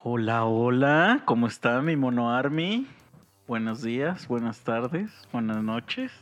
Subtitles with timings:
[0.00, 2.86] Hola, hola, ¿cómo está mi mono Army?
[3.48, 6.12] Buenos días, buenas tardes, buenas noches.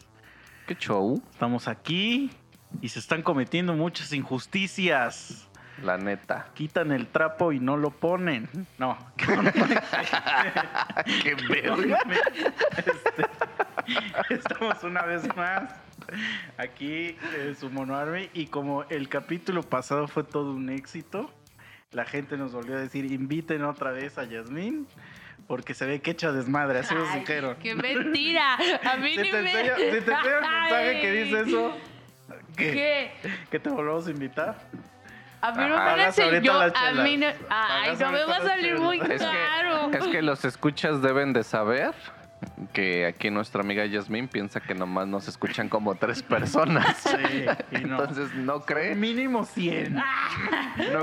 [0.67, 1.22] ¿Qué show?
[1.31, 2.31] Estamos aquí
[2.81, 5.47] y se están cometiendo muchas injusticias.
[5.83, 6.49] La neta.
[6.54, 8.48] Quitan el trapo y no lo ponen.
[8.79, 8.96] No.
[11.22, 11.98] Qué verga.
[12.79, 13.27] Este,
[14.30, 15.70] estamos una vez más
[16.56, 21.30] aquí en su Mono Army y como el capítulo pasado fue todo un éxito,
[21.93, 24.86] la gente nos volvió a decir inviten otra vez a Yasmín
[25.46, 27.57] porque se ve que echa desmadre, así nos dijeron.
[27.63, 28.54] ¡Qué mentira!
[28.85, 29.50] A mí Si ni te me...
[29.50, 31.77] enseño, si te enseño el mensaje que dice eso,
[32.57, 32.73] ¿qué?
[32.73, 33.30] ¿Qué?
[33.51, 34.57] ¿Que te volvamos a invitar?
[35.41, 37.27] A mí no me las a mí no...
[37.49, 39.21] Ay, no me va a salir muy chelas.
[39.21, 39.91] Es caro.
[39.93, 41.95] que, es que los escuchas deben de saber
[42.73, 46.97] que aquí nuestra amiga Yasmín piensa que nomás nos escuchan como tres personas.
[46.99, 48.01] Sí, y no.
[48.01, 49.95] Entonces no cree, Mínimo 100.
[49.95, 50.03] no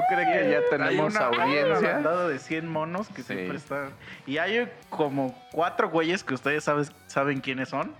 [0.09, 1.93] cree que ya tenemos hay una, Hay audiencia.
[1.93, 3.33] bandada de 100 monos que Sí.
[3.33, 3.89] siempre están.
[4.27, 7.91] Y hay como cuatro güeyes que ustedes sabes, saben quiénes son.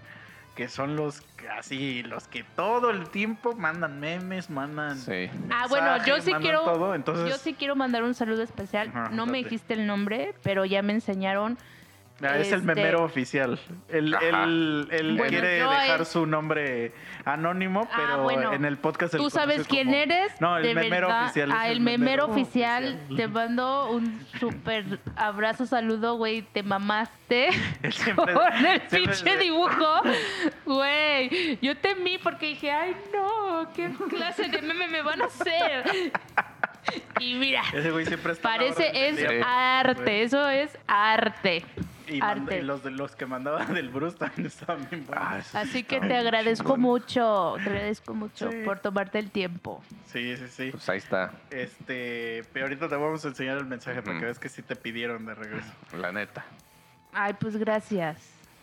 [0.56, 4.98] Que son los que- así, los que todo el tiempo mandan memes, mandan.
[5.00, 5.28] Sí.
[5.50, 6.62] Ah, bueno, yo mensajes, sí quiero...
[6.62, 8.90] todo, entonces, Yo sí quiero mandar un saludo especial.
[8.90, 11.58] Ajá, no me dijiste el nombre, pero ya me enseñaron.
[12.22, 13.60] Ah, es el este- memero oficial.
[13.90, 16.94] Él, él- él Bueno, quiere dejar es- su nombre
[17.26, 18.54] anónimo, Ah, pero bueno.
[18.54, 19.16] en el podcast.
[19.18, 20.40] Tú sabes quién como- eres.
[20.40, 21.24] No, el de memero verdad.
[21.26, 21.52] oficial.
[21.52, 23.00] Ah, el memero oficial.
[23.18, 26.44] Te mando un súper abrazo, saludo, güey.
[26.44, 27.50] Te mamaste.
[27.92, 30.02] Siempre- Con el pinche dibujo,
[30.66, 31.58] güey.
[31.62, 36.12] Yo temí porque dije, ay, no, ¿qué clase de meme me van a hacer?
[37.20, 38.50] Y mira, Ese güey siempre está.
[38.54, 41.66] a parece es arte, eso es arte.
[42.08, 42.60] Y, manda- arte.
[42.60, 45.56] y los de los que mandaban del Bruce también estaban bien buenos.
[45.56, 46.82] Ah, Así que te agradezco chingón.
[46.82, 48.58] mucho, te agradezco mucho Sí.
[48.66, 49.84] por tomarte el tiempo.
[50.08, 50.72] Sí, sí, sí.
[50.72, 54.26] Pues ahí está, Este, pero ahorita te vamos a enseñar el mensaje para que Ujú.
[54.26, 55.72] veas que sí te pidieron de regreso.
[55.98, 56.46] la neta.
[57.14, 58.18] Ay, pues gracias.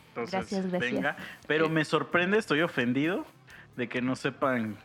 [0.08, 0.92] Entonces, Gracias, gracias.
[0.92, 1.16] venga.
[1.47, 3.25] Pero me sorprende, estoy ofendido
[3.76, 4.76] de que no sepan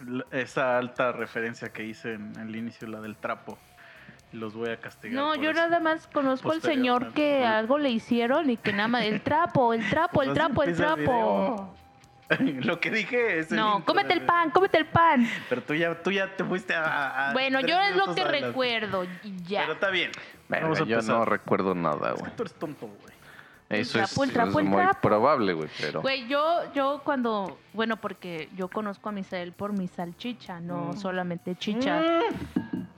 [0.00, 3.58] l- esa alta referencia que hice en el inicio, la del trapo.
[4.32, 5.14] Los voy a castigar.
[5.16, 5.60] No, yo eso.
[5.60, 9.72] nada más conozco al señor que algo le hicieron y que nada más el trapo,
[9.72, 11.00] el trapo, el trapo, el trapo.
[11.00, 11.76] video.
[12.64, 13.52] Lo que dije es.
[13.52, 15.26] el No, cómete el pan, cómete el pan.
[15.48, 17.30] Pero tú ya, tú ya te fuiste a.
[17.30, 18.46] a- Bueno, yo es lo que adelante.
[18.48, 19.60] recuerdo y ya.
[19.60, 20.10] Pero está bien.
[20.48, 22.36] Verga, Vamos a yo no recuerdo nada, Es que güey.
[22.36, 23.16] tú eres tonto, güey.
[23.68, 25.00] Eso trapo, es, trapo, muy trapo.
[25.00, 26.00] probable, güey, pero...
[26.00, 30.96] Güey, yo, yo cuando, bueno, porque yo conozco a Misael por mi salchicha, no Mm.
[30.98, 32.00] solamente chicha.
[32.00, 32.95] Qué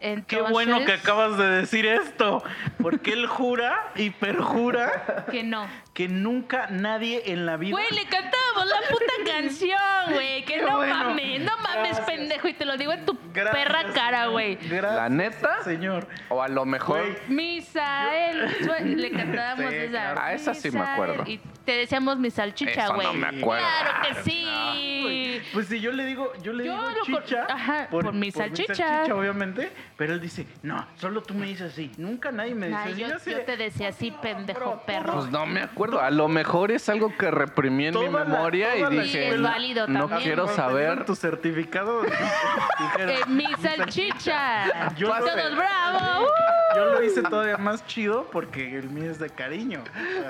[0.00, 2.42] Entonces, bueno que acabas de decir esto.
[2.82, 5.66] Porque él jura y perjura Que no.
[5.96, 7.70] Que nunca nadie en la vida.
[7.70, 10.44] Güey, le cantábamos la puta canción, güey.
[10.44, 10.94] Que Qué no bueno.
[10.94, 12.06] mames, no mames, Gracias.
[12.06, 12.48] pendejo.
[12.48, 14.58] Y te lo digo en tu Gracias, perra cara, güey.
[14.68, 15.62] ¿La neta?
[15.64, 16.06] Señor.
[16.28, 17.00] O a lo mejor...
[17.00, 18.98] Güey, Misael.
[19.00, 19.88] Le cantábamos Sí, esa.
[19.90, 20.20] claro.
[20.22, 21.24] Ah, esa sí me acuerdo.
[21.26, 23.16] Y te decíamos mi salchicha, Eso no güey.
[23.16, 23.64] me acuerdo.
[23.66, 25.42] Claro que güey, sí.
[25.54, 27.46] Pues si yo le digo, yo le Yo digo lo chicha.
[27.48, 29.04] ajá, por mi salchicha.
[29.14, 29.70] obviamente.
[29.96, 31.90] Pero él dice, no, solo tú me dices así.
[31.96, 33.30] Nunca nadie me dice así.
[33.30, 35.14] yo, te decía así, pendejo perro.
[35.14, 35.85] Pues no me acuerdo.
[35.94, 39.86] A lo mejor es algo que reprimí en mi la- memoria y dije, es válido
[39.86, 40.22] no también.
[40.22, 41.04] quiero saber.
[41.04, 42.02] tu certificado.
[42.78, 44.94] dijeron, Eh, mi salchicha.
[44.96, 46.24] Yo Todos bravo.
[46.24, 46.26] Uh.
[46.76, 49.82] Yo lo hice todavía más chido porque el mío es de cariño.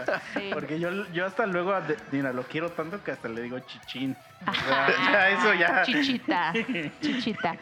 [0.02, 0.50] O sea, Sí.
[0.52, 3.58] Porque yo, yo hasta luego, a de- mira, lo quiero tanto que hasta le digo
[3.60, 4.16] chichín.
[4.46, 5.12] O sea, Ajá.
[5.12, 5.82] ya, eso ya.
[5.82, 6.52] Chichita.
[7.00, 7.56] Chichita.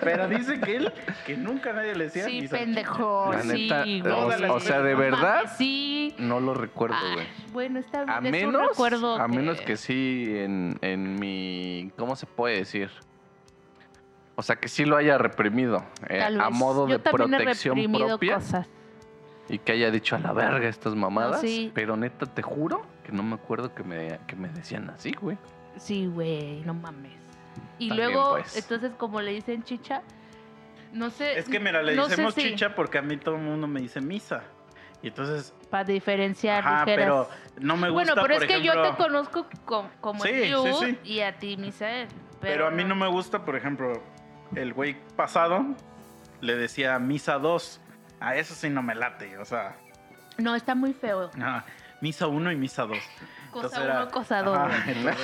[0.00, 0.92] Pero dice que él,
[1.26, 3.30] que nunca nadie le decía Sí, pendejo.
[3.32, 6.14] La sí, neta, o, o sea, de verdad, Sí.
[6.18, 7.26] no lo recuerdo, güey.
[7.52, 8.10] bueno, está bien.
[8.10, 12.56] A es un menos, recuerdo a menos que sí en, en mi, ¿cómo se puede
[12.58, 12.90] decir?
[14.38, 17.76] O sea, que sí lo haya reprimido eh, Tal a modo Yo de he protección
[17.92, 18.68] propia cosas.
[19.48, 21.40] y que haya dicho a la verga estas mamadas.
[21.40, 21.72] sí.
[21.74, 25.36] Pero neta, te juro que no me acuerdo que me, que me decían así, güey.
[25.76, 27.10] Sí, güey, no mames.
[27.80, 28.56] Y luego, pues.
[28.56, 30.02] entonces, como le dicen chicha,
[30.92, 31.36] no sé.
[31.36, 33.80] Es que mira, le no decimos si- chicha porque a mí todo el mundo me
[33.80, 34.44] dice misa.
[35.02, 37.28] Y entonces, Para diferenciar, ajá, pero
[37.60, 40.64] no me gusta, bueno, pero es que yo te conozco com- como Sí, el you
[40.80, 40.98] sí, sí.
[41.14, 42.06] y a ti, Misael.
[42.40, 43.92] Pero, Pero a mí no me gusta, por ejemplo,
[44.54, 45.64] el güey pasado
[46.40, 47.80] le decía misa 2.
[48.20, 49.76] A eso sí no me late, o sea,
[50.38, 51.30] No, está muy feo.
[51.36, 51.62] no,
[52.00, 52.98] misa 1 y misa 2.
[53.50, 54.58] Cosa uno, cosa dos.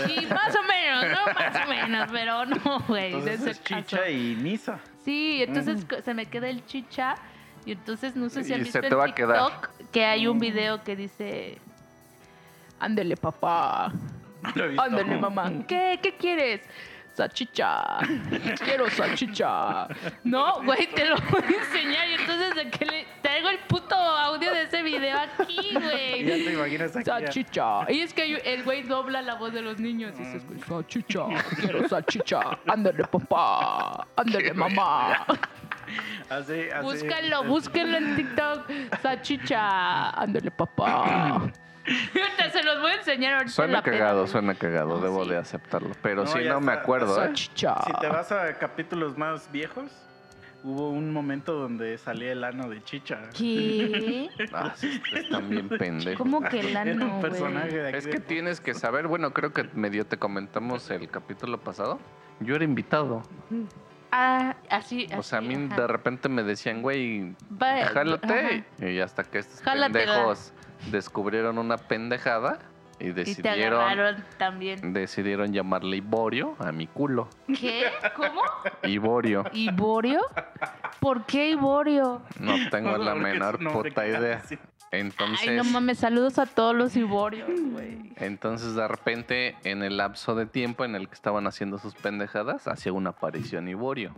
[0.09, 1.35] Y más o menos, ¿no?
[1.35, 3.13] Más o menos, pero no, güey.
[3.13, 3.81] en Entonces caso.
[3.83, 4.79] chicha y misa.
[5.05, 7.17] Sí, entonces se me queda el chicha.
[7.67, 9.51] Y entonces no sé si Y han se visto en quedar.
[9.51, 11.59] TikTok que hay un video que dice.
[12.81, 13.93] Ándele, papá.
[14.79, 15.53] Ándele, mamá.
[15.69, 15.99] ¿Qué?
[16.03, 16.63] ¿Qué quieres?
[17.15, 17.99] salchicha,
[18.65, 19.89] quiero salchicha.
[20.25, 22.09] No, güey, te lo voy a enseñar.
[22.09, 26.25] Y entonces de traigo el puto audio de ese video aquí, güey.
[26.25, 27.05] Ya te imaginas aquí.
[27.05, 27.91] Salchicha.
[27.91, 31.27] Y es que el güey dobla la voz de los niños y se escucha, salchicha,
[31.61, 35.25] quiero salchicha, ándale papá, ándale mamá.
[36.29, 36.83] Así, así.
[36.83, 38.71] Búscalo, búscalo en TikTok.
[39.03, 41.53] Salchicha, ándale papá.
[41.87, 45.31] Ahorita se los voy a enseñar ahorita en Suena cagado, suena cagado, No, debo sí.
[45.31, 45.91] de aceptarlo.
[46.03, 47.33] Pero No, sí, no me acuerdo, ¿eh?
[47.35, 49.91] Si te vas a capítulos más viejos,
[50.63, 53.19] hubo un momento donde salía el ano de Chicha.
[53.37, 54.31] ¿Qué?
[54.53, 54.73] Ah,
[55.15, 56.17] están bien pendejos.
[56.17, 57.97] ¿Cómo que el ano, personaje.
[57.97, 61.99] Es de- que tienes que saber, bueno, creo que medio te comentamos el capítulo pasado.
[62.41, 63.23] Yo era invitado.
[64.11, 65.83] Ah, así, O sea, a así, mí ajá.
[65.83, 67.35] de repente me decían, güey,
[67.93, 68.65] jálate.
[68.81, 70.13] Y hasta que estos Jálatela.
[70.15, 70.53] pendejos
[70.91, 72.59] descubrieron una pendejada
[73.01, 74.93] y Y te decidieron, también.
[74.93, 77.29] decidieron llamarle Iborio a mi culo.
[77.59, 77.85] ¿Qué?
[78.17, 78.43] ¿Cómo?
[78.85, 79.45] Iborio.
[79.53, 80.21] ¿Iborio?
[81.01, 82.23] ¿Por qué Iborio?
[82.39, 84.43] No tengo la menor puta idea.
[84.93, 88.13] Entonces, Ay, no mames, saludos a todos los Iborios, güey.
[88.17, 92.69] entonces de repente, en el lapso de tiempo en el que estaban haciendo sus pendejadas,
[92.69, 94.15] hacía una aparición Iborio.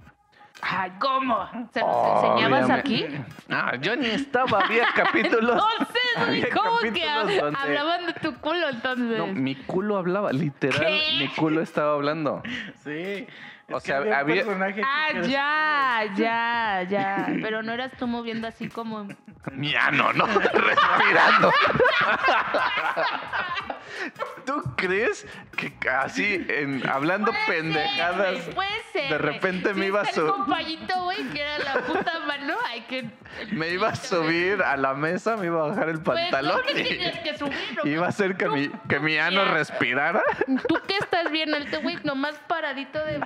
[0.62, 1.48] Ay, ¿cómo?
[1.72, 3.04] ¿Se los enseñabas aquí?
[3.50, 5.62] Ah, yo ni estaba, había capítulos.
[5.62, 9.18] Entonces, güey, había ¿cómo que capítulos hab- donde- hablaban de tu culo entonces?
[9.18, 11.16] No, mi culo hablaba, literal, ¿Qué?
[11.18, 12.42] mi culo estaba hablando.
[12.82, 13.26] Sí.
[13.72, 17.26] O sea, un había- personaje Ah, que- ya, ya, ya.
[17.42, 19.08] Pero no eras tú moviendo así como.
[19.52, 21.52] Mi ano, no, respirando.
[24.44, 25.26] ¿Tú crees
[25.56, 30.20] que así, en, hablando Puede pendejadas, ser, puede ser, de repente me iba a está
[30.20, 33.08] el su- compañito, güey, que era la puta mano, hay que.
[33.52, 36.74] me iba a subir a la mesa, me iba a bajar el Pues, pantalón ¿cómo
[36.74, 37.54] que y tienes que subir?
[37.84, 37.90] no?
[37.90, 40.22] iba a hacer que mi, que mi ano respirara.
[40.68, 43.18] Tú que estás viendo el güey, nomás paradito de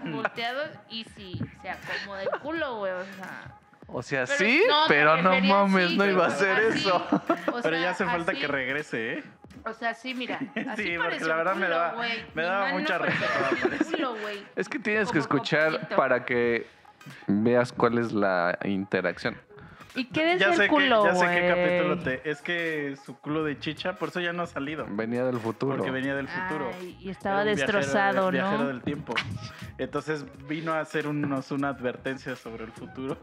[0.88, 3.54] y sí, se acomoda el culo, güey, o sea.
[3.92, 6.44] O sea, Pero- sí, no, pero no mames, así, no iba a así.
[6.44, 6.96] eso.
[7.52, 8.40] O Pero ya hace falta así.
[8.40, 9.24] que regrese, ¿eh?
[9.64, 10.38] O sea, sí, mira.
[10.70, 11.94] Así Sí, porque la verdad me daba-
[12.34, 13.26] me daba mucha risa.
[14.56, 15.96] Es que tienes que escuchar poquito.
[15.96, 16.66] para que
[17.26, 19.36] veas cuál es la interacción.
[19.94, 22.31] ¿Y qué decía Ya sé, el culo, que, ya sé qué capítulo te...
[22.31, 24.87] Es que su culo de chicha, por eso ya no ha salido.
[24.88, 25.76] Venía del futuro.
[25.76, 26.70] Porque venía del futuro.
[26.78, 28.69] Ay, y estaba Era un viajero- destrozado, viajero ¿no?
[28.69, 29.14] del tiempo.
[29.78, 33.16] Entonces vino a hacernos una advertencia sobre el futuro.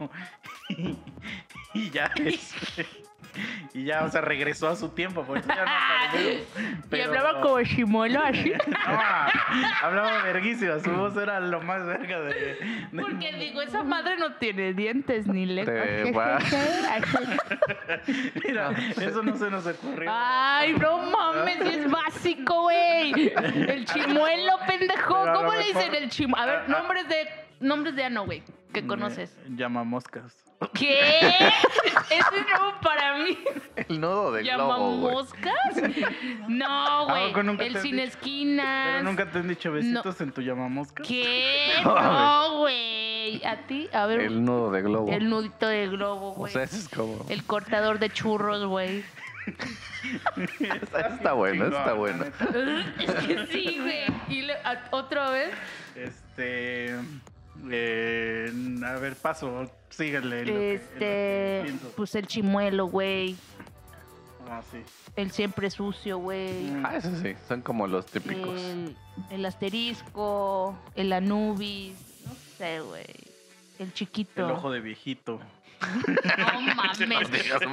[1.74, 2.86] y ya este,
[3.74, 5.70] Y ya, o sea, regresó a su tiempo, por eso ya no
[6.10, 6.32] apareció.
[6.40, 6.44] Y
[6.90, 8.52] Pero- hablaba como chimuelo así.
[8.88, 12.34] No, hablaba verguísima, su voz era lo más verga de...
[12.34, 16.38] de- Porque digo, esa madre no tiene dientes ni lengua.
[18.44, 18.70] Mira,
[19.00, 20.10] eso no se nos ocurrió.
[20.12, 23.32] Ay, no mames, es básico, güey.
[23.36, 25.22] El chimuelo, pendejo.
[25.24, 26.42] Pero ¿Cómo le dicen el chimuelo?
[26.42, 26.70] A ver, Ah, ah.
[26.70, 27.28] nombres de
[27.60, 28.42] nombres de ano, güey,
[28.72, 29.36] que conoces.
[29.48, 30.44] Llama moscas.
[30.74, 31.30] ¿Qué?
[32.10, 33.38] Ese es nuevo para mí.
[33.76, 35.14] El nodo del globo, güey.
[35.14, 35.54] ¿Llamamoscas?
[36.48, 37.28] No, güey.
[37.28, 38.08] poco nunca El han sin dicho?
[38.08, 38.86] esquinas.
[38.92, 41.06] Pero nunca te han dicho besitos en tu llamamoscas.
[41.06, 41.72] ¿Qué?
[41.84, 43.44] No, güey.
[43.44, 43.88] ¿A ti?
[43.92, 44.20] A ver.
[44.20, 45.12] El nudo de globo.
[45.12, 46.52] El nudito de globo, O güey.
[46.52, 47.24] sea, eso es como.
[47.28, 49.04] El cortador de churros, güey.
[50.58, 52.24] Está, Está bueno, está bueno.
[52.24, 54.04] Es que sí, güey.
[54.28, 55.50] Y le- a- otra vez.
[55.94, 56.96] Este.
[57.70, 58.52] Eh,
[58.84, 59.70] a ver, paso.
[59.90, 60.40] Síguele.
[60.40, 61.60] lo que- lo Este.
[61.64, 61.92] pienso.
[61.96, 63.36] Pues el chimuelo, güey.
[64.50, 64.78] Ah, sí.
[65.16, 66.70] El siempre sucio, güey.
[66.70, 66.86] Mm.
[66.86, 68.60] Ah, eso sí, son como los típicos.
[68.60, 68.96] El,
[69.30, 70.78] el asterisco.
[70.94, 71.94] El anubis.
[72.26, 73.04] No sé, güey.
[73.78, 74.44] El chiquito.
[74.46, 75.40] El ojo de viejito.
[75.80, 76.98] No mames.
[77.60, 77.70] No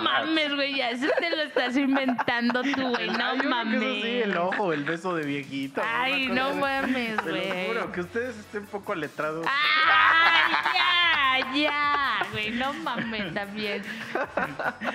[0.00, 0.74] mames, güey.
[0.76, 3.08] Ya eso te lo estás inventando tú, güey.
[3.10, 3.82] No mames.
[3.82, 5.80] eso sí, el ojo, el beso de viejito.
[5.84, 7.66] Ay, no mames, Te lo güey.
[7.68, 9.46] juro, que ustedes estén poco letrados.
[9.48, 11.13] ¡Ay, ya!
[11.54, 12.26] ¡Ya!
[12.32, 13.82] Güey, no mames también.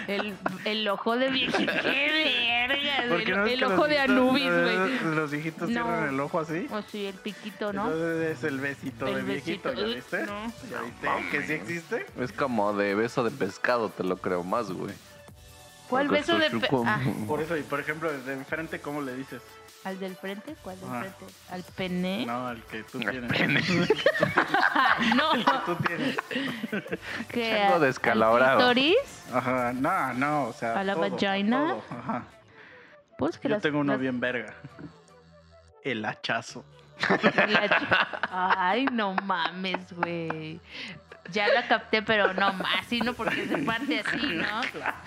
[0.07, 0.35] El,
[0.65, 1.71] el ojo de viejito.
[1.81, 3.05] ¡Qué verga!
[3.07, 3.23] no El
[3.57, 5.15] que ojo los de Anubis, los- güey.
[5.15, 5.83] Los viejitos No.
[5.83, 6.67] cierran el ojo así.
[6.71, 7.85] O sí, el piquito, ¿no?
[7.85, 9.87] Entonces es el besito El de viejito, besito.
[9.87, 10.23] ¿ya viste?
[10.25, 10.53] No.
[10.69, 11.29] ¿Ya viste?
[11.31, 12.05] Que sí existe.
[12.19, 14.93] Es como de beso de pescado, te lo creo más, güey.
[15.89, 18.79] ¿Cuál Porque beso de soy pe- como- ah, Por eso, y por ejemplo, de enfrente,
[18.79, 19.41] ¿cómo le dices?
[19.85, 20.55] ¿Al del frente?
[20.61, 20.99] ¿Cuál del Ah.
[20.99, 21.33] frente?
[21.51, 22.25] ¿Al pene?
[22.25, 23.31] No, al que tú Al tienes.
[23.31, 23.63] pene.
[25.15, 25.33] No.
[25.33, 26.17] El que tú tienes.
[27.31, 27.55] ¿Qué?
[27.61, 28.57] Tengo ¿Al descalabrado.
[28.73, 29.23] clítoris?
[29.33, 30.77] Ajá, no, no, o sea.
[30.79, 31.59] ¿A la todo, vagina?
[31.69, 32.23] todo, Ajá.
[33.17, 34.53] Pues que Yo las- tengo uno las- bien verga.
[35.83, 36.63] El hachazo.
[36.99, 40.59] la ch- Ay, no mames, güey.
[41.31, 44.61] Ya la capté, pero no más, así no, porque se parte así, ¿no?
[44.73, 44.97] Claro.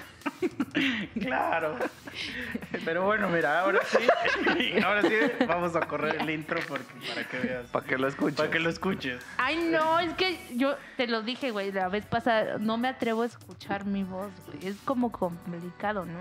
[2.84, 3.98] Pero bueno, mira, ahora sí.
[4.84, 5.14] Ahora sí,
[5.46, 7.66] vamos a correr el intro porque, para que veas.
[7.70, 8.36] Para que lo escuches.
[8.36, 9.22] Para que lo escuches.
[9.38, 13.22] Ay, no, es que yo te lo dije, güey, la vez pasada, no me atrevo
[13.22, 14.66] a escuchar mi voz, güey.
[14.68, 16.20] Es como complicado, ¿no?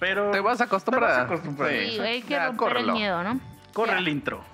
[0.00, 1.10] Pero Te vas a acostumbrar.
[1.10, 1.70] Te vas a acostumbrar.
[1.70, 1.90] Sí.
[1.92, 2.88] Sí, hay que Ya, romper córrelo.
[2.92, 3.40] el miedo, ¿no?
[3.72, 3.98] corre Ya.
[3.98, 4.44] el intro.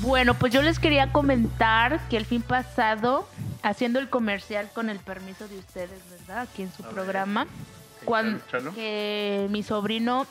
[0.00, 3.28] Bueno, pues yo les quería comentar que el fin pasado,
[3.62, 6.40] haciendo el comercial con el permiso de ustedes, ¿verdad?
[6.42, 10.26] Aquí en su A programa, Sí, cuando chalo, que mi sobrino,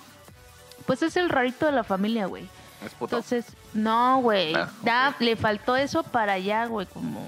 [0.88, 2.48] pues es el rarito de la familia, güey.
[2.84, 3.18] Es puto.
[3.18, 7.24] Entonces, no, güey, Ah, da- le faltó eso para allá, güey, como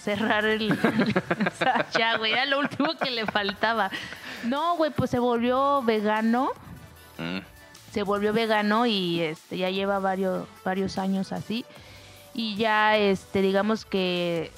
[0.00, 0.68] cerrar el...
[1.98, 3.90] ya, güey, era lo último que le faltaba.
[4.44, 6.50] No, güey, pues se volvió vegano
[7.18, 7.40] Mm.
[7.92, 11.66] se volvió vegano y este ya lleva varios varios años así
[12.34, 14.50] y ya este digamos que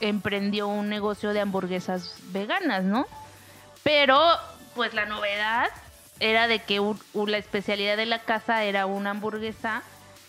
[0.00, 3.06] emprendió un negocio de hamburguesas veganas, ¿no?
[3.82, 4.20] Pero
[4.74, 5.68] pues la novedad
[6.20, 9.82] era de que un- un- la especialidad de la casa era una hamburguesa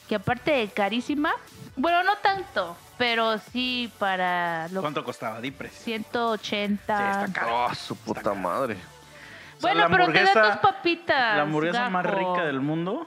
[0.09, 1.31] que aparte de carísima,
[1.75, 5.39] bueno, no tanto, pero sí para lo ¿Cuánto costaba?
[5.41, 5.81] Di precio.
[5.83, 6.97] 180.
[6.97, 7.65] Sí, está caro.
[7.65, 8.75] Oh, su puta madre.
[8.75, 11.35] O sea, bueno, la pero te da hamburguesa- tus papitas.
[11.37, 13.05] La hamburguesa más rica del mundo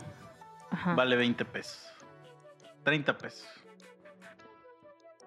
[0.70, 0.94] Ajá.
[0.94, 1.80] vale 20 pesos.
[2.82, 3.46] 30 pesos.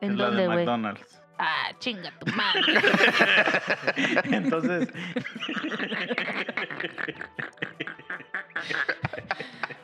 [0.02, 0.58] ¿En es la dónde, de güey?
[0.60, 1.22] McDonald's.
[1.38, 2.62] Ah, chinga tu madre.
[4.26, 4.90] Entonces,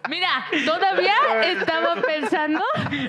[0.09, 2.61] Mira, todavía estaba pensando.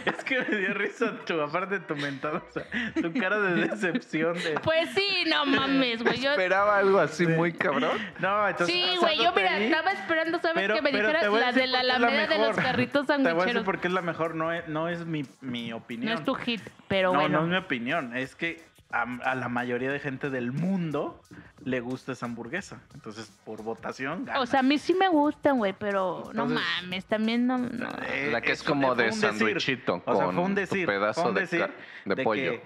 [0.04, 2.64] es que me dio risa tu, aparte de tu mentada, o sea,
[3.00, 4.58] tu cara de decepción de...
[4.62, 6.20] Pues sí, no mames, güey.
[6.20, 7.98] Yo, Esperaba algo así muy cabrón.
[8.18, 8.74] No, entonces...
[8.74, 9.16] sí, güey.
[9.18, 10.56] no Yo, mira, estaba esperando, ¿sabes?
[10.56, 13.34] pero- que me dijeras la de la alameda de los carritos Te voy a decir
[13.34, 13.64] sandwicheros.
[13.64, 16.12] por qué es la mejor, no es, no es mi, mi opinión.
[16.12, 17.38] No es tu hit, pero no, bueno.
[17.40, 18.16] no es mi opinión.
[18.16, 21.20] Es que a, a la mayoría de gente del mundo
[21.64, 22.80] le gusta esa hamburguesa.
[22.94, 24.40] Entonces, por votación, gana.
[24.40, 27.58] O sea, a mí sí me gustan, güey, pero no mames, también no.
[27.58, 27.88] no.
[28.08, 29.22] Eh, La que es como de un decir.
[29.28, 31.70] sandwichito O sea, con fue un decir, pedazo fue un de decir
[32.04, 32.52] de pollo.
[32.52, 32.62] que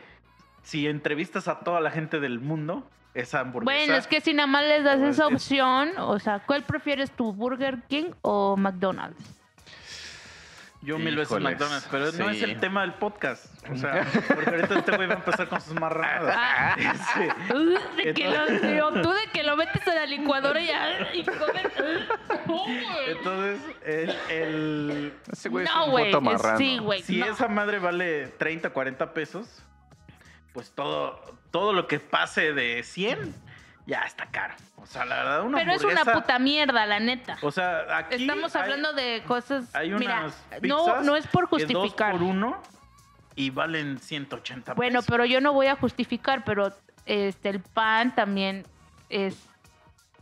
[0.62, 3.74] si entrevistas a toda la gente del mundo, esa hamburguesa.
[3.76, 7.32] Bueno, es que si nada más les das esa opción, o sea, ¿cuál prefieres tú,
[7.32, 9.39] Burger King o McDonald's?
[10.82, 12.44] Yo mil veces Híjoles, McDonald's, pero no es sí.
[12.44, 13.44] el tema del podcast.
[13.70, 16.34] O sea, porque ahorita este güey va a empezar con sus marranadas.
[16.38, 16.76] Ah.
[17.14, 18.02] Sí.
[18.02, 21.12] De que lo, tú de que lo metes a la licuadora y ya.
[21.12, 21.66] y comes.
[23.08, 26.58] Entonces, el, el- Ese güey es No, un es- marrano.
[26.58, 27.02] Sí, güey.
[27.02, 27.26] si no.
[27.26, 29.62] esa madre vale 30, 40 pesos,
[30.52, 31.20] pues todo,
[31.50, 33.34] todo lo que pase de 100
[33.86, 34.54] ya está caro.
[34.76, 37.36] O sea, la verdad, una Pero es una puta mierda, la neta.
[37.42, 39.74] O sea, aquí Estamos hay- hablando de cosas.
[39.74, 40.26] Hay unas Mira,
[40.60, 42.12] pizzas no, no es por justificar.
[42.12, 42.62] dos por uno
[43.34, 45.06] y valen 180 Bueno, pesos.
[45.10, 46.72] pero yo no voy a justificar, pero
[47.06, 48.66] este el pan también
[49.08, 49.34] es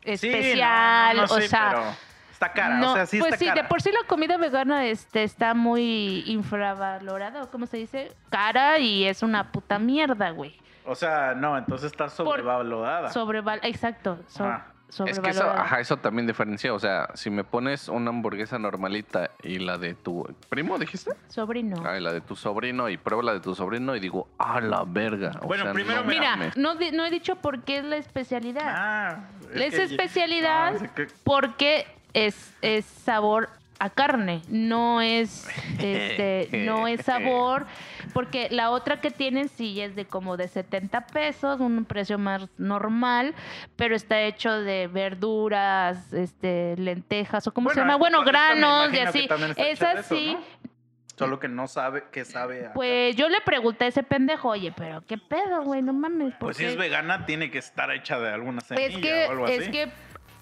[0.03, 1.85] Sí, especial, no, no, no, o sí, sea, pero
[2.31, 3.63] está cara, no, o sea, sí pues está sí, cara.
[3.63, 8.79] de por sí la comida vegana este está muy infravalorada, o cómo se dice, cara
[8.79, 10.57] y es una puta mierda, güey.
[10.89, 13.11] O sea, no, entonces está sobrevalorada.
[13.11, 14.73] Sobreval, exacto, so- Ajá.
[14.89, 15.61] Es que eso, sobrevalorada.
[15.65, 16.73] ajá, eso también diferencia.
[16.73, 21.11] O sea, si me pones una hamburguesa normalita y la de tu primo, dijiste?
[21.29, 21.83] Sobrino.
[21.85, 24.63] Ah, y la de tu sobrino y pruebo la de tu sobrino y digo, ah,
[24.63, 25.33] la verga.
[25.43, 28.65] O Bueno, sea, primero no Mira, no, he dicho por qué es la especialidad.
[28.67, 33.51] Ah, es que- especialidad Ah, que- porque es, es sabor
[33.81, 35.47] a carne, no es
[35.79, 37.67] este, no es sabor,
[38.13, 42.49] porque la otra que tienen sí es de como de 70 pesos, un precio más
[42.59, 43.35] normal,
[43.77, 49.29] pero está hecho de verduras, este, lentejas o cómo se llama, bueno, granos y así.
[49.57, 50.33] Es eso, así.
[50.35, 50.69] ¿no?
[51.17, 54.73] Solo que no sabe que sabe a- Pues yo le pregunté a ese pendejo, oye,
[54.77, 56.31] pero qué pedo, güey, no mames.
[56.35, 59.27] ¿por Pues si qué?" es vegana, tiene que estar hecha de alguna semilla Es que,
[59.27, 59.55] o algo así.
[59.55, 59.89] es que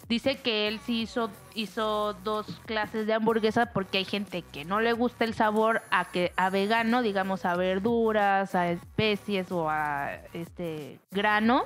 [0.09, 4.81] dice que él sí hizo, hizo dos clases de hamburguesa porque hay gente que no
[4.81, 10.13] le gusta el sabor a que a vegano, digamos a verduras, a especies o a
[10.33, 11.65] este granos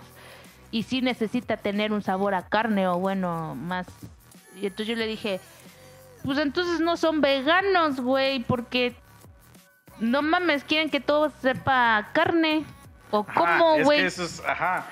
[0.71, 3.87] y sí necesita tener un sabor a carne o bueno, más.
[4.61, 5.41] Y entonces yo le dije,
[6.25, 8.95] pues entonces no son veganos, güey, porque
[9.99, 12.65] no mames, quieren que todo sepa carne.
[13.11, 14.01] ¿O cómo, es güey?
[14.01, 14.87] que eso es, ajá.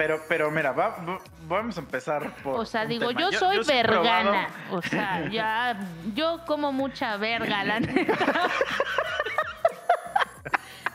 [0.00, 2.58] Pero, pero mira, va- va- vamos a empezar por.
[2.58, 3.20] O sea, un digo, tema.
[3.20, 3.66] yo soy probado-
[4.02, 4.48] vergana.
[4.70, 5.78] O sea, ya,
[6.14, 8.16] yo como mucha verga, la neta.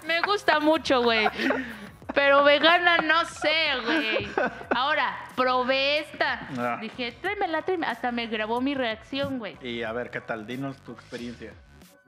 [0.08, 1.28] Me gusta mucho, güey.
[2.16, 4.28] Pero vegana no sé, güey.
[4.76, 6.48] Ahora, probé esta.
[6.58, 6.78] Ah.
[6.82, 7.92] Dije, tráemela, tráemela.
[7.92, 9.56] Hasta me grabó mi reacción, güey.
[9.62, 10.48] Y a ver, ¿qué tal?
[10.48, 11.54] Dinos tu experiencia.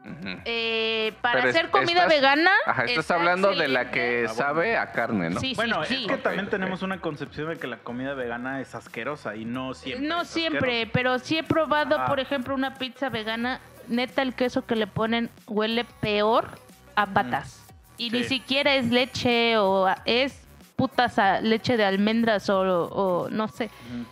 [0.07, 0.39] Ujú.
[0.45, 2.51] Eh, para Pero es- hacer comida estás- vegana.
[2.65, 4.43] Ajá, estás está hablando de la que excelente.
[4.43, 4.61] Ah, bueno.
[4.61, 5.39] sabe a carne, ¿no?
[5.39, 6.01] Sí, Bueno, sí, sí.
[6.05, 6.51] es que también Ok, ok.
[6.59, 10.07] tenemos una concepción de que la comida vegana es asquerosa y no siempre.
[10.07, 10.91] No es siempre, asquerosa.
[10.93, 12.05] pero sí he probado, Ah.
[12.07, 13.59] por ejemplo, una pizza vegana.
[13.87, 16.49] Neta, el queso que le ponen huele peor
[16.95, 17.63] a patas.
[17.97, 18.29] Y ni Sí.
[18.39, 20.41] siquiera es leche o es
[20.75, 23.65] puta sa- leche de almendras o, o no sé.
[23.65, 24.05] Ujú.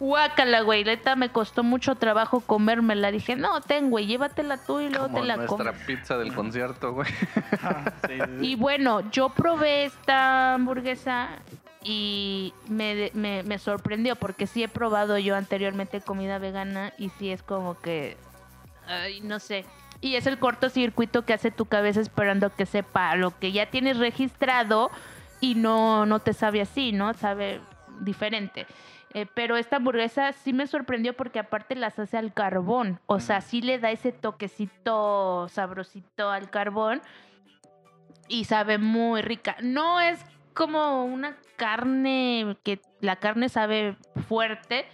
[0.00, 0.82] Guácala, güey.
[0.82, 3.12] Neta, me costó mucho trabajo comérmela.
[3.12, 5.82] Dije, no, ten, güey, llévatela tú y luego Como te la nuestra comes.
[5.86, 7.08] pizza del concierto, güey.
[7.62, 8.46] Ah, sí, sí, sí.
[8.52, 11.28] Y bueno, yo probé esta hamburguesa
[11.82, 17.30] y me, me, me sorprendió porque sí he probado yo anteriormente comida vegana y sí
[17.30, 18.16] es como que,
[18.86, 19.66] ay, no sé.
[20.00, 23.98] Y es el cortocircuito que hace tu cabeza esperando que sepa lo que ya tienes
[23.98, 24.90] registrado
[25.42, 27.12] y no, no te sabe así, ¿no?
[27.12, 27.60] Sabe
[28.00, 28.66] diferente.
[29.12, 33.00] Eh, pero esta hamburguesa sí me sorprendió porque aparte las hace al carbón.
[33.06, 37.02] O sea, sí le da ese toquecito sabrosito al carbón
[38.28, 39.56] y sabe muy rica.
[39.62, 40.24] No es
[40.54, 43.96] como una carne que la carne sabe
[44.28, 44.86] fuerte,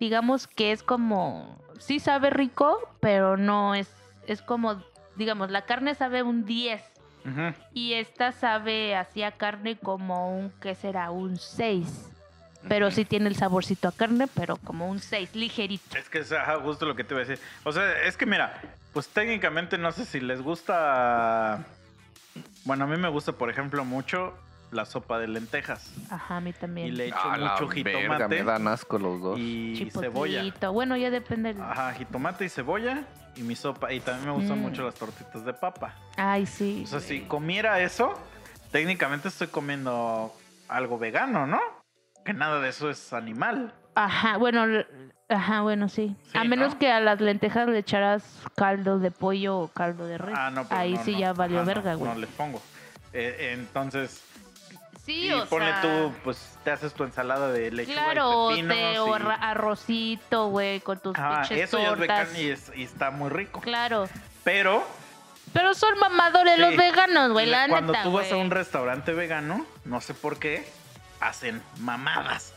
[0.00, 3.92] digamos que es como sí sabe rico, pero no es
[4.26, 4.82] es como
[5.16, 6.82] digamos, la carne sabe un 10
[7.24, 7.54] Ujú.
[7.74, 11.10] y esta sabe así a carne como un ¿qué será?
[11.10, 12.08] un 6.
[12.68, 15.96] Pero sí tiene el saborcito a carne, pero como un 6, ligerito.
[15.96, 17.44] Es que es ajá, justo lo que te iba a decir.
[17.64, 18.60] O sea, es que mira,
[18.92, 21.64] pues técnicamente no sé si les gusta.
[22.64, 24.34] Bueno, a mí me gusta, por ejemplo, mucho
[24.70, 25.92] la sopa de lentejas.
[26.08, 26.86] Ajá, a mí también.
[26.88, 29.38] Y le echo Ah, la mucho verga, jitomate me dan asco los dos.
[29.38, 30.42] y cebolla.
[30.70, 31.52] Bueno, ya depende.
[31.54, 33.02] del- Ajá, jitomate y cebolla
[33.36, 33.92] y mi sopa.
[33.92, 34.62] Y también me gustan Mm.
[34.62, 35.94] mucho las tortitas de papa.
[36.16, 36.82] Ay, sí.
[36.84, 38.18] O sea, si comiera eso,
[38.70, 40.32] técnicamente estoy comiendo
[40.68, 41.60] algo vegano, ¿no?
[42.24, 43.72] Que nada de eso es animal.
[43.94, 44.64] Ajá, bueno,
[45.28, 46.16] ajá, bueno, sí.
[46.30, 46.78] Sí, a menos ¿no?
[46.78, 48.24] que a las lentejas le echaras
[48.56, 50.34] caldo de pollo o caldo de res.
[50.36, 51.18] Ah, no, pero Ahí no, sí no.
[51.18, 52.10] ya valió verga, güey.
[52.12, 52.62] No, les pongo.
[53.12, 54.22] Eh, entonces,
[55.04, 58.62] sí, y o ponle sea, tú, pues te haces tu ensalada de lechuga Claro, y
[58.62, 58.76] pepinos.
[58.76, 61.98] te, o y- arrocito, güey, con tus pinches eso ya es tortas.
[62.32, 63.60] vegano y, es- y está muy rico.
[63.60, 64.08] Claro.
[64.44, 64.82] Pero
[65.52, 69.66] Pero son mamadores los veganos, güey, la cuando neta, tú vas a un restaurante vegano,
[69.84, 70.66] no sé por qué,
[71.22, 72.51] hacen mamadas.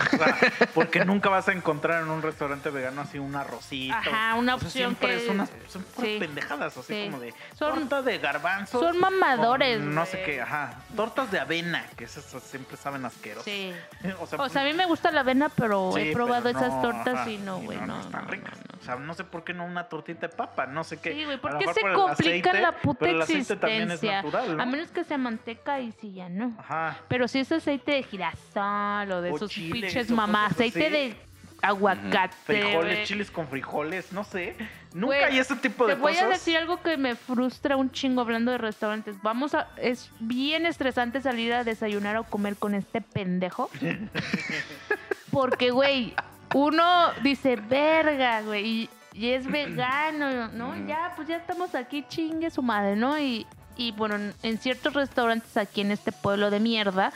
[0.00, 0.36] O sea,
[0.74, 3.94] porque nunca vas a encontrar en un restaurante vegano así un arrocito.
[3.96, 6.16] Ajá, una O sea, opción siempre que- es unas, son puras sí.
[6.20, 7.04] pendejadas, así Sí.
[7.10, 8.78] como de Son- torta de garbanzo.
[8.80, 10.74] son mamadores, No sé qué, ajá.
[10.96, 13.44] Tortas de avena, que esas siempre saben asqueros.
[13.44, 13.72] Sí.
[14.20, 16.58] O sea, O sea, a mí me gusta la avena, pero sí, he probado pero
[16.58, 18.56] esas tortas ajá, y no, güey, no, no, están ricas.
[18.56, 18.78] no.
[18.80, 21.12] O sea, no sé por qué no una tortita de papa, no sé qué.
[21.12, 23.94] Sí, güey, ¿por qué se por complica aceite, la puta pero el aceite también es
[24.02, 24.22] existencia?
[24.22, 24.62] natural, ¿no?
[24.62, 26.54] A menos que sea manteca y sí ya no.
[26.58, 26.96] Ajá.
[27.08, 30.90] Pero si es aceite de girasol o de O esos chiles, pinches mamás, cosas aceite
[30.90, 31.16] de
[31.62, 32.34] aguacate.
[32.44, 34.54] Frijoles, chiles con frijoles, no sé.
[34.94, 36.26] Nunca Güey, hay ese tipo de Te voy cosas.
[36.26, 39.16] a decir algo que me frustra un chingo hablando de restaurantes.
[39.22, 39.68] Vamos a.
[39.76, 43.70] Es bien estresante salir a desayunar o comer con este pendejo.
[45.30, 46.14] Porque, güey,
[46.54, 50.74] uno dice, verga, güey, y, y es vegano, ¿no?
[50.86, 53.18] Ya, pues ya estamos aquí, chingue su madre, ¿no?
[53.18, 53.46] Y,
[53.76, 57.12] y bueno, en- en ciertos restaurantes aquí en este pueblo de mierda,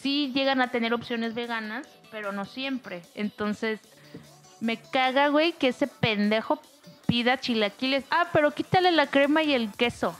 [0.00, 3.02] sí llegan a tener opciones veganas, pero no siempre.
[3.14, 3.80] Entonces,
[4.60, 6.60] me caga, güey, que ese pendejo
[7.06, 8.04] pida chilaquiles.
[8.10, 10.18] Ah, pero quítale la crema y el queso.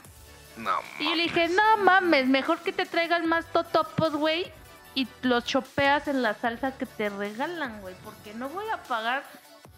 [0.57, 4.51] No, Y yo le dije, no mames, mejor que te traigan más totopos, güey.
[4.93, 7.95] Y los chopeas en la salsa que te regalan, güey.
[8.03, 9.23] Porque no voy a pagar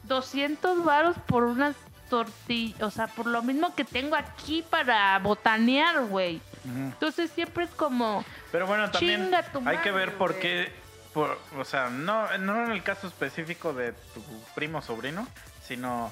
[0.04, 1.76] 200 varos por unas
[2.10, 2.82] tortillas.
[2.82, 6.42] O sea, por lo mismo que tengo aquí para botanear, güey.
[6.65, 8.23] Entonces siempre es como...
[8.52, 10.41] Pero bueno, también Chinga tu hay que madre, ver por güey.
[10.41, 10.71] qué.
[11.13, 14.23] por- o sea, no, no en el caso específico de tu
[14.56, 15.28] primo sobrino,
[15.62, 16.12] sino.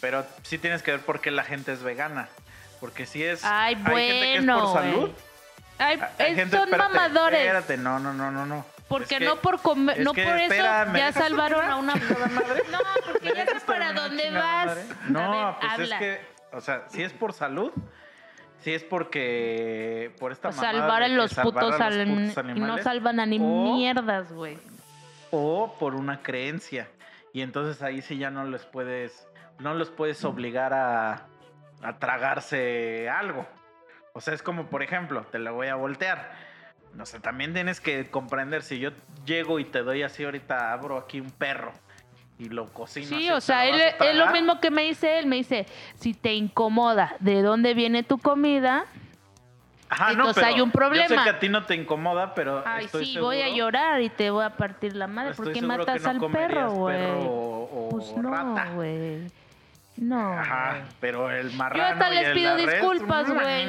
[0.00, 2.28] Pero sí tienes que ver por qué la gente es vegana.
[2.80, 3.42] Porque si es.
[3.44, 5.10] Ay, hay gente que es bueno, por salud.
[5.78, 7.40] Ay, es- gente- son espérate, mamadores.
[7.40, 8.66] Espérate, no, no, no, no, no.
[8.88, 11.76] Porque Es que- no por comer, es no por espera, eso ¿me ya salvaron a
[11.76, 11.94] una
[12.34, 12.64] madre?
[12.70, 14.66] No, porque ¿Me ya sé dejas para dónde vas.
[14.66, 14.82] madre?
[14.82, 15.94] A No, ver, pues habla.
[15.96, 17.72] es que, o sea, si es por salud,
[18.64, 22.34] si es porque por esta mamada salvar a los putos, a los al- putos y
[22.46, 24.56] no animales, salvan a ni o- mierdas, güey.
[25.30, 26.88] o por una creencia.
[27.32, 29.26] Y entonces ahí sí ya no les puedes,
[29.58, 31.26] no los puedes obligar a,
[31.82, 33.46] a tragarse algo.
[34.12, 36.32] O sea, es como, por ejemplo, te lo voy a voltear.
[36.98, 38.90] O sea, también tienes que comprender, si yo
[39.26, 41.72] llego y te doy así ahorita, abro aquí un perro
[42.38, 43.06] y lo cocino.
[43.06, 45.26] Sí, así, o ¿te sea, él, es lo mismo que me dice él.
[45.26, 45.66] Me dice,
[45.96, 48.84] si te incomoda de dónde viene tu comida,
[49.88, 51.24] Ajá, no, Entonces pero hay un Yo sé problema.
[51.24, 54.08] que a ti no te incomoda, pero Ay, estoy sí, seguro, voy a llorar y
[54.08, 55.30] te voy a partir la madre.
[55.30, 56.96] estoy ¿Por qué seguro matas no al perro, güey?
[56.96, 59.30] perro o, Pues no, güey.
[59.96, 60.32] No.
[60.38, 63.66] Ajá, pero el marrano Yo hasta les pido arrest, disculpas, güey.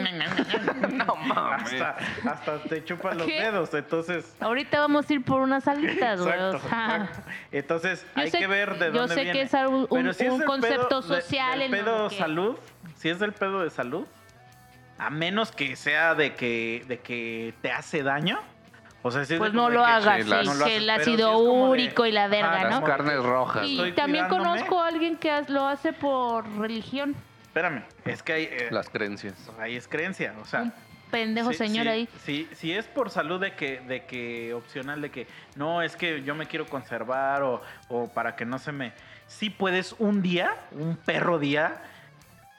[0.94, 1.74] No mames.
[1.82, 1.98] Hasta,
[2.32, 3.42] hasta te chupan los ¿Qué?
[3.44, 4.36] dedos, entonces...
[4.40, 6.34] Ahorita vamos a ir por unas alitas, güey.
[6.34, 7.22] Exacto, exacto.
[7.52, 9.40] Entonces Yo hay sé- que ver de yo dónde sé viene.
[9.40, 11.84] que es algo- un- Pero si es un el concepto pedo de- social el en
[11.84, 12.58] pedo que- salud,
[12.98, 14.08] si es del pedo de salud,
[14.98, 18.40] a menos que sea de que de que te hace daño,
[19.08, 20.72] o sea, si es de pues no lo hagas, sí, sí, las- no lo que
[20.72, 22.80] haces, el ácido de- úrico y la verga, Ajá, ¿no?
[22.82, 23.66] Las carnes rojas.
[23.68, 24.60] Y Estoy también cuidándome.
[24.60, 27.16] conozco a alguien que lo hace por religión.
[27.44, 29.36] Espérame, es que hay eh, Las creencias.
[29.60, 30.74] ahí es creencia, o sea, Un
[31.12, 32.10] pendejo Sí, señor sí, ahí.
[32.24, 36.24] Sí, si es por salud de que, de que opcional de que no, es que
[36.24, 38.92] yo me quiero conservar o, o para que no se me.
[39.28, 41.82] Sí puedes un día, un perro día,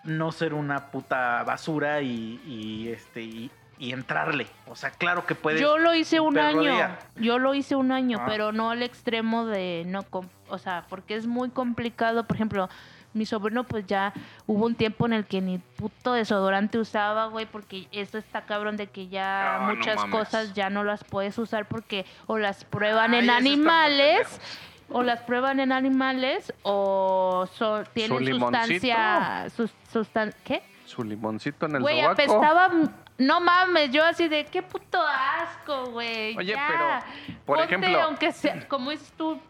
[0.05, 4.47] no ser una puta basura y, y, este y, y entrarle.
[4.67, 5.61] O sea, claro que puedes.
[5.61, 6.61] Yo lo hice un año.
[6.63, 6.99] día.
[7.17, 8.25] Yo lo hice un año, Ah.
[8.27, 12.25] pero no al extremo de no, com- o sea, porque es muy complicado.
[12.25, 12.69] Por ejemplo,
[13.13, 14.13] mi sobrino, pues ya
[14.47, 18.77] hubo un tiempo en el que ni puto desodorante usaba, güey, porque eso está cabrón
[18.77, 22.65] de que ya Ah, no muchas cosas ya no las puedes usar porque o las
[22.65, 24.41] prueban Ay, en animales.
[24.89, 30.63] O las prueban en animales o so- tienen sustancia, sus- sustan- ¿qué?
[30.85, 32.71] Su limoncito en el Güey, apestaba.
[33.19, 36.37] No mames, yo así de qué puto asco, güey.
[36.37, 36.67] Oye, ya.
[36.69, 39.41] pero, por Ponte, ejemplo- aunque sea, como dices tú,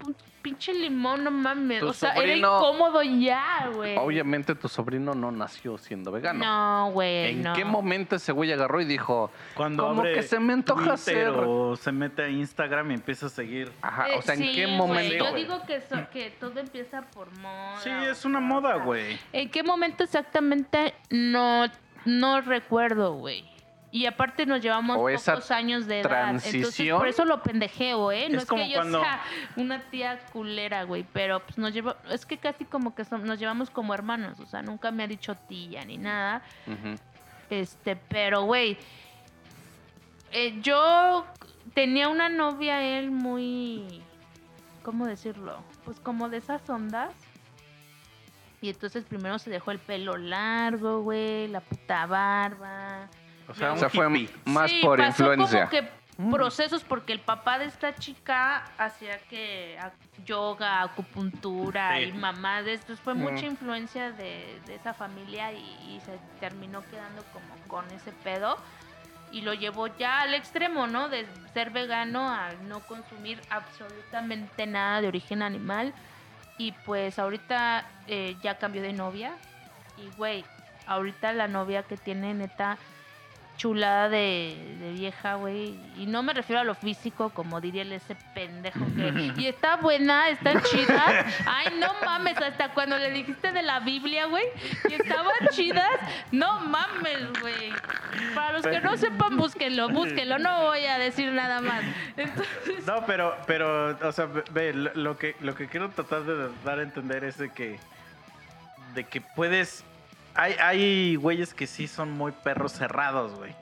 [0.41, 1.81] pinche limón, no mames.
[1.81, 3.97] Tu O sea, era sobrino- incómodo ya, güey.
[3.97, 6.45] Obviamente tu sobrino no nació siendo vegano.
[6.45, 7.31] No, güey.
[7.33, 7.55] ¿En no.
[7.55, 11.31] qué momento ese güey agarró y dijo, Cuando como abre que se me antoja hacer?
[11.31, 13.73] o se mete a Instagram y empieza a seguir.
[13.83, 15.17] Ajá, Eh, o sea, ¿en sí, qué momento?
[15.25, 17.81] Yo digo que, so- que todo empieza por moda.
[17.81, 19.19] Sí, es una moda, güey.
[19.33, 20.95] ¿En qué momento exactamente?
[21.11, 21.65] No,
[22.05, 23.45] no recuerdo, güey.
[23.97, 26.29] Y aparte nos llevamos O pocos años de edad.
[26.31, 26.99] Entonces, transición.
[26.99, 28.29] por eso lo pendejeo, ¿eh?
[28.29, 29.23] No Es es, como que yo cuando- sea
[29.57, 31.07] una tía culera, güey.
[31.15, 31.97] Pero pues nos lleva...
[32.11, 34.39] Es que casi como que nos llevamos como hermanos.
[34.41, 36.43] O sea, nunca me ha dicho tía ni nada.
[37.49, 38.77] Este, pero, güey.
[40.33, 41.25] eh, yo
[41.73, 44.03] tenía una novia, él muy.
[44.83, 45.63] ¿Cómo decirlo?
[45.87, 47.15] Pues como de esas ondas.
[48.61, 53.09] Y entonces primero se dejó el pelo largo, güey, la puta barba.
[53.49, 54.09] O sea, O sea, fue
[54.45, 55.69] más Sí, por pasó influencia.
[55.69, 55.97] Como que
[56.31, 59.79] procesos porque el papá de esta chica hacía que
[60.25, 62.05] yoga, acupuntura Sí.
[62.05, 63.51] y mamá de estos fue mucha Mm.
[63.51, 68.57] influencia de, de esa familia y, y se terminó quedando como con ese pedo
[69.31, 71.09] y lo llevó ya al extremo, ¿no?
[71.11, 75.93] De ser vegano a no consumir absolutamente nada de origen animal
[76.59, 79.33] y pues ahorita eh, ya cambió de novia
[79.99, 80.45] y güey,
[80.87, 82.79] ahorita la novia que tiene neta
[83.57, 85.75] chulada de, de vieja, güey.
[85.97, 89.33] Y no me refiero a lo físico, como diría el ese pendejo que.
[89.37, 91.25] Y está buena, está chida.
[91.47, 94.45] Ay, no mames, hasta cuando le dijiste de la Biblia, güey.
[94.89, 95.91] Y estaban chidas.
[96.33, 97.73] No mames, güey.
[98.35, 100.39] Para los que no sepan, búsquenlo, búsquenlo.
[100.39, 101.83] No voy a decir nada más.
[102.17, 106.79] Entonces, No, pero, pero, o sea, ve- lo que, lo que quiero tratar de dar
[106.79, 107.79] a entender es de que,
[108.95, 109.85] de que puedes,
[110.37, 113.55] hay, hay güeyes que sí son muy perros cerrados, güey,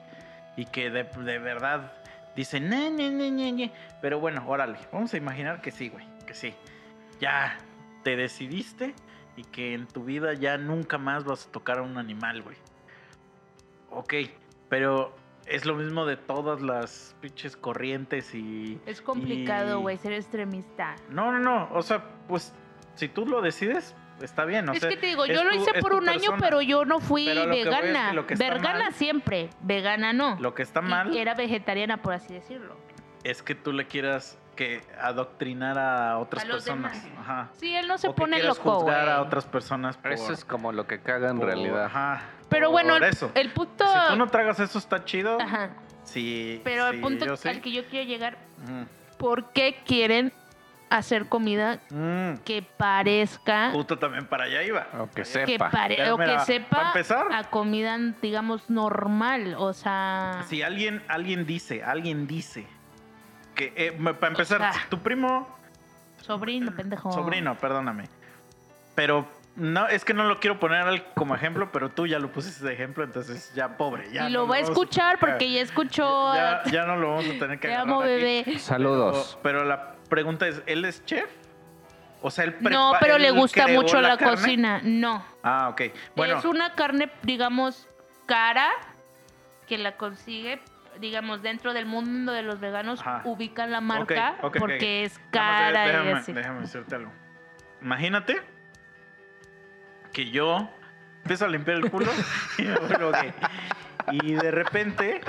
[0.57, 1.93] y que de, de verdad
[2.35, 3.71] dicen, ne, ne, ne, ne, ne".
[4.01, 6.53] pero bueno, órale, vamos a imaginar que sí, güey, que sí,
[7.19, 7.57] ya
[8.03, 8.93] te decidiste
[9.37, 12.57] y que en tu vida ya nunca más vas a tocar a un animal, güey.
[13.89, 14.13] Ok,
[14.69, 18.79] pero es lo mismo de todas las pinches corrientes y...
[18.85, 20.95] es complicado, y- güey, ser extremista.
[21.09, 22.53] No, no, no, o sea, pues
[22.95, 24.67] si tú lo decides, está bien.
[24.69, 27.25] o es que te digo, yo lo hice por un año, pero yo no fui
[27.25, 28.13] que es que vegana.
[28.13, 30.37] lo que Vegana mal- siempre, vegana no.
[30.39, 32.75] Lo que está Y mal era vegetariana, por así decirlo.
[33.23, 37.05] es que tú le quieras que adoctrinar a otras A personas.
[37.19, 37.49] Ajá.
[37.57, 40.31] Sí, él no se o que pone quieras loco, juzgar a otras personas por, Eso
[40.31, 41.85] es como lo que caga en por- realidad.
[41.85, 42.21] Ajá.
[42.47, 43.31] Pero por bueno, el, eso.
[43.35, 43.83] el puto...
[43.85, 45.41] Si tú no tragas eso está chido.
[45.41, 45.71] Ajá.
[46.03, 46.61] Sí.
[46.63, 47.49] Pero sí, el punto yo sí.
[47.49, 48.37] al que yo quiero llegar.
[49.17, 50.31] ¿por qué quieren
[50.89, 52.35] hacer comida Mm.
[52.45, 53.71] que parezca...
[53.71, 54.87] Justo también para allá iba.
[54.99, 55.69] O que Que sepa.
[55.69, 59.55] pare- Ya, o que mira, sepa empezar- a comida, digamos, normal.
[59.57, 60.43] O sea...
[60.47, 62.67] Si alguien, alguien dice, alguien dice
[63.55, 65.47] que, eh, me- para empezar, sea, tu primo
[66.21, 67.11] Sobrino, pendejo.
[67.11, 68.09] Sobrino, perdóname.
[68.95, 72.31] Pero no, es que no lo quiero poner al- como ejemplo, pero tú ya lo
[72.31, 74.11] pusiste de ejemplo, entonces ya pobre.
[74.11, 76.33] Ya y no lo va a escuchar porque ya escuchó...
[76.35, 78.09] Ya, ya no lo vamos a tener que Te agarrar amo, aquí.
[78.09, 78.59] bebé.
[78.59, 79.37] Saludos.
[79.43, 81.29] Pero, pero la pregunta es, ¿él es chef?
[82.21, 84.81] O sea, él No, pero le gusta mucho la, cocina.
[84.83, 85.23] No.
[85.43, 85.81] Ah, ok.
[86.15, 87.87] Bueno, Es una carne, digamos,
[88.25, 88.69] cara,
[89.67, 90.61] que la consigue,
[90.99, 93.21] digamos, dentro del mundo de los veganos, Ajá.
[93.25, 96.33] ubican la marca porque es cara y déjame, así.
[96.33, 97.11] déjame decirte algo.
[97.81, 98.41] Imagínate
[100.13, 100.69] que yo
[101.17, 102.11] empiezo a limpiar el culo
[102.57, 102.63] y.
[104.11, 105.21] Y de repente,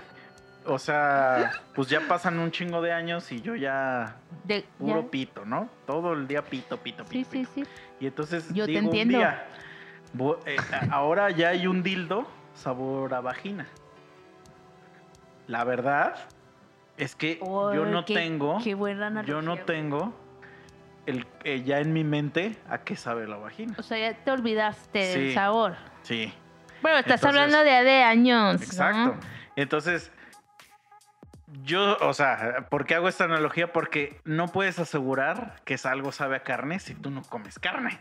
[0.68, 5.10] o sea, pues ya pasan un chingo de años y yo ya De- puro ya.
[5.10, 5.68] pito, ¿no?
[5.86, 7.12] Todo el día pito, pito, pito.
[7.12, 7.50] Sí, sí, pito.
[7.54, 7.64] sí.
[8.00, 9.18] Y entonces Yo te digo entiendo.
[9.18, 9.46] un día,
[10.46, 10.56] eh,
[10.90, 13.66] ahora ya hay un dildo sabor a vagina.
[15.46, 16.16] La verdad
[16.96, 20.14] es que yo no qué- tengo, Qué buena yo no tengo
[21.06, 23.74] el, eh, ya en mi mente a qué sabe la vagina.
[23.78, 25.76] O sea, ya te olvidaste del sabor.
[26.02, 26.32] Sí,
[26.82, 28.56] Bueno, estás Entonces- hablando de, de años.
[28.60, 28.62] ¿no?
[28.64, 29.14] exacto.
[29.56, 30.12] Entonces,
[31.66, 33.72] yo, o sea, ¿por qué hago esta analogía?
[33.72, 37.98] Porque no puedes asegurar que algo sabe a carne si tú no comes carne.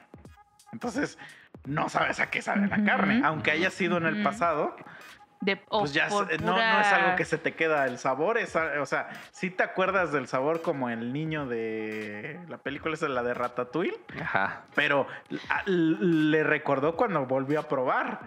[0.72, 1.18] Entonces,
[1.66, 3.22] no sabes a qué sabe la carne.
[3.26, 4.76] Aunque haya sido en el pasado,
[5.46, 8.38] De, pues ya por es- no, no es algo que se te queda el sabor.
[8.38, 12.96] Es, a- o sea, sí te acuerdas del sabor como el niño de la película,
[12.96, 14.64] esa la de Ratatouille, Ajá.
[14.74, 15.08] pero
[15.50, 18.22] a- le recordó cuando volvió a probar.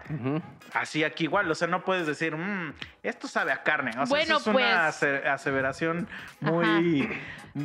[0.72, 3.90] Así aquí igual, o sea, no puedes decir, "Mm, esto sabe a carne.
[3.90, 6.08] O sea, Bueno, eso es pues- una ase- aseveración
[6.40, 7.08] muy...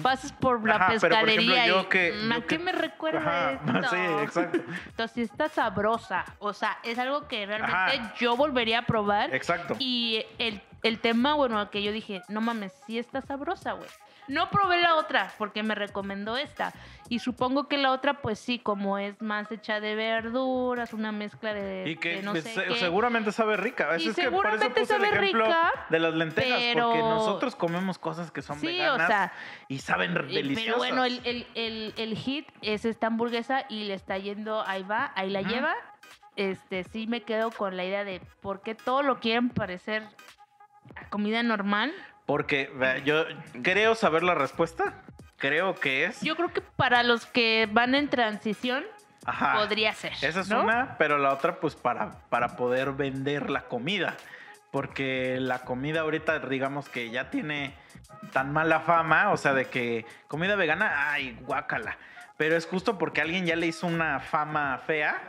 [0.02, 2.63] Pasas por la Ajá, pero, por pescadería ejemplo, yo y que- ¿a yo qué que-
[2.63, 3.89] me recuerda Ajá, esto?
[3.96, 4.60] sí, exacto.
[4.88, 6.26] Entonces está sabrosa.
[6.39, 8.13] O sea, es algo que realmente Ajá.
[8.18, 9.26] yo volvería a probar.
[9.26, 9.42] Exacto.
[9.79, 13.89] Y el, el tema, bueno, que yo dije, no mames, sí está sabrosa, güey.
[14.29, 16.71] No probé la otra porque me recomendó esta.
[17.10, 21.53] Y supongo que la otra, pues sí, como es más hecha de verduras, una mezcla
[21.53, 22.75] de, Y que de no pues, sé se- qué.
[22.79, 23.89] seguramente sabe rica.
[23.99, 26.86] Y es que por eso seguramente puse el sabe ejemplo rica, de las lentejas, pero-
[26.88, 29.34] porque nosotros comemos cosas que son Sí, veganas o sea,
[29.67, 30.63] y saben deliciosas.
[30.63, 34.84] Pero bueno, el, el, el, el hit es esta hamburguesa y le está yendo, ahí
[34.84, 35.75] va, ahí la lleva.
[36.36, 40.04] Este, sí me quedo con la idea de por qué todo lo quieren parecer
[40.96, 41.93] a comida normal.
[42.26, 42.72] Porque
[43.06, 43.26] yo
[43.62, 45.04] creo saber la respuesta.
[45.38, 46.22] Creo que es.
[46.22, 48.86] Yo creo que para los que van en transición
[49.26, 49.56] Ajá.
[49.58, 50.13] podría ser.
[50.22, 50.62] Esa es ¿no?
[50.62, 54.15] una, pero la otra, pues para, para poder vender la comida.
[54.72, 57.76] Porque la comida ahorita, digamos que ya tiene
[58.32, 61.98] tan mala fama, o sea, de que comida vegana, ay, guácala.
[62.38, 65.22] Pero es justo porque alguien ya le hizo una fama fea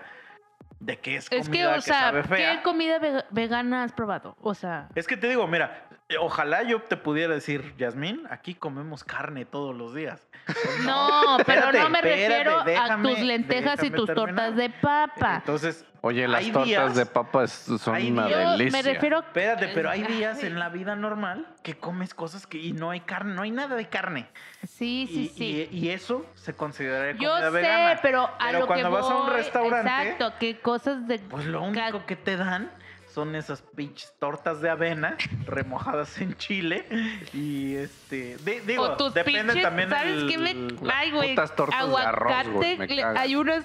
[0.84, 2.56] de que es comida Es que, o sea, sabe fea.
[2.56, 4.36] ¿qué comida vega- vegana has probado?
[4.40, 8.54] O sea, Es que te digo, mira, eh, ojalá yo te pudiera decir, Yasmín, aquí
[8.54, 10.28] comemos carne todos los días.
[10.84, 14.34] no, pero espérate, no me espérate, refiero a tus lentejas y tus terminar.
[14.36, 15.36] tortas de papa.
[15.36, 18.82] Entonces, Oye, las tortas días- de papa es- son hay una días- Yo delicia.
[18.82, 22.74] me refiero Espérate, pero hay días en la vida normal que comes cosas que y
[22.74, 24.28] no hay carne, no hay nada de carne.
[24.66, 25.68] Sí, sí, y, sí.
[25.72, 28.00] y- y eso se consideraría Yo comida sé, vegana.
[28.02, 31.20] pero a Pero lo cuando que vas a un restaurante, Exacto, que cosas de...
[31.20, 32.70] Pues lo único que te dan
[33.14, 36.84] son esas pinches tortas de avena remojadas en chile
[37.32, 40.90] y este di- digo, o tus depende pinches, también ¿sabes el- qué me...?
[40.92, 43.16] Ay, güey, putas tortas de aguacate, arroz, güey, me le- cagan.
[43.16, 43.64] hay unas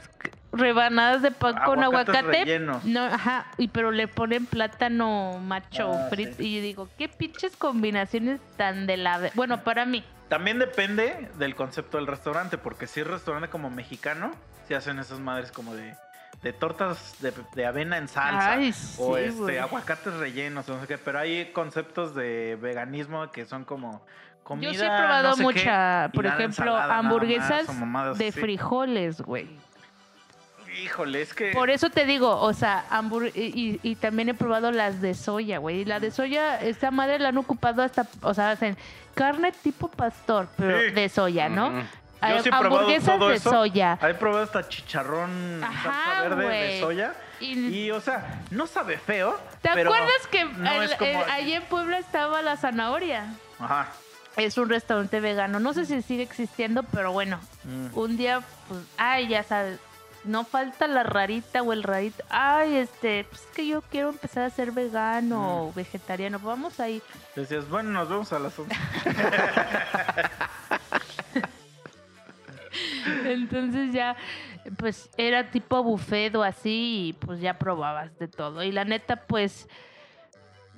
[0.59, 2.21] rebanadas de pan con aguacate.
[2.21, 2.83] rellenos.
[2.85, 6.33] No, ajá, y pero le ponen plátano macho Ah, frito.
[6.37, 6.47] sí.
[6.47, 9.31] Y yo digo, qué pinches combinaciones tan de la...
[9.35, 10.03] Bueno, para mí.
[10.27, 14.31] También depende del concepto del restaurante, porque si es restaurante como mexicano,
[14.67, 15.95] se hacen esas madres como de,
[16.43, 18.51] de tortas de, de avena en salsa.
[18.53, 18.69] Ay,
[18.99, 19.57] o sí, este, güey.
[19.57, 20.97] aguacates rellenos, o no sé qué.
[20.99, 24.05] Pero hay conceptos de veganismo que son como
[24.43, 24.71] comida.
[24.71, 28.13] Yo sí he probado no sé qué, mucha, por ejemplo, ensalada nada más, hamburguesas o
[28.15, 28.39] de así.
[28.39, 29.49] frijoles, güey.
[30.83, 31.51] Híjole, es que.
[31.51, 35.13] Por eso te digo, o sea, hambur- y, y- y también he probado las de
[35.13, 35.81] soya, güey.
[35.81, 38.77] Y la de soya, esta madre la han ocupado hasta, o sea, hacen
[39.15, 40.91] carne tipo pastor, pero Sí.
[40.91, 41.69] de soya, ¿no?
[42.21, 43.49] Sí he probado hamburguesas todo de eso.
[43.49, 43.97] soya.
[44.01, 47.13] He probado hasta chicharrón Ajá, salsa verde de soya.
[47.39, 49.39] Y- Y, o sea, no sabe feo.
[49.61, 53.25] ¿Te pero acuerdas que no el- es como- el- allí en Puebla estaba la zanahoria?
[53.59, 53.87] Ajá.
[54.35, 55.59] Es un restaurante vegano.
[55.61, 57.97] No sé si sigue existiendo, pero bueno, Mm.
[57.97, 59.79] un día, pues, ay, ya sabes,
[60.23, 62.23] no falta la rarita o el rarito.
[62.29, 66.39] Ay, este, pues es que yo quiero empezar a ser vegano o vegetariano.
[66.39, 67.01] Vamos ahí.
[67.35, 68.75] Decías, bueno, nos vemos a las 11.
[73.25, 74.15] Entonces ya,
[74.77, 78.63] pues era tipo buffet o así y pues ya probabas de todo.
[78.63, 79.67] Y la neta, pues,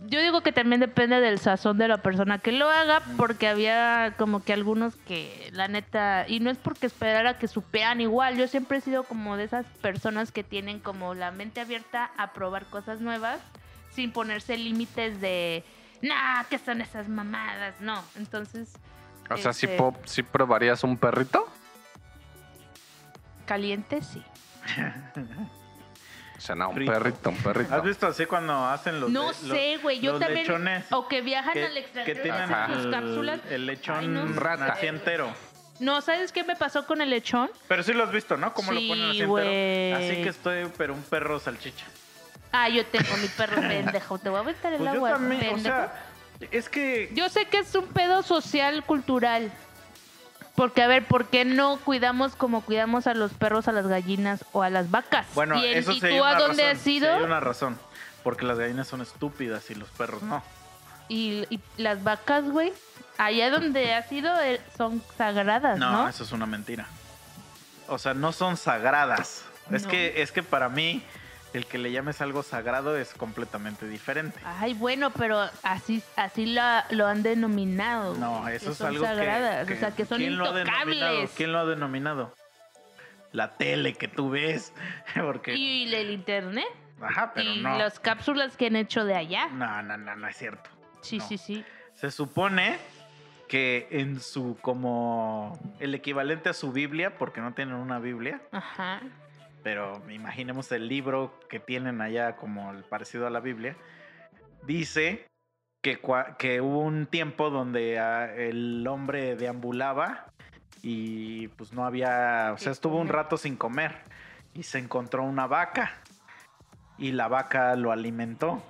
[0.07, 4.15] yo digo que también depende del sazón de la persona que lo haga, porque había
[4.17, 8.47] como que algunos que la neta, y no es porque esperara que supieran igual, yo
[8.47, 12.65] siempre he sido como de esas personas que tienen como la mente abierta a probar
[12.65, 13.39] cosas nuevas
[13.91, 15.63] sin ponerse límites de,
[16.01, 17.79] nah, ¿qué son esas mamadas?
[17.79, 18.73] No, entonces...
[19.29, 21.47] O sea, si este, probarías un perrito?
[23.45, 24.23] Caliente, sí.
[26.41, 27.75] O sea, no, un perrito, un perrito.
[27.75, 29.99] ¿Has visto así cuando hacen los No sé, güey.
[29.99, 30.47] Yo los también.
[30.47, 33.39] lechones O que viajan que, al que extranjero y tienen hacen sus el, cápsulas.
[33.51, 34.25] el lechón Ay, no.
[34.33, 34.65] Rata.
[34.73, 35.31] así entero.
[35.79, 37.51] No, ¿sabes qué me pasó con el lechón?
[37.67, 38.53] Pero sí lo has visto, ¿no?
[38.55, 39.97] Cómo Sí, lo ponen así entero.
[39.97, 41.85] Así que estoy, pero un perro salchicha.
[42.51, 44.17] Ah, yo tengo mi perro pendejo.
[44.17, 45.19] Te voy a aventar el Pues yo agua.
[45.53, 45.93] o sea,
[46.49, 49.51] es que Yo sé que es un pedo social, cultural.
[50.55, 54.43] Porque, a ver, ¿por qué no cuidamos como cuidamos a los perros, a las gallinas
[54.51, 55.25] o a las vacas?
[55.33, 57.07] Bueno, ¿Y, el- eso y tú a dónde razón, has ido?
[57.11, 57.79] sería una razón.
[58.23, 60.43] Porque las gallinas son estúpidas y los perros no.
[61.07, 62.71] Y, y las vacas, güey,
[63.17, 65.91] allá donde has ido eh, son sagradas, ¿no?
[65.91, 66.85] No, eso es una mentira.
[67.87, 69.43] O sea, no son sagradas.
[69.71, 69.89] Es No.
[69.89, 71.01] que es que para mí
[71.53, 74.39] el que le llames algo sagrado es completamente diferente.
[74.45, 76.55] Ay, bueno, pero así, así
[76.91, 78.15] lo han denominado.
[78.15, 80.45] No, eso que es son algo que- sagradas, que, o sea, que son ¿quién lo
[80.57, 81.31] intocables.
[81.35, 82.33] ¿Quién lo ha denominado?
[83.33, 84.73] La tele que tú ves,
[85.21, 86.65] porque Y el internet.
[87.01, 87.77] ajá, pero y no.
[87.77, 89.47] las cápsulas que han hecho de allá.
[89.47, 90.69] No, no, no, no es cierto.
[91.01, 91.27] Sí, no.
[91.27, 91.65] sí, sí.
[91.95, 92.77] Se supone
[93.47, 99.01] que en su como el equivalente a su Biblia, porque no tienen una Biblia, Ajá.
[99.63, 103.75] Pero imaginemos el libro que tienen allá como el parecido a la Biblia,
[104.63, 105.27] dice
[105.81, 105.99] que,
[106.37, 107.97] que hubo un tiempo donde
[108.37, 110.27] el hombre deambulaba
[110.81, 113.99] y pues no había, o sea, ¿Qué estuvo un rato sin comer
[114.53, 116.01] y se encontró una vaca
[116.97, 118.63] y la vaca lo alimentó.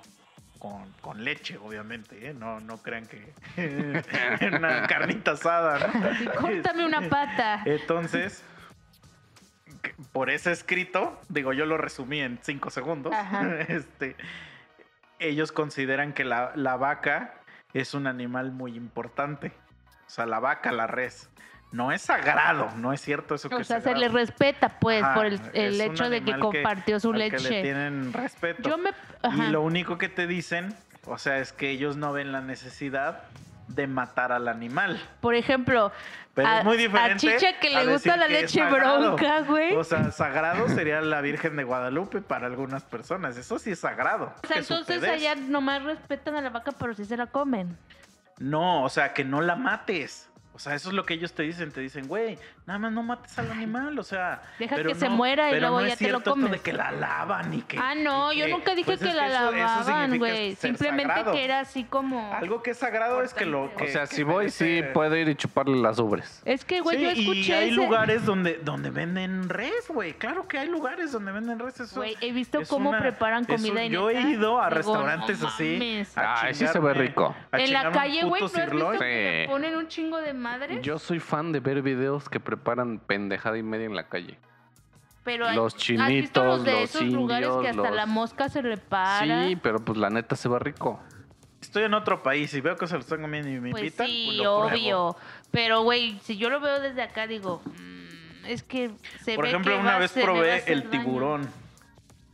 [0.58, 2.34] Con, con leche, obviamente, ¿eh?
[2.34, 3.32] No, no crean que
[4.56, 6.34] una carnita asada, ¿no?
[6.40, 7.62] Córtame una pata.
[7.64, 8.44] Entonces,
[10.12, 13.12] por ese escrito, digo, yo lo resumí en cinco segundos.
[13.12, 13.42] Ajá.
[13.68, 14.16] Este,
[15.18, 17.34] ellos consideran que la, la vaca
[17.74, 19.52] es un animal muy importante.
[20.06, 21.30] O sea, la vaca, la res.
[21.70, 25.14] No es sagrado, no es cierto eso que O sea, se le respeta, pues, Ajá,
[25.14, 27.48] por el, hecho de que compartió su que leche.
[27.48, 28.68] le tienen respeto.
[28.68, 28.90] Yo me.
[29.38, 30.74] Y lo único que te dicen,
[31.06, 33.24] o sea, es que ellos no ven la necesidad
[33.74, 35.00] de matar al animal.
[35.20, 35.92] Por ejemplo,
[36.34, 37.28] Pero a, es muy diferente.
[37.28, 39.74] a Chicha que le gusta la leche bronca, güey.
[39.74, 43.36] O sea, sagrado sería la Virgen de Guadalupe para algunas personas.
[43.36, 44.32] Eso sí es sagrado.
[44.42, 47.76] O sea, entonces allá nomás respetan a la vaca, pero sí se la comen.
[48.38, 50.28] No, o sea, que no la mates.
[50.54, 51.72] O sea, eso es lo que ellos te dicen.
[51.72, 53.98] Te dicen, güey, nada más no mates al animal.
[53.98, 56.30] O sea, Deja pero que se muera y luego no ya es te lo cierto
[56.30, 56.50] esto comes.
[56.52, 57.78] de que la lavan y que.
[57.78, 60.54] ah, no, yo que- nunca dije pues que es la eso- eso lavaban, güey.
[60.56, 61.32] Simplemente sagrado.
[61.32, 62.32] que era así como.
[62.34, 63.74] Algo que es sagrado es que lo.
[63.76, 66.42] Que, o sea, que si voy, sí puedo ir y chuparle las ubres.
[66.44, 70.12] Es que, güey, Sí, yo escuché y hay ese- lugares donde, donde venden res, güey.
[70.14, 71.92] Claro que hay lugares donde venden res.
[71.94, 75.48] Güey, he visto es cómo una- preparan comida y Yo he ido a restaurantes no
[75.48, 76.04] así.
[76.16, 77.34] Ah, sí se ve rico.
[77.52, 78.98] En la calle, güey, ¿no puto has visto sirloin.
[79.00, 80.80] que ponen un chingo de madre?
[80.82, 84.38] Yo soy fan de ver videos que preparan pendejada y media en la calle.
[85.24, 88.04] Pero hay- Los ¿has visto los chinitos, de los esos lugares que indios, hasta la
[88.06, 89.46] los- mosca se le para?
[89.46, 91.00] Sí, pero pues la neta se ve rico.
[91.62, 94.06] Estoy en otro país y veo que se lo están comiendo y me Pues invitan.
[94.06, 94.74] sí, pues lo pruebo.
[94.74, 95.16] obvio.
[95.52, 98.90] Pero, güey, si yo lo veo desde acá, digo, mm, es que
[99.22, 100.90] se Por ve ejemplo, que una va- vez va probé el daño.
[100.90, 101.48] tiburón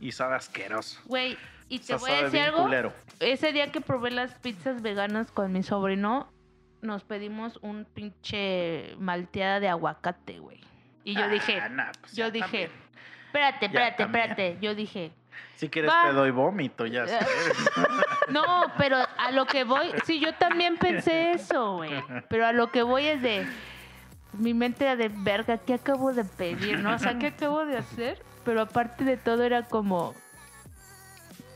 [0.01, 0.99] y sabe asqueroso.
[1.05, 1.37] Güey,
[1.69, 2.63] y O te sea, voy a decir algo.
[2.63, 2.91] culero.
[3.19, 6.27] Ese día que probé las pizzas veganas con mi sobrino,
[6.81, 10.59] nos pedimos un pinche malteada de aguacate, güey.
[11.03, 12.71] Y yo Ah, dije, nah, pues yo dije, también.
[13.27, 14.57] espérate, espérate, espérate.
[14.61, 15.11] Yo dije,
[15.55, 16.03] Si quieres Va.
[16.07, 17.53] te doy vómito, ya sabes.
[18.29, 18.43] no,
[18.77, 21.91] pero a lo que voy, sí, yo también pensé eso, güey.
[22.29, 23.45] Pero a lo que voy es de,
[24.33, 26.93] mi mente era de verga, ¿qué acabo de pedir, no?
[26.95, 28.21] O sea, ¿qué acabo de hacer?
[28.45, 30.13] Pero aparte de todo era como,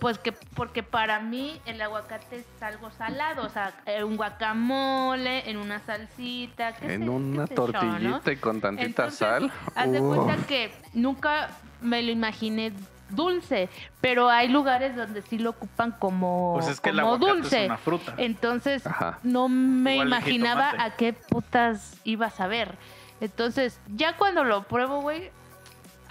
[0.03, 5.49] pues que, porque para mí el aguacate es algo salado, o sea, eh, un guacamole,
[5.49, 7.71] en una salsita, qué En sé- una qué sé yo, ¿no?
[7.79, 9.51] tortillita y con tantita Entonces, sal.
[9.75, 11.49] Haz de cuenta que nunca
[11.81, 12.73] me lo imaginé
[13.09, 13.69] dulce,
[14.01, 17.59] pero hay lugares donde sí lo ocupan como, Pues es que el como aguacate dulce.
[17.61, 18.13] es una fruta.
[18.17, 19.19] Entonces, Ajá.
[19.23, 22.75] no me Igual el imaginaba a qué putas ibas a ver.
[23.21, 25.31] Entonces, ya cuando lo pruebo, güey,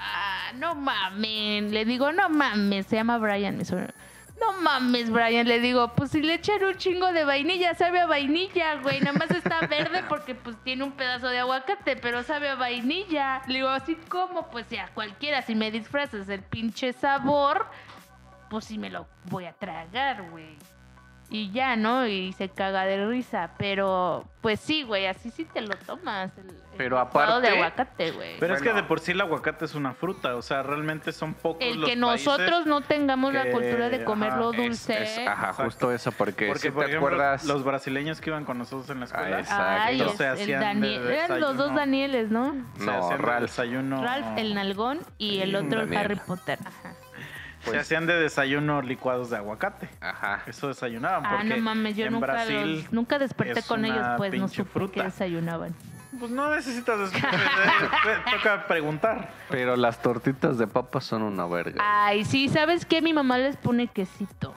[0.03, 3.93] ah, no mames, le digo, no mames, se llama Brian, mi sobrino.
[4.41, 8.07] No mames, Brian, le digo, pues si le echan un chingo de vainilla, sabe a
[8.07, 8.99] vainilla, güey.
[9.01, 13.43] Nada más está verde porque pues tiene un pedazo de aguacate, pero sabe a vainilla.
[13.47, 17.67] Le digo, así como, pues ya, cualquiera, si me disfrazas el pinche sabor,
[18.51, 20.57] pues sí me lo voy a tragar, güey.
[21.35, 22.07] Y ya, ¿no?
[22.07, 23.53] Y se caga de risa.
[23.57, 26.31] Pero, pues sí, güey, así sí te lo tomas.
[26.37, 28.37] El, el Pero licuado de aparte- aguacate, güey.
[28.39, 31.33] Pero es que de por sí el aguacate es una fruta, o sea, realmente son
[31.33, 35.03] pocos El los que países- nosotros no tengamos la cultura de comerlo ajá, dulce.
[35.03, 35.65] es- ajá, Exacto.
[35.65, 37.45] justo eso, porque, Porque, si por te ejemplo, acuerdas...
[37.45, 39.65] los brasileños que iban con nosotros en la escuela, Ah, exacto.
[39.85, 41.03] Ay, no es- se el hacían Daniel.
[41.05, 41.75] de Eran los dos.
[41.75, 42.55] Danieles, ¿no?
[42.77, 43.43] se No, Ralph.
[43.43, 44.03] desayuno.
[44.05, 45.99] Ralph, el nalgón y el Mm, otro el Daniel.
[46.05, 46.59] Harry Potter.
[46.61, 46.95] Ajá.
[47.65, 49.89] Se pues, hacían de desayuno licuados de aguacate.
[50.01, 50.43] ajá.
[50.47, 51.25] Eso desayunaban.
[51.25, 54.35] Ah, porque no mames, yo en nunca, Brasil, los- nunca desperté es con ellos, pues
[54.35, 54.95] no supe fruta.
[54.95, 55.75] que desayunaban.
[56.19, 57.23] Pues no necesitas después.
[58.37, 59.31] toca preguntar.
[59.49, 61.77] Pero las tortitas de papas son una verga.
[61.81, 63.01] Ay, sí, ¿sabes qué?
[63.01, 64.55] Mi mamá les pone quesito.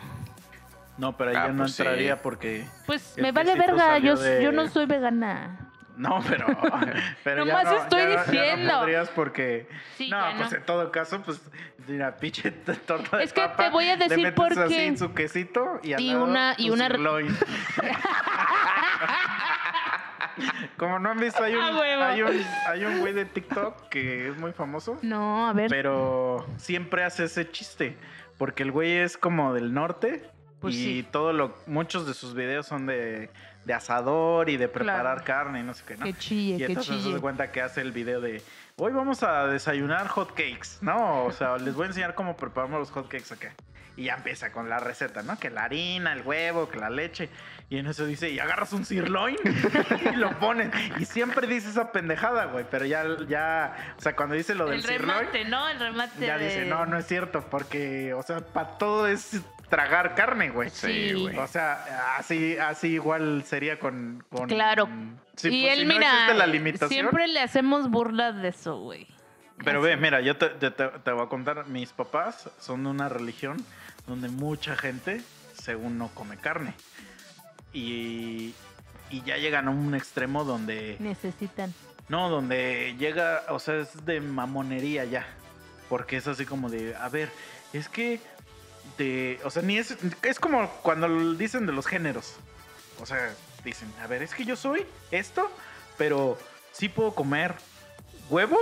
[0.97, 1.81] No, pero ahí Ah, yo no pues sí.
[1.83, 2.65] entraría porque.
[2.85, 5.59] Pues me vale verga, yo, de- yo no soy vegana.
[5.97, 6.45] No, pero.
[7.23, 8.79] pero ya Nomás no- estoy ya no- ya no diciendo.
[8.79, 9.69] podrías porque.
[9.97, 10.57] Sí, no, pues no.
[10.57, 11.41] en todo caso, pues.
[11.88, 14.86] Mira, pinche t- torta de Es que papa, te voy a decir por así qué.
[14.88, 16.89] en su quesito y, al Y lado una- y una-.
[20.77, 24.27] Como no han visto, hay un, Ah, hay un, hay un güey de TikTok que
[24.29, 24.97] es muy famoso.
[25.01, 25.69] No, a ver.
[25.69, 27.95] Pero siempre hace ese chiste.
[28.38, 30.29] Porque el güey es como del norte.
[30.59, 31.07] Pues y sí.
[31.09, 33.29] todo lo, muchos de sus videos son de,
[33.65, 35.23] de asador y de preparar Claro.
[35.23, 36.05] carne y no sé qué, ¿no?
[36.05, 38.41] Que chille, y entonces se cuenta que hace el video de
[38.78, 41.26] hoy vamos a desayunar hot cakes, ¿no?
[41.26, 43.55] O sea, les voy a enseñar cómo preparamos los hot cakes acá.
[43.97, 45.39] Y ya empieza con la receta, ¿no?
[45.39, 47.29] Que la harina, el huevo, que la leche.
[47.69, 49.37] Y en eso dice, y agarras un sirloin
[50.13, 50.71] y lo ponen.
[50.99, 52.65] Y siempre dice esa pendejada, güey.
[52.69, 55.67] Pero ya, ya, o sea, cuando dice lo del El sirloin, remate, ¿no?
[55.69, 56.25] El remate.
[56.25, 60.49] ya de- dice, no, no es cierto, porque, o sea, para todo es tragar carne,
[60.49, 60.69] güey.
[60.69, 61.13] Sí.
[61.13, 61.37] güey.
[61.37, 64.23] O sea, así, así igual sería con.
[64.29, 64.87] con Claro.
[65.37, 66.89] Sí, y pues, él, si no mira, la limitación.
[66.89, 69.07] siempre le hacemos burla de eso, güey.
[69.63, 73.07] Pero ve, mira, yo te- te- te voy a contar, mis papás son de una
[73.09, 73.55] religión
[74.07, 75.21] donde mucha gente,
[75.61, 76.73] según no come carne.
[77.73, 78.53] Y,
[79.09, 81.73] y ya llegan a un extremo donde, Necesitan.
[82.07, 85.25] no, donde llega, o sea, es de mamonería ya.
[85.89, 87.29] Porque es así como de, a ver,
[87.73, 88.19] es que,
[88.97, 92.35] de, o sea, ni es, es como cuando dicen de los géneros.
[93.01, 93.33] O sea,
[93.63, 95.51] dicen, a ver, es que yo soy esto,
[95.97, 96.37] pero
[96.71, 97.55] sí puedo comer
[98.29, 98.57] huevo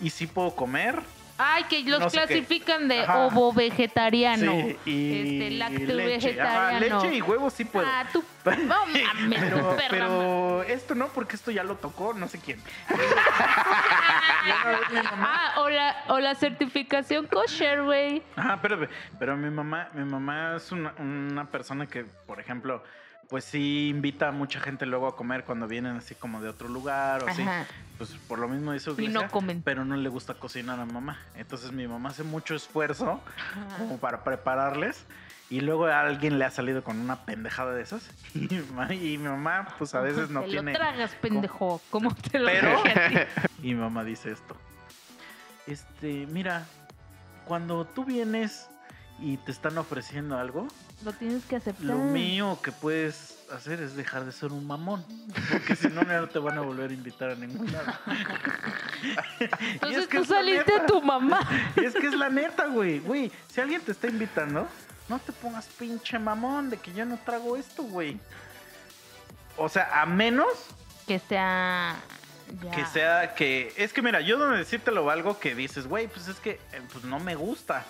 [0.00, 1.02] y sí puedo comer
[1.38, 2.26] Ay, que los No sé qué.
[2.26, 3.18] clasifican de Ajá.
[3.26, 4.52] ovo vegetariano.
[4.52, 6.40] Sí, y este, lácteo leche.
[6.40, 7.02] Ajá, vegetariano.
[7.02, 7.86] leche y huevo sí puedo.
[7.86, 8.24] Ah, tú.
[8.46, 12.60] No mames, pero, pero esto no, porque esto ya lo tocó no sé quién.
[14.48, 18.22] Ah, o la, o la certificación kosher, güey.
[18.36, 22.82] Ajá, pero, pero mi mamá, mi mamá es una, una persona que, por ejemplo,
[23.28, 26.68] pues sí invita a mucha gente luego a comer cuando vienen así como de otro
[26.68, 27.42] lugar o así.
[27.42, 27.66] Ajá.
[27.98, 29.62] Pues por lo mismo su Y no comen.
[29.62, 31.18] pero no le gusta cocinar a mamá.
[31.34, 33.20] Entonces mi mamá hace mucho esfuerzo
[33.78, 35.04] como para prepararles.
[35.48, 38.10] Y luego a alguien le ha salido con una pendejada de esas.
[38.34, 40.72] Y mi mamá, y mi mamá, pues a veces no te tiene.
[40.72, 41.80] lo tragas, pendejo.
[41.90, 42.82] ¿Cómo te lo Pero-?
[43.62, 44.56] Y mi mamá dice esto.
[45.66, 46.66] Este, mira,
[47.44, 48.68] cuando tú vienes
[49.18, 50.68] y te están ofreciendo algo,
[51.04, 51.84] Lo tienes que aceptar.
[51.86, 55.04] lo mío que puedes hacer es dejar de ser un mamón.
[55.52, 57.92] Porque si no, no te van a volver a invitar a ningún lado.
[59.40, 61.40] Entonces es que tú saliste a tu mamá.
[61.76, 62.98] Y es que es la neta, güey.
[63.00, 64.68] Güey, si alguien te está invitando,
[65.08, 68.18] no te pongas pinche mamón de que yo no trago esto, güey.
[69.56, 70.48] O sea, a menos
[71.06, 71.96] Que sea.
[72.62, 72.70] ya.
[72.72, 73.72] que sea que.
[73.76, 77.04] Es que mira, yo donde decírtelo algo que dices, güey, pues es que eh, pues
[77.04, 77.84] no me gusta.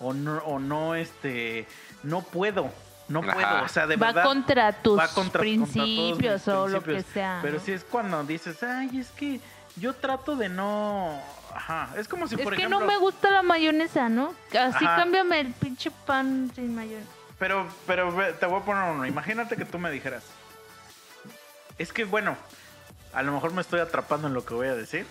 [0.00, 1.66] O no, o no, este.
[2.02, 2.70] No puedo.
[3.08, 3.32] No Ajá.
[3.34, 3.62] puedo.
[3.64, 4.24] O sea, de Va verdad.
[4.24, 7.38] contra tus va contra- contra todos mis principios o lo que sea.
[7.42, 7.64] Pero ¿no?
[7.64, 9.40] si es cuando dices, ay, es que
[9.76, 11.20] yo trato de no.
[11.54, 11.88] Ajá.
[11.96, 12.80] Es como si, es por que ejemplo.
[12.80, 14.34] no me gusta la mayonesa, ¿no?
[14.50, 14.96] Así Ajá.
[14.96, 17.08] cámbiame el pinche pan sin mayonesa.
[17.38, 19.06] Pero, pero te voy a poner uno.
[19.06, 20.24] Imagínate que tú me dijeras.
[21.78, 22.36] Es que, bueno,
[23.12, 25.06] a lo mejor me estoy atrapando en lo que voy a decir.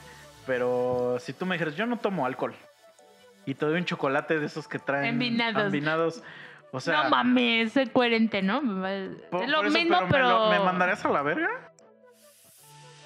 [0.45, 2.55] Pero si tú me dijeras, yo no tomo alcohol.
[3.45, 5.05] Y te doy un chocolate de esos que traen.
[5.05, 5.63] Envinados.
[5.65, 6.23] envinados,
[6.71, 7.03] O sea.
[7.03, 8.59] no mames, soy coherente, ¿no?
[8.61, 10.27] por- es lo por eso, mismo, pero.
[10.29, 11.49] lo- ¿Me, mandarías a la verga?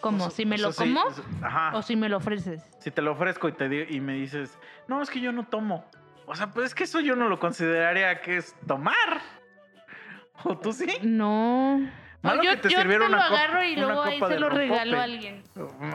[0.01, 0.25] ¿Cómo?
[0.25, 1.03] O sea, ¿Si me o lo sea, como?
[1.41, 1.75] ajá.
[1.77, 2.63] ¿O si me lo ofreces?
[2.79, 5.45] Si te lo ofrezco y, te di- y me dices, no, es que yo no
[5.47, 5.85] tomo.
[6.25, 8.95] O sea, pues es que eso yo no lo consideraría que es tomar.
[10.45, 10.87] ¿O tú sí?
[11.01, 11.81] No.
[12.22, 14.28] Malo yo que te yo sirviera te lo una copa- agarro y luego ahí se
[14.28, 14.97] de lo regalo rompope.
[14.99, 15.43] a alguien.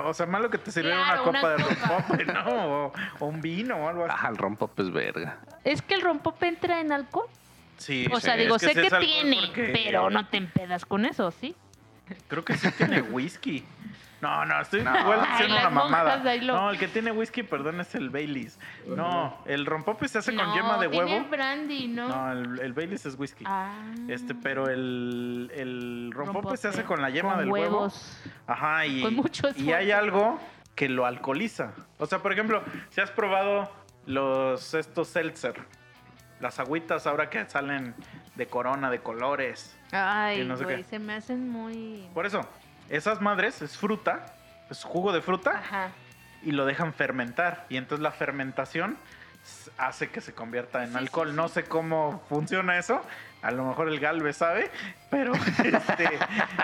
[0.04, 2.84] O sea, malo que te sirviera Claro, una copa una de rompope, ¿no?
[2.86, 4.14] O, o un vino o algo así.
[4.18, 5.38] Ah, el rompope es verga.
[5.64, 7.26] ¿Es que el rompope entra en alcohol?
[7.76, 11.04] Sí, O sea, sí, digo, es sé que tiene, porque pero no te empedas con
[11.04, 11.54] eso, ¿sí?
[12.28, 13.64] Creo que sí tiene whisky.
[14.24, 14.98] No, no, estoy No.
[15.00, 16.16] igual haciendo una mamada.
[16.36, 18.58] lo- No, el que tiene whisky, perdón, es el Baileys.
[18.86, 21.28] No, el rompope se hace con yema de tiene huevo.
[21.28, 22.08] brandy, ¿no?
[22.08, 23.44] No, el, el Baileys es whisky.
[23.46, 23.72] Ah.
[24.08, 26.56] Este, pero el, el rompope, Rompope.
[26.56, 27.76] se hace con la yema Con del huevo.
[27.80, 28.22] huevos.
[28.46, 30.40] Ajá, y, Con mucho y hay algo
[30.74, 31.72] que lo alcoholiza.
[31.98, 33.70] O sea, por ejemplo, si has probado
[34.06, 35.54] los estos seltzer,
[36.40, 37.94] las agüitas ahora que salen
[38.34, 39.78] de corona, de colores.
[39.92, 40.84] Ay, Y no sé güey, qué.
[40.84, 42.08] se me hacen muy...
[42.12, 42.40] Por eso,
[42.88, 44.26] esas madres es fruta,
[44.70, 45.90] es jugo de fruta Ajá.
[46.42, 47.66] y lo dejan fermentar.
[47.68, 48.96] Y entonces la fermentación
[49.76, 51.30] hace que se convierta en Sí, alcohol.
[51.30, 51.36] sí.
[51.36, 53.02] No sé cómo funciona eso.
[53.42, 54.70] A lo mejor el Galvez sabe,
[55.10, 55.32] pero
[55.64, 56.08] este,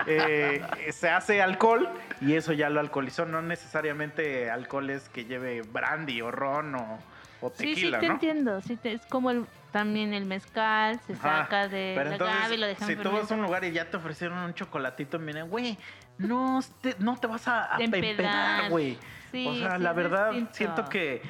[0.06, 0.62] eh,
[0.92, 1.88] se hace alcohol
[2.22, 3.26] y eso ya lo alcoholizó.
[3.26, 6.98] No necesariamente alcohol es que lleve brandy o ron o,
[7.42, 8.14] o Sí, sí, tequila, te ¿no?
[8.14, 8.60] entiendo.
[8.62, 11.42] Sí te- es como el, también el mezcal, se Ajá.
[11.42, 13.72] saca de la entonces, agave y lo dejan si tú vas a un lugar y
[13.72, 15.76] ya te ofrecieron un chocolatito, miren, güey,
[16.20, 18.98] no te, no te vas a, a empedar, güey.
[19.32, 21.22] Sí, o sea, sí, la verdad, siento que,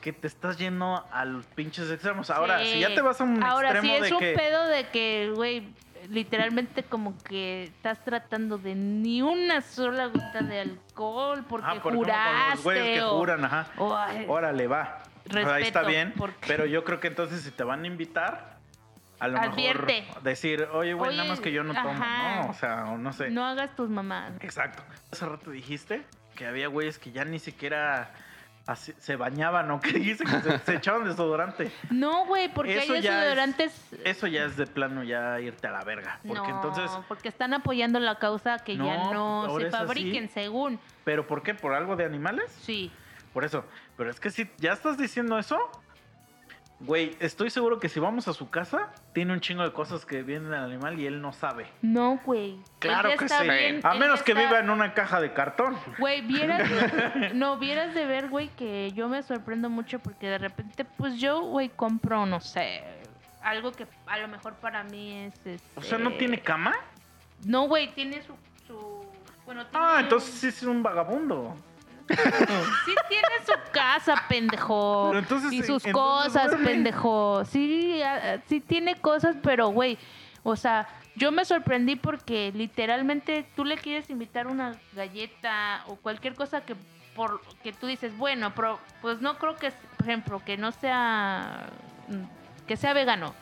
[0.00, 2.30] que te estás yendo a los pinches extremos.
[2.30, 2.72] Ahora, Sí.
[2.72, 4.32] si ya te vas a un Ahora, extremo sí es de un que...
[4.34, 5.68] pedo de que, güey,
[6.10, 11.94] literalmente como que estás tratando de ni una sola gota de alcohol porque Ah, por
[11.94, 13.66] juraste los güeyes que o- juran, ajá.
[13.78, 15.02] o, ay, Órale, va.
[15.28, 16.14] O sea, ahí está Respeto, bien.
[16.16, 18.55] porque- Pero yo creo que entonces si te van a invitar,
[19.18, 20.02] a lo Advierte.
[20.02, 22.42] mejor decir, oye, güey, nada más que yo no tomo, ajá.
[22.44, 22.50] ¿no?
[22.50, 23.30] O sea, o no sé.
[23.30, 24.32] no hagas tus mamás.
[24.40, 24.82] Exacto.
[25.10, 26.04] Hace rato dijiste
[26.34, 28.10] que había güeyes que ya ni siquiera
[28.66, 31.70] así- se bañaban o que dijiste que se, se echaban desodorante.
[31.90, 33.88] No, güey, porque Eso hay es- desodorantes...
[34.04, 36.20] Eso ya es de plano ya irte a la verga.
[36.26, 39.70] Porque no, entonces, porque están apoyando la causa que ya No, se así.
[39.76, 40.78] fabriquen, según.
[41.04, 41.54] ¿pero por qué?
[41.54, 42.52] ¿Por algo de animales?
[42.60, 42.92] Sí.
[43.32, 43.64] Por eso.
[43.96, 45.58] Pero es que si ya estás diciendo eso,
[46.80, 50.22] güey, estoy seguro que si vamos a su casa, tiene un chingo de cosas que
[50.22, 51.66] vienen del animal y él no sabe.
[51.82, 52.58] No, güey.
[52.78, 53.34] Claro que sí.
[53.42, 55.76] bien, a menos que está- viva en una caja de cartón.
[55.98, 56.68] Güey, vieras,
[57.34, 61.40] no, vieras de ver, güey, que yo me sorprendo mucho porque de repente, pues yo,
[61.42, 62.82] güey, compro, no sé,
[63.42, 66.74] algo que a lo mejor para mí es, O sea, ¿no este, tiene cama?
[67.44, 68.34] No, güey, tiene su,
[68.66, 68.76] su,
[69.44, 71.54] bueno, tiene Ah, un- entonces sí es un vagabundo.
[72.08, 75.06] Sí tiene su casa, pendejo.
[75.08, 76.66] Pero entonces, y sus entonces cosas, duerme.
[76.66, 77.44] pendejo.
[77.44, 78.00] Sí,
[78.46, 79.98] sí tiene cosas, pero, güey,
[80.42, 86.34] o sea, yo me sorprendí porque literalmente tú le quieres invitar una galleta o cualquier
[86.34, 86.76] cosa que
[87.14, 91.70] por que tú dices, bueno, pero pues no creo que, por ejemplo, que no sea
[92.08, 93.34] mm, que sea vegano.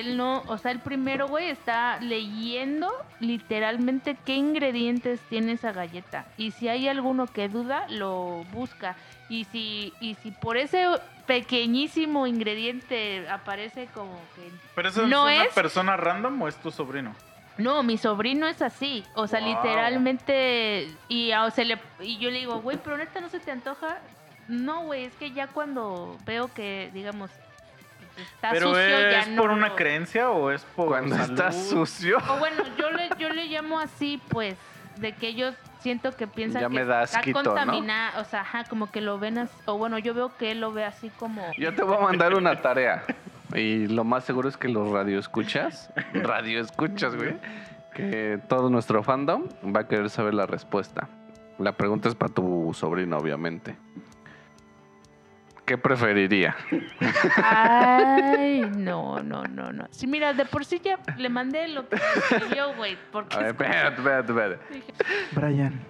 [0.00, 2.90] Él no, o sea, el primero, güey, está leyendo
[3.20, 6.24] literalmente qué ingredientes tiene esa galleta.
[6.36, 8.96] Y si hay alguno que duda, lo busca.
[9.28, 10.86] Y si, y si por ese
[11.26, 14.50] pequeñísimo ingrediente aparece como que...
[14.74, 17.14] ¿Pero eso No es una es- persona random o es tu sobrino?
[17.58, 19.04] No, mi sobrino es así.
[19.14, 19.48] O sea, Wow.
[19.50, 20.88] literalmente...
[21.08, 23.50] Y, ah, o sea, le- y yo le digo, güey, pero neta no se te
[23.50, 23.98] antoja.
[24.48, 27.30] No, güey, es que ya cuando veo que, digamos,
[28.16, 31.30] está ¿Pero sucio, ya es no por una lo- creencia o es por Cuando salud?
[31.30, 32.18] está sucio.
[32.28, 34.56] O bueno, yo le, yo le llamo así, pues,
[34.96, 37.50] de que ellos siento que piensan Ya que me da está asquito, ¿no?
[37.54, 40.60] contaminado, o sea, ajá, como que lo ven así, o bueno, yo veo que él
[40.60, 41.42] lo ve así como...
[41.58, 43.02] Yo te voy a mandar una tarea.
[43.54, 47.36] Y lo más seguro es que los radioescuchas, radioescuchas, güey,
[47.94, 49.44] que todo nuestro fandom
[49.74, 51.08] va a querer saber la respuesta.
[51.58, 53.76] La pregunta es para tu sobrino, obviamente.
[55.64, 56.56] ¿Qué preferiría?
[57.36, 59.86] Ay, no, no, no, no.
[59.90, 63.36] Sí, mira, de por sí ya le mandé lo que escribió, güey, porque...
[63.36, 64.84] A ver, espérate, espérate, espérate.
[65.32, 65.80] Brian,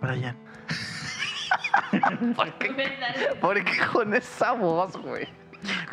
[0.00, 0.36] Brian.
[2.34, 2.98] ¿Por qué.
[3.40, 5.28] ¿Por qué con esa voz, güey?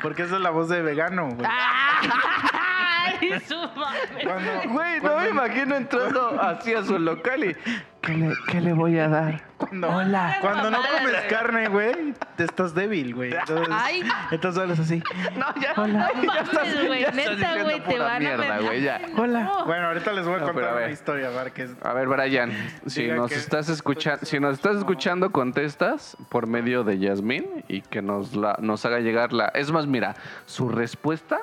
[0.01, 1.47] Porque esa es la voz de vegano, güey.
[1.47, 4.23] ¡Ay, su madre!
[4.23, 7.57] Cuando, Güey, no me imagino entrando así a su local y...
[8.01, 9.43] ¿Qué le, qué le voy a dar?
[9.57, 10.37] Cuando, Hola.
[10.39, 13.33] cuando no comes carne, güey, te estás débil, güey.
[13.33, 14.01] Entonces, Ay.
[14.31, 15.03] entonces hablas así.
[15.37, 19.01] No, ya, No ya mames, estás- güey, neta, güey, te van mierda, güey, ya.
[19.17, 19.43] Hola.
[19.43, 19.65] No.
[19.65, 21.71] Bueno, ahorita les voy a No, contar a una historia, a ver qué es.
[21.83, 22.51] A ver, Brian,
[22.85, 27.65] si Diga nos que- estás escuchando, si nos estás escuchando, contestas por medio de Yasmín
[27.67, 29.47] y que nos la, nos haga llegar la.
[29.49, 31.41] Es más, mira, su respuesta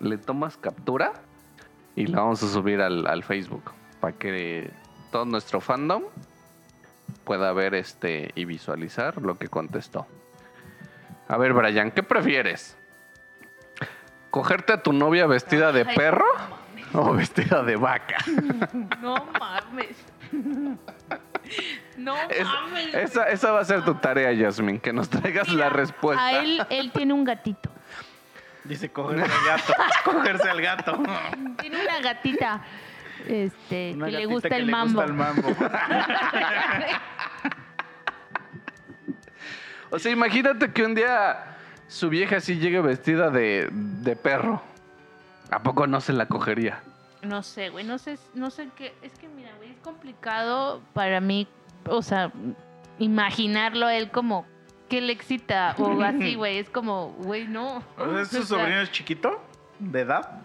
[0.00, 1.12] le tomas captura
[1.94, 4.70] y la vamos a subir al, al Facebook para que
[5.10, 6.02] todo nuestro fandom
[7.24, 10.06] pueda ver este y visualizar lo que contestó.
[11.28, 12.76] A ver, Brian, ¿qué prefieres?
[14.30, 16.26] ¿Cogerte a tu novia vestida de Ay, perro
[16.92, 18.18] no o vestida de vaca?
[19.00, 19.96] No mames.
[21.96, 22.94] No Es- mames.
[22.94, 26.24] esa, esa va a ser tu tarea, Yasmin, que nos traigas la respuesta.
[26.26, 27.70] A él, él tiene un gatito.
[28.64, 29.72] Dice cogerse al gato.
[30.04, 31.02] cogerse al gato.
[31.60, 32.64] Tiene una gatita.
[33.26, 35.00] Este, Una que le gusta que el le mambo.
[35.02, 35.48] gusta el mambo.
[39.90, 41.56] O sea, imagínate que un día
[41.88, 44.62] su vieja sí llegue vestida de, de perro.
[45.50, 46.82] ¿A poco no se la cogería?
[47.22, 48.94] No sé, güey, no sé, no sé qué.
[49.02, 51.46] Es que mira, güey, es complicado para mí,
[51.88, 52.32] o sea,
[52.98, 54.44] imaginarlo a él como
[54.88, 56.58] que le excita o así, güey.
[56.58, 57.82] Es como, güey, no.
[57.96, 59.40] O sea, ¿Es su sobrino es chiquito?
[59.78, 60.40] ¿De edad?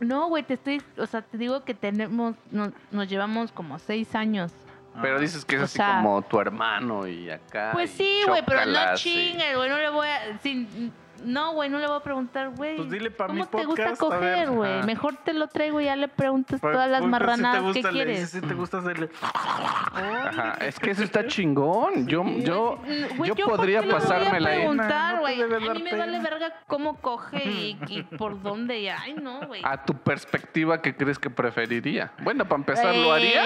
[0.00, 4.14] No, güey, te estoy, o sea, te digo que tenemos, no- nos llevamos como seis
[4.14, 4.52] años.
[5.00, 7.70] Pero dices que es O así sea- como tu hermano y acá.
[7.72, 9.68] Pues sí, güey, pero no chingues, güey.
[9.68, 10.38] No le voy a.
[10.38, 10.92] sin-
[11.24, 12.76] no, güey, no le voy a preguntar, güey.
[12.76, 14.82] Pues dile pa' ¿Cómo mi te gusta coger, güey?
[14.84, 18.18] Mejor te lo traigo y ya le preguntas todas las marranadas si que quieres.
[18.20, 19.10] dices, si te gusta hacerle.
[19.22, 22.06] Ajá, es que eso está chingón.
[22.06, 24.58] Yo, yo, Mm, güey, yo ¿por podría qué le voy a pasármela ahí.
[24.58, 25.42] preguntar, No te güey.
[25.42, 26.04] a mí me pena.
[26.06, 28.80] vale verga cómo coge y, y por dónde.
[28.80, 29.62] y- Ay, no, güey.
[29.64, 32.12] A tu perspectiva, ¿qué crees que preferiría?
[32.22, 33.42] Bueno, para empezar, ¿lo haría?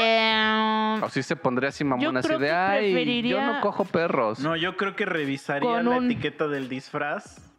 [0.97, 4.39] Eh, O si se pondría así mamón, así de, ay, yo no cojo perros.
[4.41, 7.52] No, yo creo que revisaría la un- etiqueta del disfraz.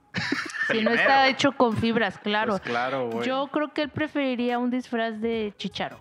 [0.72, 2.51] Si no está hecho con fibras, claro.
[2.51, 3.28] Pues claro, güey.
[3.28, 5.97] Yo creo que él preferiría un disfraz de chicharo.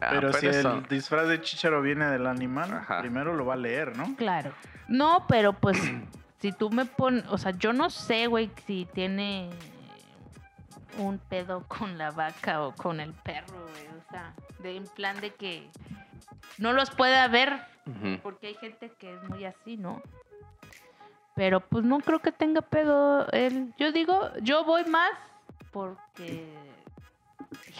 [0.00, 3.00] Ah, Pero, si eso- el disfraz de chicharo viene del animal, Ajá.
[3.00, 4.16] primero lo va a leer, ¿no?
[4.16, 4.52] Claro.
[4.88, 5.78] No, pero pues
[6.40, 9.50] si tú me pones, o sea, yo no sé, güey, si tiene
[10.98, 13.86] un pedo con la vaca o con el perro, güey.
[13.86, 15.68] O sea, de en plan de que
[16.58, 17.60] no los pueda ver
[18.22, 20.00] porque hay gente que es muy así, ¿no?
[21.34, 23.72] Pero pues no creo que tenga pedo él.
[23.78, 25.12] Yo digo, yo voy más
[25.70, 26.46] porque,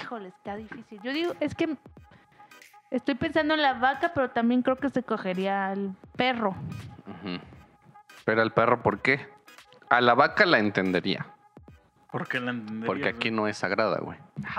[0.00, 1.00] híjole, está difícil.
[1.02, 1.76] Yo digo, es que
[2.90, 6.54] estoy pensando en la vaca, pero también creo que se cogería al perro.
[8.24, 9.28] Pero al perro, ¿por qué?
[9.90, 11.26] A la vaca la entendería.
[12.10, 14.18] Porque la entenderías, Porque aquí no es sagrada, güey.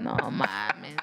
[0.00, 0.96] No mames.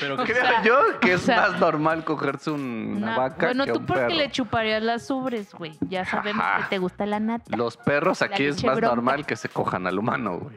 [0.00, 3.16] Pero O ¿qué- Creo sea, yo que o es sea, más normal cogerse una Una-
[3.16, 4.14] vaca bueno, que tú un porque perro.
[4.14, 5.72] le chuparías las ubres, güey.
[5.88, 6.58] Ya sabemos Ajá.
[6.62, 7.56] que te gusta la nata.
[7.56, 8.94] Los perros La aquí es más bronca.
[8.94, 10.56] normal que se cojan al humano, güey.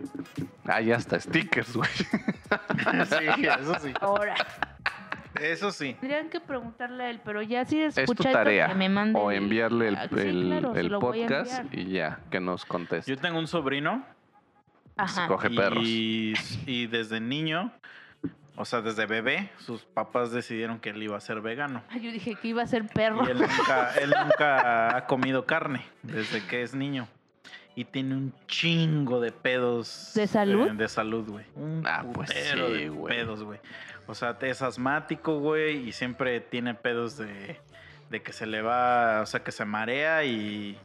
[0.66, 1.90] Hay hasta stickers, güey.
[3.10, 3.94] sí, eso sí.
[4.02, 4.36] Ahora,
[5.40, 5.94] Eso sí.
[6.00, 8.68] tendrían que preguntarle a él, pero ya si Es tu escucha tarea.
[8.70, 12.20] que me mande O enviarle el, Ah, sí, el- claro, se el podcast y ya,
[12.32, 13.12] que nos conteste.
[13.12, 14.04] Yo tengo un sobrino
[14.98, 15.28] Ajá.
[15.28, 15.84] Coge perros.
[15.86, 16.34] y,
[16.66, 17.72] y desde niño,
[18.58, 21.84] o sea, desde bebé, sus papás decidieron que él iba a ser vegano.
[21.90, 23.26] Ay, Yo dije que iba a ser perro.
[23.26, 27.08] Y él nunca, él nunca ha comido carne desde que es niño.
[27.76, 30.12] Y tiene un chingo de pedos.
[30.16, 30.68] ¿De salud?
[30.68, 31.46] eh, de salud, güey.
[31.56, 33.16] Un Ah, pues putero sí, de güey.
[33.16, 33.60] pedos, güey.
[34.08, 35.88] O sea, es asmático, güey.
[35.88, 37.60] Y siempre tiene pedos de,
[38.10, 40.76] de que se le va, o sea, que se marea y,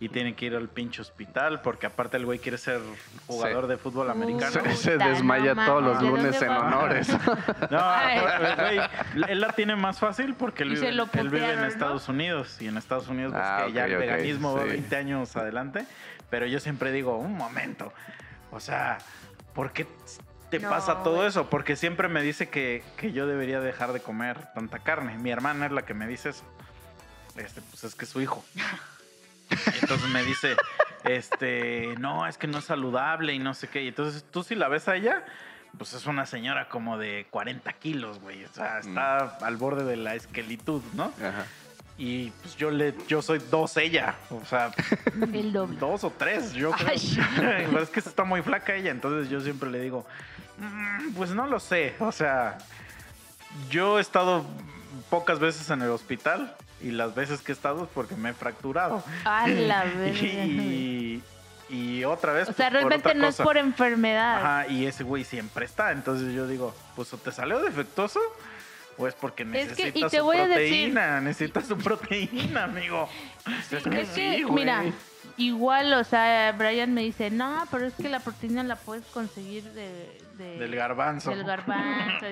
[0.00, 1.60] y tiene que ir al pinche hospital.
[1.62, 2.80] Porque aparte el güey quiere ser
[3.26, 4.50] jugador de fútbol americano.
[4.52, 6.58] Se, se no desmaya mames, todos los ¿de dónde lunes en va?
[6.60, 7.08] honores.
[7.08, 7.18] No,
[8.38, 8.80] pues, güey,
[9.28, 11.66] él la tiene más fácil porque él vive, él vive en ¿no?
[11.66, 14.62] Estados Unidos y en Estados Unidos pues, Ah, que ya ok, el ok, veganismo va
[14.62, 14.68] sí.
[14.68, 15.84] 20 años adelante,
[16.30, 17.92] pero yo siempre digo, un momento,
[18.50, 18.98] o sea,
[19.54, 19.86] ¿por qué
[20.50, 21.50] te No, pasa todo eso?
[21.50, 25.18] Porque siempre me dice que, que yo debería dejar de comer tanta carne.
[25.18, 26.44] Mi hermana es la que me dice eso.
[27.36, 28.44] Este, pues es que es su hijo.
[29.50, 30.56] Y entonces me dice,
[31.04, 33.82] este, no, es que no es saludable y no sé qué.
[33.82, 35.24] Y entonces tú si la ves a ella,
[35.76, 38.44] pues es una señora como de 40 kilos, güey.
[38.44, 41.12] O sea, está al borde de la esquelitud, ¿no?
[41.18, 41.46] Ajá.
[42.00, 44.14] Y pues yo le, yo soy dos ella.
[44.30, 44.70] O sea,
[45.32, 45.78] El doble.
[45.78, 46.88] dos o tres, yo creo.
[46.90, 47.18] Ay.
[47.36, 50.06] Pero es que está muy flaca ella, entonces yo siempre le digo,
[50.58, 51.94] "Mm, pues no lo sé.
[51.98, 52.58] O sea,
[53.68, 54.44] yo he estado
[55.10, 58.34] pocas veces en el hospital y las veces que he estado es porque me he
[58.34, 59.02] fracturado.
[59.24, 60.18] A la verga.
[60.20, 61.22] Y,
[61.70, 62.48] y otra vez.
[62.48, 64.36] O sea, pues, realmente no es por enfermedad.
[64.38, 65.92] Ajá, y ese güey siempre está.
[65.92, 68.20] Entonces yo digo, pues o te salió defectuoso
[68.96, 71.20] o es porque Es necesitas que- y te su voy a decir- proteína.
[71.20, 73.08] Necesitas su proteína, amigo.
[73.70, 74.82] es que que, sí, mira,
[75.36, 79.62] igual, o sea, Brian me dice, no, pero es que la proteína la puedes conseguir
[79.72, 81.30] de, de- Del garbanzo.
[81.30, 82.26] Del garbanzo.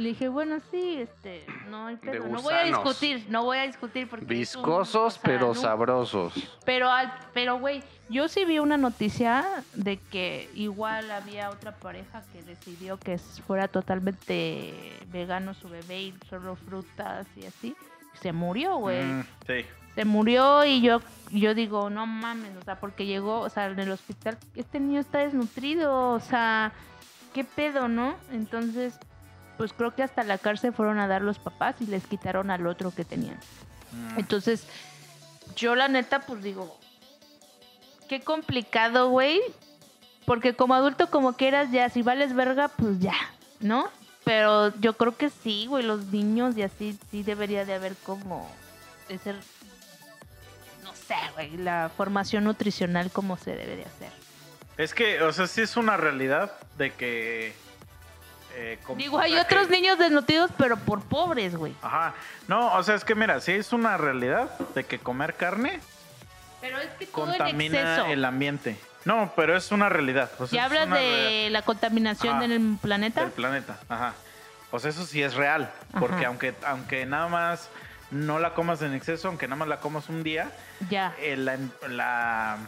[0.00, 2.26] Le dije, bueno, sí, este, no hay pedo.
[2.26, 4.24] No voy a discutir, no voy a discutir porque...
[4.24, 6.32] un- Viscosos, o sea, pero no- sabrosos.
[6.64, 9.44] Pero, al- pero, güey, yo sí vi una noticia
[9.74, 14.74] de que igual había otra pareja que decidió que fuera totalmente
[15.08, 17.76] vegano su bebé y solo frutas y así.
[18.22, 19.02] Se murió, güey.
[19.04, 19.66] Mm, sí.
[19.94, 23.78] Se murió y yo, yo digo, no mames, o sea, porque llegó, o sea, en
[23.80, 26.72] el hospital, este niño está desnutrido, o sea,
[27.34, 28.14] ¿qué pedo, no?
[28.32, 28.98] Entonces,
[29.60, 32.66] pues creo que hasta la cárcel fueron a dar los papás y les quitaron al
[32.66, 33.38] otro que tenían.
[33.92, 34.20] Mm.
[34.20, 34.66] Entonces,
[35.54, 36.78] yo la neta, pues digo,
[38.08, 39.38] qué complicado, güey.
[40.24, 43.12] Porque como adulto, como quieras, ya, si vales verga, pues ya,
[43.60, 43.90] ¿no?
[44.24, 48.50] Pero yo creo que sí, güey, los niños y así, sí debería de haber como
[49.10, 49.34] ese,
[50.82, 54.12] no sé, güey, la formación nutricional como se debe de hacer.
[54.78, 57.52] Es que, o sea, sí es una realidad de que.
[58.54, 61.74] Eh, Digo, hay otros niños desnutridos, pero por pobres, güey.
[61.82, 62.14] Ajá.
[62.48, 65.80] No, o sea, es que mira, sí es una realidad de que comer carne
[66.60, 68.76] Pero es que todo en contamina el ambiente.
[69.04, 70.30] No, pero es una realidad.
[70.38, 72.48] o sea, ¿Ya hablas de realidad la contaminación Ajá.
[72.48, 73.20] del planeta?
[73.22, 73.78] del planeta.
[73.88, 74.12] Ajá.
[74.70, 75.72] O sea, eso sí es real.
[75.98, 76.26] Porque Ajá.
[76.28, 77.68] aunque, aunque nada más
[78.10, 80.50] no la comas en exceso, aunque nada más la comas un día,
[80.90, 81.14] Ya.
[81.18, 81.56] eh, la,
[81.88, 82.58] la,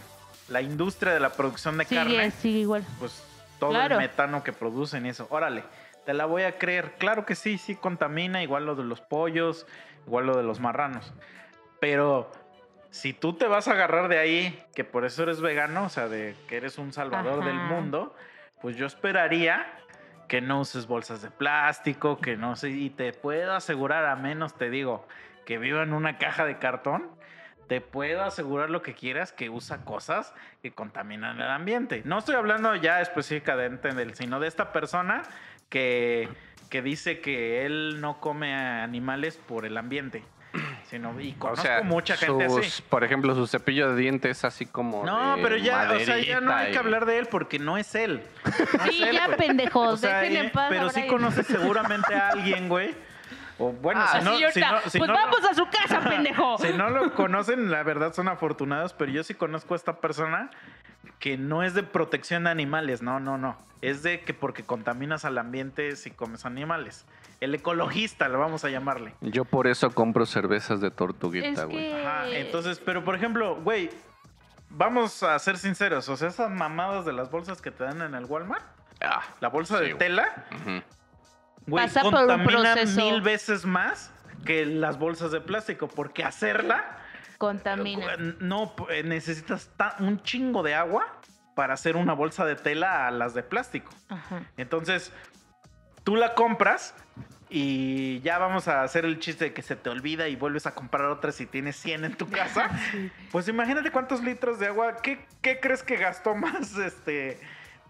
[0.48, 2.84] la industria de la producción de Sigue, carne, sigue igual.
[2.98, 3.22] pues
[3.62, 3.94] todo Claro.
[3.94, 5.28] el metano que producen y eso.
[5.30, 5.62] Órale,
[6.04, 6.94] te la voy a creer.
[6.98, 9.68] Claro que sí, sí contamina, igual lo de los pollos,
[10.04, 11.14] igual lo de los marranos.
[11.78, 12.28] Pero
[12.90, 16.08] si tú te vas a agarrar de ahí, que por eso eres vegano, o sea,
[16.08, 18.16] de que eres un salvador del mundo,
[18.60, 19.64] pues yo esperaría
[20.26, 24.56] que no uses bolsas de plástico, que no sé, y te puedo asegurar, a menos
[24.56, 25.06] te digo,
[25.46, 27.08] que viva en una caja de cartón,
[27.72, 32.02] te puedo asegurar lo que quieras que usa cosas que contaminan el ambiente.
[32.04, 35.22] No estoy hablando ya específicamente del, sino de esta persona
[35.70, 36.28] que,
[36.68, 40.22] que dice que él no come animales por el ambiente.
[40.84, 42.82] Sino, y O conozco sea, mucha gente sus- así.
[42.90, 46.42] por ejemplo, su cepillo de dientes así como No, de pero ya, o sea, ya
[46.42, 48.20] no hay que hablar de él porque no es él.
[48.44, 48.50] No
[48.84, 52.14] es Sí, él, ya, pendejos, O sea, dejen en eh, paz pero sí conoces seguramente
[52.14, 52.94] a alguien, güey.
[53.58, 55.54] O bueno, Ah, si no, Así si ahorita, no- si pues no lo- vamos a
[55.54, 56.58] su casa, pendejo.
[56.58, 60.50] si no lo conocen, la verdad son afortunados, pero yo sí conozco a esta persona
[61.18, 63.56] que no es de protección de animales, no, no, no.
[63.80, 67.04] Es de que porque contaminas al ambiente si comes animales.
[67.40, 69.14] El ecologista, lo vamos a llamarle.
[69.20, 71.90] Yo por eso compro cervezas de tortuguita, Es güey.
[71.90, 72.04] que...
[72.06, 73.90] Ajá, entonces, pero por ejemplo, güey,
[74.70, 78.14] vamos a ser sinceros, o sea, esas mamadas de las bolsas que te dan en
[78.14, 78.64] el Walmart,
[79.04, 80.44] Ah, la bolsa Sí, de tela.
[81.66, 83.00] Güey, Pasa por un contamina proceso.
[83.00, 84.10] mil veces más
[84.44, 86.98] que las bolsas de plástico, porque hacerla
[87.38, 88.16] Contamina.
[88.40, 91.06] no eh, necesitas ta- un chingo de agua
[91.54, 93.92] para hacer una bolsa de tela a las de plástico.
[94.08, 94.42] Ajá.
[94.56, 95.12] Entonces,
[96.04, 96.94] tú la compras
[97.50, 100.74] y ya vamos a hacer el chiste de que se te olvida y vuelves a
[100.74, 102.70] comprar otra si tienes 100 en tu casa.
[103.30, 107.38] Pues imagínate cuántos litros de agua, ¿qué, qué crees que gastó más este?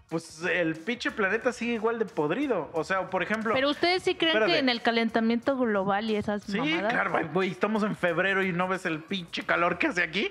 [0.09, 2.69] Pues el pinche planeta sigue igual de podrido.
[2.73, 3.53] O sea, por ejemplo...
[3.55, 4.51] Pero ustedes sí creen Espérate.
[4.53, 6.93] que en el calentamiento global y esas Sí, mamadas?
[6.93, 10.29] claro, güey, estamos en febrero y no ves el pinche calor que hace aquí.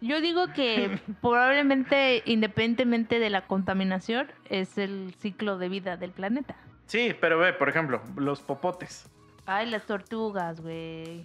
[0.00, 6.54] Yo digo que probablemente, independientemente de la contaminación, es el ciclo de vida del planeta.
[6.86, 9.06] Sí, pero ve, por ejemplo, los popotes.
[9.46, 11.24] Ay, las tortugas, güey.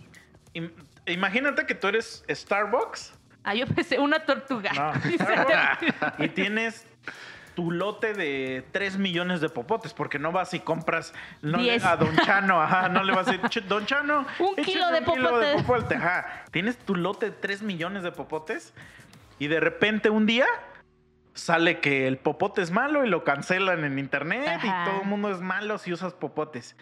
[0.55, 0.71] Im-
[1.05, 3.13] Imagínate que tú eres Starbucks.
[3.43, 4.71] Ah, yo pensé una tortuga.
[4.73, 6.88] No, Starbucks, y tienes
[7.56, 11.95] tu lote de 3 millones de popotes, porque no vas y compras no le- a
[11.95, 15.64] Don Chano, ajá, no le vas a decir, "Ch- Don Chano, Un kilo de popotes".
[15.64, 16.43] popote", ajá.
[16.51, 18.74] Tienes tu lote de 3 millones de popotes
[19.39, 20.45] y de repente un día
[21.34, 24.68] sale que el popote es malo y lo cancelan en internet Ajá.
[24.86, 26.76] y todo el mundo es malo si usas popotes.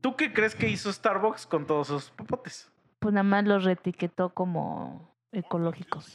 [0.00, 2.70] ¿Tú qué crees que hizo Starbucks con todos esos popotes?
[2.98, 6.14] Pues nada más los reetiquetó como ecológicos.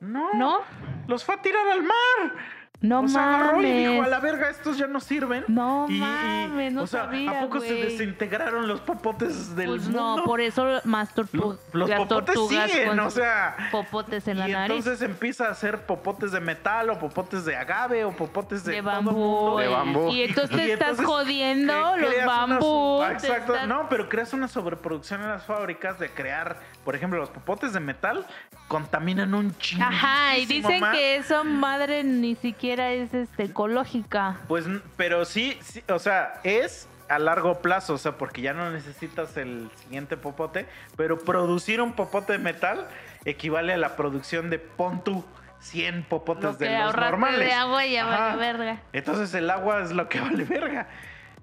[0.00, 0.58] No, ¿No?
[1.06, 2.36] los fue a tirar al mar.
[2.84, 4.10] No o sea, agarró y dijo, a mames.
[4.10, 5.44] la verga, estos ya no sirven.
[5.48, 9.82] No Y- mames, no o sea, sabía, ¿a poco se desintegraron los popotes del Pues
[9.84, 10.16] mundo?
[10.18, 13.56] no, por eso más tortu- Lo- los popotes tortugas siguen, o sea...
[13.72, 14.76] popotes en la y nariz.
[14.76, 18.82] entonces empieza a hacer popotes de metal o popotes de agave o popotes de, de
[18.82, 19.10] todo bambú.
[19.12, 19.58] mundo.
[19.58, 20.08] De y- bambú.
[20.10, 23.02] Y entonces te Y estás entonces jodiendo los una bambú.
[23.04, 27.30] Exacto, estás- no, pero creas una sobreproducción en las fábricas de crear, por ejemplo, los
[27.30, 28.26] popotes de metal
[28.68, 29.84] contaminan un chingo.
[29.84, 34.36] Ajá, y dicen que esa madre ni siquiera es este ecológica.
[34.48, 34.66] Pues,
[34.96, 39.36] pero sí, sí, o sea, es a largo plazo, o sea, porque ya no necesitas
[39.36, 40.66] el siguiente popote,
[40.96, 42.86] pero producir un popote de metal
[43.24, 45.24] equivale a la producción de pon tú
[45.60, 47.40] 100 popotes Lo de los normales.
[47.40, 48.82] de agua ya vale verga.
[48.92, 50.88] Entonces el agua es lo que vale verga.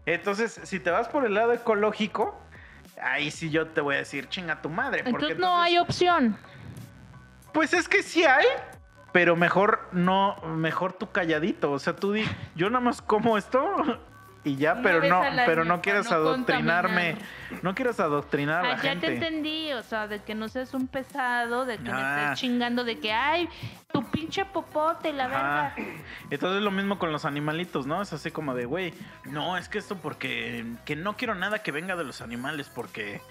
[0.05, 2.39] Entonces, si te vas por el lado ecológico,
[3.01, 5.03] ahí sí yo te voy a decir, chinga tu madre.
[5.03, 6.37] Porque Entonces no hay opción.
[7.53, 8.45] Pues es que sí hay,
[9.11, 11.71] pero mejor no, mejor tú calladito.
[11.71, 12.23] O sea, tú di,
[12.55, 13.99] yo nada más como esto
[14.43, 17.63] y ya, Una pero no, pero no quieras no adoctrinarme, contaminar.
[17.63, 19.13] no quieras adoctrinar a la Ah, ya te gente.
[19.13, 22.23] entendí, o sea, de que no seas un pesado, de que me Ah.
[22.23, 23.47] estés chingando, de que, ay,
[23.91, 25.75] tu pinche popote, la verga.
[26.31, 28.01] Entonces lo mismo con los animalitos, ¿no?
[28.01, 28.93] Es así como de, güey,
[29.25, 33.21] no, es que esto porque que no quiero nada que venga de los animales porque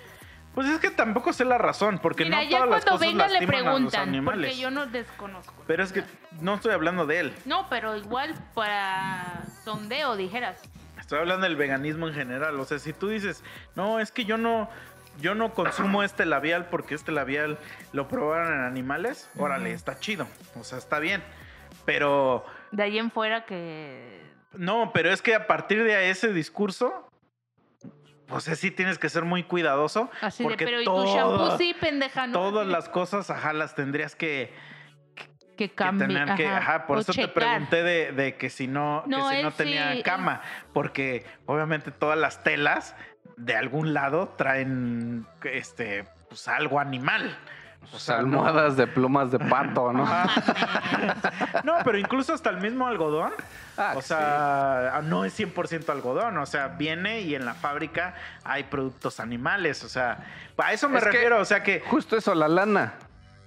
[0.55, 3.31] pues es que tampoco sé la razón, porque Mira, no ya todas las cosas vengan
[3.31, 4.51] le a los preguntan, animales.
[4.51, 5.55] porque yo no desconozco.
[5.69, 6.03] Pero es que
[6.41, 7.33] no estoy hablando de él.
[7.45, 10.61] No, pero igual para sondeo, dijeras.
[11.11, 12.61] Estoy hablando del veganismo en general.
[12.61, 13.43] O sea, si tú dices,
[13.75, 14.71] no, es que yo no,
[15.21, 17.59] yo no consumo este labial porque este labial
[17.93, 20.29] lo probaron en animales, órale, está chido.
[20.55, 21.21] O sea, está bien.
[21.85, 24.23] Pero De ahí en fuera que...
[24.53, 27.11] no, pero es que a partir de ese discurso,
[28.29, 30.13] pues sí tienes que ser muy cuidadoso.
[30.21, 32.29] Así de, porque pero ¿y tu shampoo sí, pendeja?
[32.29, 32.35] ¿no?
[32.35, 34.55] Todas las cosas, ajá, las tendrías que,
[35.69, 39.43] Que que, ajá, por eso te pregunté de, de que si no, No, que si
[39.43, 40.41] no tenía sí, cama,
[40.73, 42.95] porque obviamente todas las telas
[43.37, 47.37] de algún lado traen este pues algo animal.
[47.93, 50.05] O sea, no- almohadas de plumas de pato, ¿no?
[50.05, 50.29] Ajá.
[51.65, 53.33] No, pero incluso hasta el mismo algodón.
[53.77, 54.09] Ah, o sí.
[54.09, 56.37] sea, no es 100% algodón.
[56.39, 59.83] O sea, viene y en la fábrica hay productos animales.
[59.85, 60.19] O sea,
[60.59, 61.41] a eso me Es refiero.
[61.41, 62.95] O sea que, Justo eso, la lana.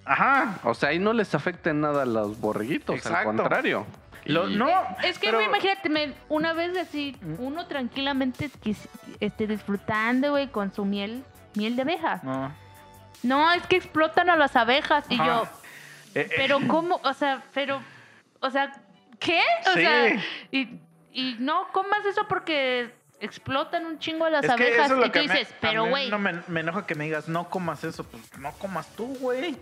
[0.06, 0.60] Ajá.
[0.64, 3.18] O sea, ahí no les afecta en nada a los borreguitos, Exacto.
[3.18, 3.86] al contrario.
[4.26, 4.68] Lo- no,
[5.04, 8.88] Es que, pero- güey, imagínate, me- una vez así, uno tranquilamente quis-
[9.20, 11.24] este, disfrutando, güey, con su miel,
[11.56, 12.22] miel de abeja.
[12.24, 12.54] No.
[13.22, 15.06] No, es que explotan a las abejas.
[15.10, 15.26] Y Ajá.
[15.26, 15.43] yo,
[16.16, 16.99] Eh, eh, pero ¿cómo?
[17.04, 17.82] O sea, pero,
[18.39, 18.72] o sea,
[19.20, 19.41] ¿qué?
[19.68, 19.82] O Sí.
[19.82, 20.10] sea,
[20.51, 20.80] y,
[21.12, 24.86] y no comas eso porque explotan un chingo a las es que abejas.
[24.86, 26.60] eso es lo Y tú que me- dices, a pero mí güey, No me, me
[26.60, 28.04] enoja que me digas, no comas eso.
[28.04, 29.58] Pues no comas tú, güey.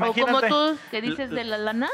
[0.00, 1.88] O como tú que dices de la lana.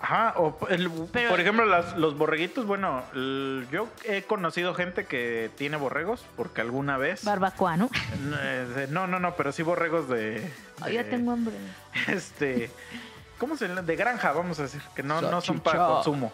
[0.00, 5.06] Ajá, o el- Pero- por ejemplo, las- los borreguitos, bueno, el- yo he conocido gente
[5.06, 7.24] que tiene borregos porque alguna vez...
[7.24, 7.88] Barbacoa, ¿no?
[8.42, 10.52] Eh, de- No, no, no, pero sí borregos de...
[10.82, 11.54] Ay, ya de- tengo hambre.
[12.08, 12.70] Este...
[13.38, 13.82] ¿Cómo se llama?
[13.82, 16.32] De granja, vamos a decir, que no, no son para consumo.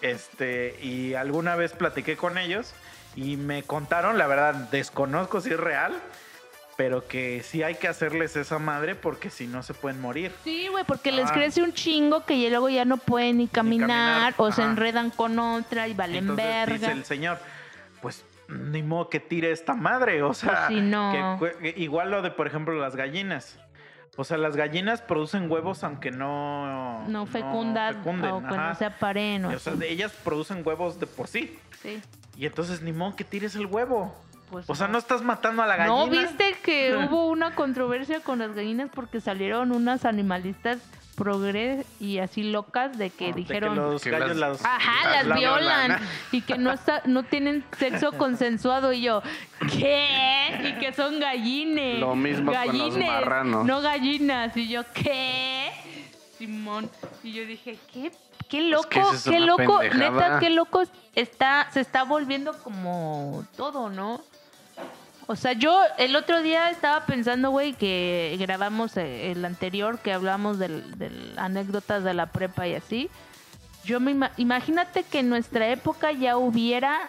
[0.00, 2.72] Este, y alguna vez platiqué con ellos
[3.16, 5.94] y me contaron, la verdad, desconozco si es real,
[6.82, 10.32] pero que sí hay que hacerles esa madre porque si no se pueden morir.
[10.42, 11.32] Sí, güey, porque les Ah.
[11.32, 15.10] crece un chingo que ya luego ya no pueden ni caminar, caminar, o se enredan
[15.10, 16.74] con otra y valen Entonces verga.
[16.74, 17.38] dice el señor,
[18.00, 21.38] pues ni modo que tire esta madre, o sea, Pues sí, no.
[21.60, 23.60] que igual lo de, por ejemplo, las gallinas.
[24.16, 27.06] O sea, las gallinas producen huevos aunque no...
[27.06, 29.44] no fecundan fecunden, o que no se aparen.
[29.44, 31.56] O O sea, ellas producen huevos de por sí.
[31.80, 32.02] Sí,
[32.36, 34.12] Y entonces ni modo que tires el huevo.
[34.52, 35.96] Pues O sea, no estás matando a la gallina.
[35.96, 40.78] ¿No viste que hubo una controversia con las gallinas porque salieron unas animalistas
[41.16, 44.64] progre y así locas de que De que dijeron los Que gallos las- las...
[44.64, 45.98] Ajá, las la violan
[46.32, 49.22] y que no está, no tienen sexo consensuado y yo,
[49.70, 50.72] ¿qué?
[50.76, 52.00] Y que son gallines.
[52.00, 53.66] Lo mismo con los Gallines, marranos.
[53.66, 55.70] No gallinas y yo, ¿qué?
[56.38, 56.90] Simón
[57.22, 58.10] y yo dije, ¿qué?
[58.48, 60.10] Qué loco, que esa es qué loco, pendejada.
[60.10, 60.82] neta, qué loco
[61.14, 64.20] está, se está volviendo como todo, ¿no?
[65.26, 70.12] O sea, yo el otro día estaba pensando, güey, que grabamos eh, el anterior, que
[70.12, 73.08] hablamos del, del anécdotas de la prepa y así.
[73.84, 77.08] Yo me ima- imagínate que en nuestra época ya hubiera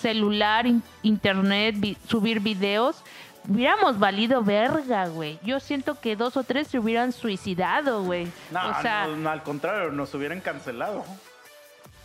[0.00, 3.02] celular, in- internet, vi- subir videos,
[3.48, 5.38] hubiéramos valido verga, güey.
[5.42, 8.28] Yo siento que dos o tres se hubieran suicidado, güey.
[8.50, 11.04] No, o sea, no, no, al contrario, nos hubieran cancelado.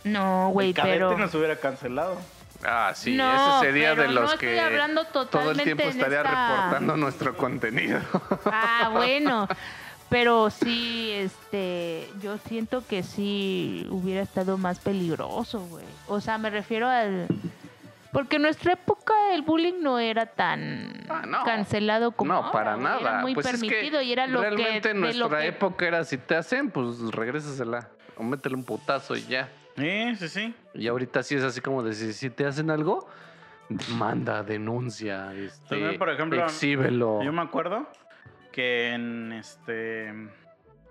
[0.04, 2.16] no, güey, pero nos hubiera cancelado.
[2.64, 6.30] Ah, sí, No, ese sería de los no que hablando todo el tiempo estaría esta-
[6.56, 8.00] reportando nuestro contenido.
[8.44, 9.48] Ah, bueno.
[10.10, 15.84] Pero sí, este, yo siento que sí hubiera estado más peligroso, güey.
[16.08, 17.28] O sea, me refiero al...
[18.12, 21.44] Porque en nuestra época el bullying no era tan Ah, no.
[21.44, 22.98] cancelado como no, ahora, para nada.
[23.00, 24.50] Era muy Pues es que permitido y era lo que...
[24.50, 29.14] realmente en nuestra que- época era si te hacen, pues regrésasela o métele un putazo
[29.14, 29.48] y ya.
[29.80, 30.54] Sí, sí, sí.
[30.74, 33.08] Y ahorita sí es así como de si, si te hacen algo,
[33.96, 37.22] manda, denuncia, este, También, por ejemplo, exhíbelo.
[37.22, 37.88] Yo me acuerdo
[38.52, 40.12] que en este.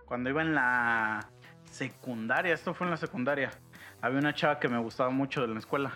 [0.05, 1.29] Cuando iba en la
[1.69, 3.51] secundaria, esto fue en la secundaria,
[4.01, 5.91] había una chava que me gustaba mucho de la escuela.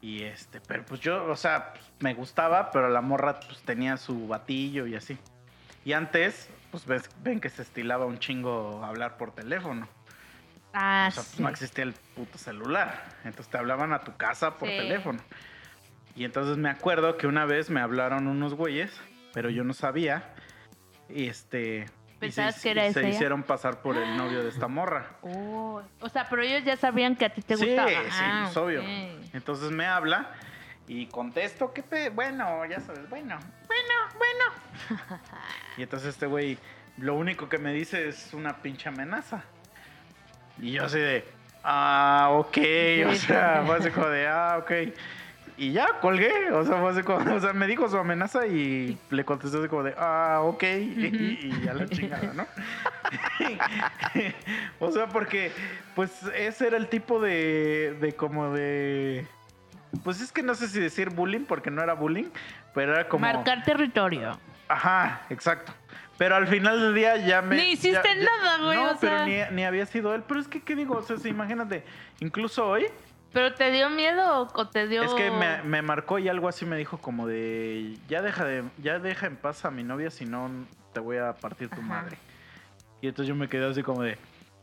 [0.00, 3.96] Y este, pero pues yo, o sea, pues, me gustaba, pero la morra pues tenía
[3.96, 5.16] su batillo y así.
[5.84, 9.88] Y antes, pues ves- ven que se estilaba un chingo hablar por teléfono.
[10.78, 11.42] Ah, O sea, sí.
[11.42, 13.02] no existía el puto celular.
[13.24, 14.76] Entonces te hablaban a tu casa por Sí.
[14.76, 15.20] teléfono.
[16.14, 18.92] Y entonces me acuerdo que una vez me hablaron unos güeyes,
[19.32, 20.34] pero yo no sabía.
[21.08, 21.86] Y este.
[22.16, 25.12] y ¿Pensabas se, que era y se hicieron pasar por el novio de esta morra.
[25.22, 27.88] Oh, o sea, pero ellos ya sabían que a ti te sí, gustaba.
[27.90, 28.80] sí, Ah, es obvio.
[28.82, 29.34] ok.
[29.34, 30.30] Entonces me habla
[30.88, 32.10] y contesto, ¿qué pe?
[32.10, 35.00] Bueno, ya sabes, bueno, bueno, bueno.
[35.78, 36.58] y entonces este güey,
[36.98, 39.42] lo único que me dice es una pinche amenaza.
[40.60, 41.24] Y yo así de,
[41.62, 42.58] ah, ok,
[43.08, 44.72] o sea, fue así como de, ah, ok.
[45.58, 48.98] Y ya colgué, o sea, fue así como, o sea, me dijo su amenaza y
[49.10, 52.46] le contesté así como de, ah, ok, y, y ya la chingada, ¿no?
[54.86, 55.50] o sea, porque,
[55.94, 59.26] pues, ese era el tipo de, de como de...
[60.04, 62.28] Pues es que no sé si decir bullying, porque no era bullying,
[62.74, 63.22] pero era como...
[63.22, 64.38] Marcar territorio.
[64.68, 65.72] Ajá, exacto.
[66.18, 67.56] Pero al final del día ya me...
[67.56, 69.26] Ni hiciste ya- nada, güey, No, o pero sea.
[69.50, 70.22] ni, ni había sido él.
[70.26, 70.96] Pero es que, ¿qué digo?
[70.96, 71.84] O sea, sí, imagínate,
[72.20, 72.86] incluso hoy,
[73.32, 75.02] ¿Pero te dio miedo o te dio...?
[75.02, 77.96] es que me, me marcó y algo así me dijo como de...
[78.08, 80.50] Ya deja, de, ya deja en paz a mi novia, si no
[80.94, 81.82] te voy a partir tu Ajá.
[81.82, 82.16] madre.
[83.02, 84.16] Y entonces yo me quedé así como de,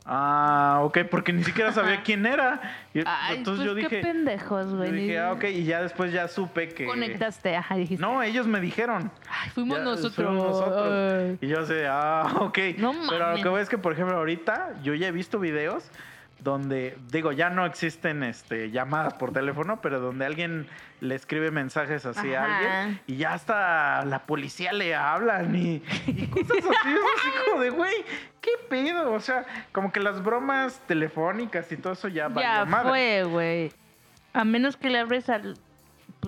[0.05, 2.61] ah, ok, porque ni siquiera sabía quién era.
[2.93, 4.91] Y Ay, entonces pues yo dije, qué pendejos, yo güey.
[4.91, 6.85] dije, ni- ah, ok, y ya después ya supe que...
[6.85, 8.01] Conectaste, ajá, dijiste.
[8.05, 9.11] No, ellos me dijeron.
[9.29, 10.13] Ay, fuimos Ya, nosotros.
[10.15, 11.13] fuimos nosotros.
[11.23, 11.37] Ay.
[11.41, 12.57] Y yo así, ah, ok.
[12.77, 13.43] No Pero lo mames.
[13.43, 15.89] que voy es que, por ejemplo, ahorita yo ya he visto videos
[16.43, 20.67] donde, digo, ya no existen este, llamadas por teléfono, pero donde alguien
[20.99, 26.27] le escribe mensajes así a alguien y ya hasta la policía le hablan y, y
[26.27, 27.93] cosas así, es como de, güey,
[28.41, 29.13] ¿qué pedo?
[29.13, 33.71] O sea, como que las bromas telefónicas y todo eso ya, Ya fue, güey.
[34.33, 35.57] A menos que le abres al,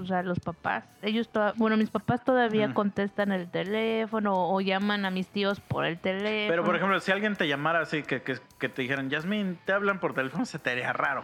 [0.07, 0.83] pues a los papás.
[1.01, 2.73] Ellos, bueno, mis papás todavía Mm.
[2.73, 6.49] contestan el teléfono o llaman a mis tíos por el teléfono.
[6.51, 9.73] Pero, por ejemplo, si alguien te llamara así, que, que, que te dijeran, Yasmin, te
[9.73, 11.23] hablan por teléfono, se te haría raro.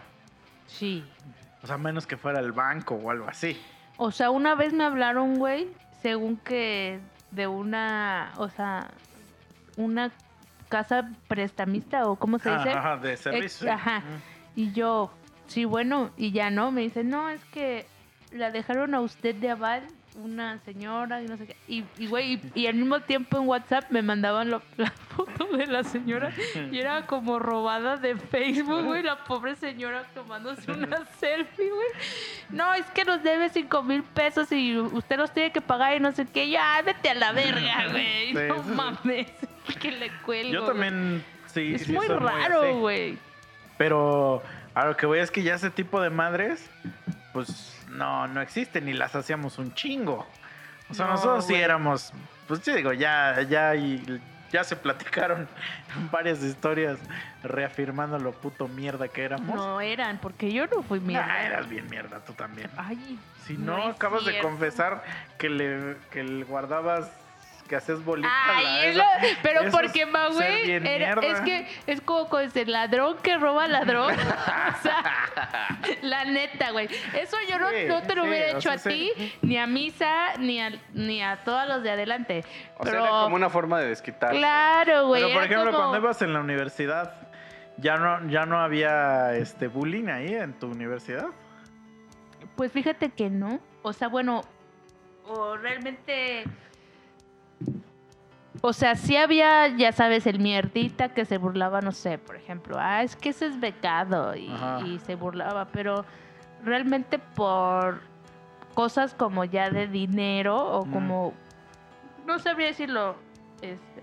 [0.66, 1.04] Sí.
[1.62, 3.60] O sea, menos que fuera el banco o algo así.
[3.98, 5.68] O sea, una vez me hablaron, güey,
[6.00, 6.98] según que
[7.30, 8.88] de una, o sea,
[9.76, 10.10] una
[10.68, 12.70] casa prestamista o cómo se dice.
[12.70, 13.66] Ajá, de servicio.
[13.68, 14.02] Ex- ajá.
[14.56, 15.12] Y yo,
[15.46, 17.86] sí, bueno, y ya no, me dice, no, es que
[18.34, 19.82] la dejaron a usted de aval
[20.14, 21.56] una señora y no sé qué.
[21.68, 25.46] Y, y güey, y, y al mismo tiempo en WhatsApp me mandaban lo- la foto
[25.56, 26.30] de la señora
[26.70, 31.86] y era como robada de Facebook, güey, la pobre señora tomándose una selfie, güey.
[32.50, 36.00] No, es que nos debe cinco mil pesos y usted los tiene que pagar y
[36.00, 36.50] no sé qué.
[36.50, 38.34] Ya, vete a la verga, güey.
[38.34, 39.28] No mames.
[39.80, 40.52] Que le cuelgo.
[40.52, 41.74] Yo también, sí.
[41.74, 43.16] Es sí muy raro, güey.
[43.78, 44.42] Pero
[44.74, 46.68] a lo que voy es que ya ese tipo de madres,
[47.32, 50.26] pues no, no existen y las hacíamos un chingo.
[50.90, 52.12] O sea, No, nosotros sí éramos,
[52.48, 54.20] pues sí digo, ya, ya, y
[54.50, 55.48] ya se platicaron
[56.12, 56.98] varias historias
[57.42, 59.56] reafirmando lo puto mierda que éramos.
[59.56, 61.42] No eran, porque yo no fui mierda.
[61.44, 62.70] eras bien mierda tú también.
[62.76, 65.02] Ay, Si no acabas de confesar
[65.38, 67.10] que le, que le guardabas,
[67.68, 67.76] que.
[68.24, 71.26] Ay, eso- esa- pero eso porque es ma, ser güey, bien era- mierda.
[71.26, 74.12] es que es como con ese ladrón que roba ladrón.
[74.78, 75.68] o sea,
[76.02, 76.88] la neta, güey.
[77.14, 79.10] Eso yo no, Sí, no te lo sí, hubiera hecho sea, a sí.
[79.16, 82.44] ti, ni a Misa, ni a, ni a todos los de adelante.
[82.78, 84.30] O sea, pero, era como una forma de desquitar.
[84.32, 85.22] claro, güey.
[85.22, 87.14] Pero por ejemplo, como- cuando ibas en la universidad,
[87.78, 91.26] ya no, ya no había este bullying ahí en tu universidad.
[92.56, 93.60] Pues fíjate que no.
[93.82, 94.42] O sea, bueno,
[95.26, 96.44] o realmente.
[98.60, 102.76] O sea, sí había, ya sabes, el mierdita que se burlaba, no sé, por ejemplo,
[102.78, 106.04] ah, es que ese es becado y, se burlaba, pero
[106.64, 108.00] realmente por
[108.74, 110.92] cosas como ya de dinero o Mm.
[110.92, 111.34] como.
[112.26, 113.16] No sabría decirlo.
[113.62, 114.02] Este,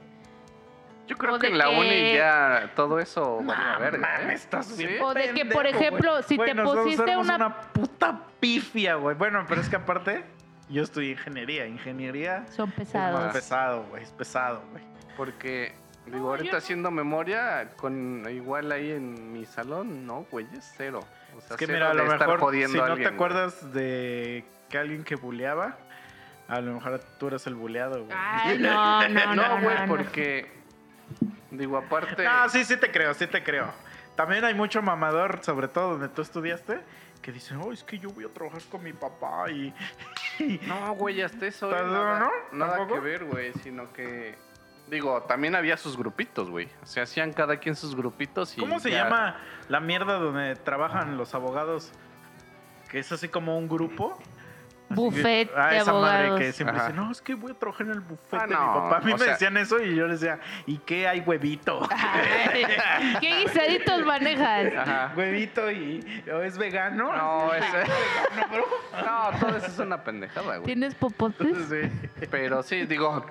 [1.07, 4.31] Yo creo O que en la que- uni ya todo eso valía No verga.
[4.31, 4.99] ¿eh?
[5.01, 9.15] O de que, por ejemplo, si te pusiste éramos una- puta pifia, güey.
[9.15, 10.23] Bueno, pero es que aparte,
[10.70, 11.65] yo estudié ingeniería.
[11.67, 13.34] Ingeniería son es más pesados.
[13.34, 14.03] pesado, güey.
[14.03, 14.84] Es pesado, güey.
[15.17, 15.74] Porque,
[16.05, 20.74] digo, No, ahorita yo- haciendo memoria, con igual ahí en mi salón, no, güey, es
[20.78, 21.01] cero.
[21.38, 23.05] O sea, Es que cero mira, a lo mejor, si no alguien, te güey.
[23.05, 25.78] acuerdas de que alguien que buleaba,
[26.47, 28.17] a lo mejor tú eres el buleado, güey.
[28.17, 29.57] Ay, no, no, no.
[29.57, 29.88] No, güey, no.
[29.88, 30.51] porque,
[31.51, 32.24] digo, aparte...
[32.24, 33.67] No, sí, sí te creo, sí te creo.
[34.15, 36.80] También hay mucho mamador, sobre todo donde tú estudiaste,
[37.22, 39.74] que dicen, oh, es que yo voy a trabajar con mi papá y...
[40.67, 41.70] No, güey, hasta eso.
[41.70, 42.57] ¿Estás eh, duro, nada, no?
[42.57, 42.93] nada ¿Tampoco?
[42.95, 44.36] que ver, güey, sino que...
[44.88, 46.67] Digo, también había sus grupitos, güey.
[46.84, 48.61] Se hacían cada quien sus grupitos y...
[48.61, 49.36] ¿Cómo se ya- llama
[49.67, 51.91] la mierda donde trabajan los abogados?
[52.89, 54.17] Que es así como un grupo.
[54.89, 56.39] Que- Buffet ah, de esa madre abogados.
[56.39, 56.87] que siempre Ajá.
[56.87, 58.97] dice, no, es que voy a trabajar en el buffet Ah, de no, mi papá.
[58.97, 61.87] A mí o me sea- decían eso y yo les decía, ¿y qué hay huevito?
[61.91, 62.63] Ay,
[63.21, 64.73] ¿Qué guisaditos manejas?
[64.75, 65.13] Ajá.
[65.15, 67.15] huevito y o es vegano.
[67.15, 67.65] No, ese...
[67.71, 68.65] vegano, bro.
[69.05, 70.63] No, todo eso es una pendejada, güey.
[70.63, 71.55] ¿Tienes popotes?
[71.69, 72.25] Sí.
[72.31, 73.23] Pero sí, digo,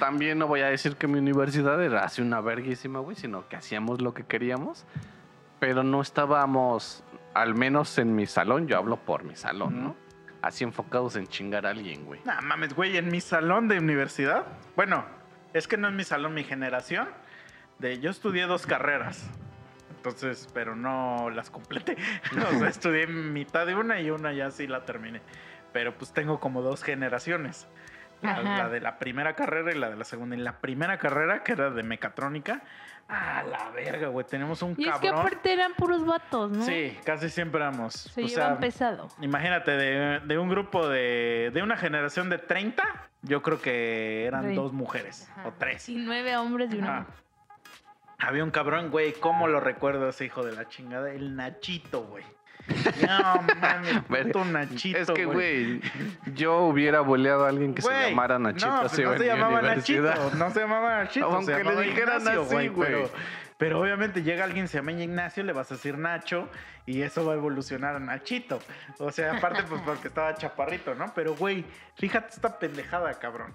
[0.00, 3.54] también no voy a decir que mi universidad era así una verguísima, güey, sino que
[3.56, 4.84] hacíamos lo que queríamos,
[5.60, 10.07] pero no estábamos, al menos en mi salón, yo hablo por mi salón, ¿no?
[10.42, 12.20] Así enfocados en chingar a alguien, güey.
[12.24, 14.46] Nah, mames, güey, en mi salón de universidad.
[14.76, 15.04] Bueno,
[15.52, 17.08] es que no es mi salón, mi generación.
[17.78, 19.28] De, yo estudié dos carreras.
[19.96, 21.96] Entonces, pero no las completé.
[22.54, 25.20] o sea, estudié mitad de una y una ya sí la terminé.
[25.72, 27.66] Pero pues tengo como dos generaciones.
[28.22, 30.34] La, la de la primera carrera y la de la segunda.
[30.34, 32.62] En la primera carrera, que era de mecatrónica,
[33.08, 34.26] a la verga, güey.
[34.26, 35.26] Tenemos un Y es que cabrón.
[35.26, 36.62] aparte eran puros vatos, ¿no?
[36.64, 37.94] Sí, casi siempre éramos.
[37.94, 39.08] Se o llevan sea, pesado.
[39.20, 42.82] Imagínate, de, de un grupo de, de una generación de 30,
[43.22, 45.48] yo creo que eran dos mujeres Ajá.
[45.48, 45.88] o tres.
[45.88, 47.14] Y nueve hombres y una mujer.
[48.20, 51.10] Había un cabrón, güey, ¿cómo lo recuerdo ese hijo de la chingada?
[51.10, 52.24] El Nachito, güey.
[53.06, 54.98] No mames, puto Nachito.
[54.98, 55.80] Es que, güey,
[56.34, 58.68] yo hubiera boleado a alguien que se llamara Nachito.
[58.68, 60.16] No, pues no se mi llamaba universidad.
[60.16, 61.26] Nachito, no se llamaba Nachito.
[61.26, 62.88] Aunque se le llamaba dijeran Ignacio, así, güey.
[62.88, 63.10] Pero,
[63.56, 66.48] pero obviamente llega alguien, se llama Ignacio, le vas a decir Nacho
[66.86, 68.60] y eso va a evolucionar a Nachito.
[68.98, 71.12] O sea, aparte, pues porque estaba chaparrito, ¿no?
[71.14, 71.64] Pero, güey,
[71.96, 73.54] fíjate esta pendejada, cabrón.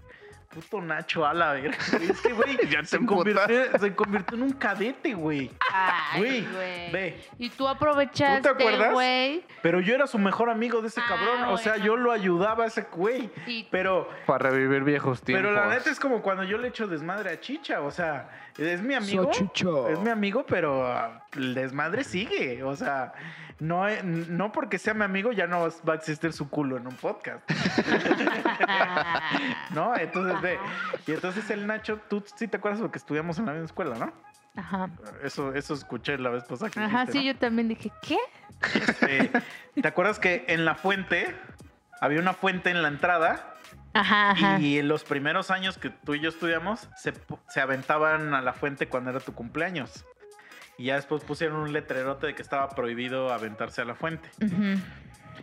[0.53, 1.77] Puto Nacho a la verga.
[1.91, 2.09] güey.
[2.11, 5.49] Es que, güey, se, convirtió, se convirtió en un cadete, güey.
[5.71, 6.91] Ay, Güey, güey.
[6.91, 7.23] ve.
[7.39, 8.93] Y tú aprovechaste, ¿Tú te acuerdas?
[8.93, 9.43] güey.
[9.61, 11.43] Pero yo era su mejor amigo de ese Ah, cabrón.
[11.49, 11.85] O sea, bueno.
[11.85, 13.29] yo lo ayudaba a ese güey.
[13.47, 15.43] Y- Pero Para revivir viejos tiempos.
[15.49, 18.81] Pero la neta es como cuando yo le echo desmadre a Chicha, o sea, es
[18.81, 19.29] mi amigo.
[19.89, 22.63] Es mi amigo, pero ah, el desmadre sigue.
[22.63, 23.13] O sea,
[23.59, 26.95] no, no porque sea mi amigo ya no va a existir su culo en un
[26.95, 27.49] podcast.
[29.71, 29.95] ¿No?
[29.95, 30.59] Entonces, ve.
[31.07, 34.13] Y entonces el Nacho, tú sí te acuerdas porque estudiamos en la misma escuela, ¿no?
[34.55, 34.89] Ajá.
[35.23, 37.33] Eso, eso escuché la vez pasada que Ajá, dijiste, sí, ¿no?
[37.33, 38.17] yo también dije, ¿qué?
[38.75, 39.31] Este,
[39.81, 41.35] ¿Te acuerdas que en la fuente
[41.99, 43.52] había una fuente en la entrada?
[43.93, 44.59] Ajá, ajá.
[44.59, 47.13] Y en los primeros años que tú y yo estudiamos, se,
[47.47, 50.05] se aventaban a la fuente cuando era tu cumpleaños.
[50.77, 54.29] Y ya después pusieron un letrerote de que estaba prohibido aventarse a la fuente.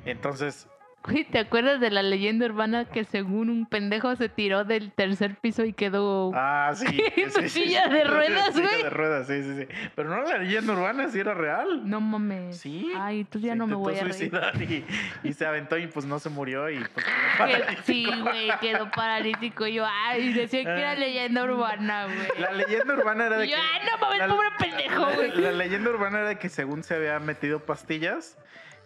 [0.05, 0.66] Entonces,
[1.03, 5.34] Güey, ¿te acuerdas de la leyenda urbana que según un pendejo se tiró del tercer
[5.36, 6.30] piso y quedó...
[6.34, 6.84] ah, sí.
[7.16, 8.82] En sí, su sí, silla de ruedas, Silla güey.
[8.82, 9.66] de ruedas, sí, sí, sí.
[9.94, 11.88] Pero no la leyenda urbana, sí era real.
[11.88, 12.59] No mames.
[12.59, 12.92] Sí.
[12.98, 14.12] Ay, tú ya no me voy a reír.
[14.14, 14.84] suicidar y,
[15.24, 17.07] y se aventó y pues no se murió y pues,
[17.38, 17.64] quedó.
[17.84, 19.66] Sí, güey, quedó paralítico.
[19.66, 20.96] Y yo, ay, decía que era Ah.
[20.96, 22.18] leyenda urbana, güey.
[22.38, 23.61] La leyenda urbana era de yo, que.
[23.62, 25.30] ay, no mames, la- pobre pendejo, la- güey.
[25.40, 28.36] La, leyenda urbana era de que según se había metido pastillas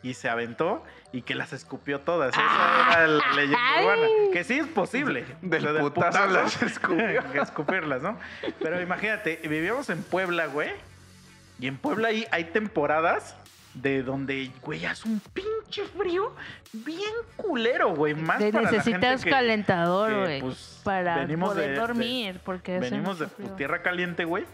[0.03, 0.85] y se aventó
[1.17, 2.33] y que las escupió todas.
[2.33, 2.43] Esa
[2.95, 4.07] era la leyenda urbana.
[4.33, 5.25] Que sí es posible.
[5.43, 7.31] Del O sea, putazo las escupió.
[7.33, 8.19] que escupirlas, ¿no?
[8.61, 10.71] Pero imagínate, vivíamos en Puebla, güey.
[11.61, 13.37] Y en Puebla ahí hay temporadas
[13.75, 16.35] de donde, güey, hace un pinche frío
[16.73, 18.15] bien culero, güey.
[18.15, 20.41] Más Te para la necesitas gente que- calentador, que, güey.
[20.41, 24.45] pues, para venimos poder de- de- dormir, porque Venimos de tierra caliente, güey.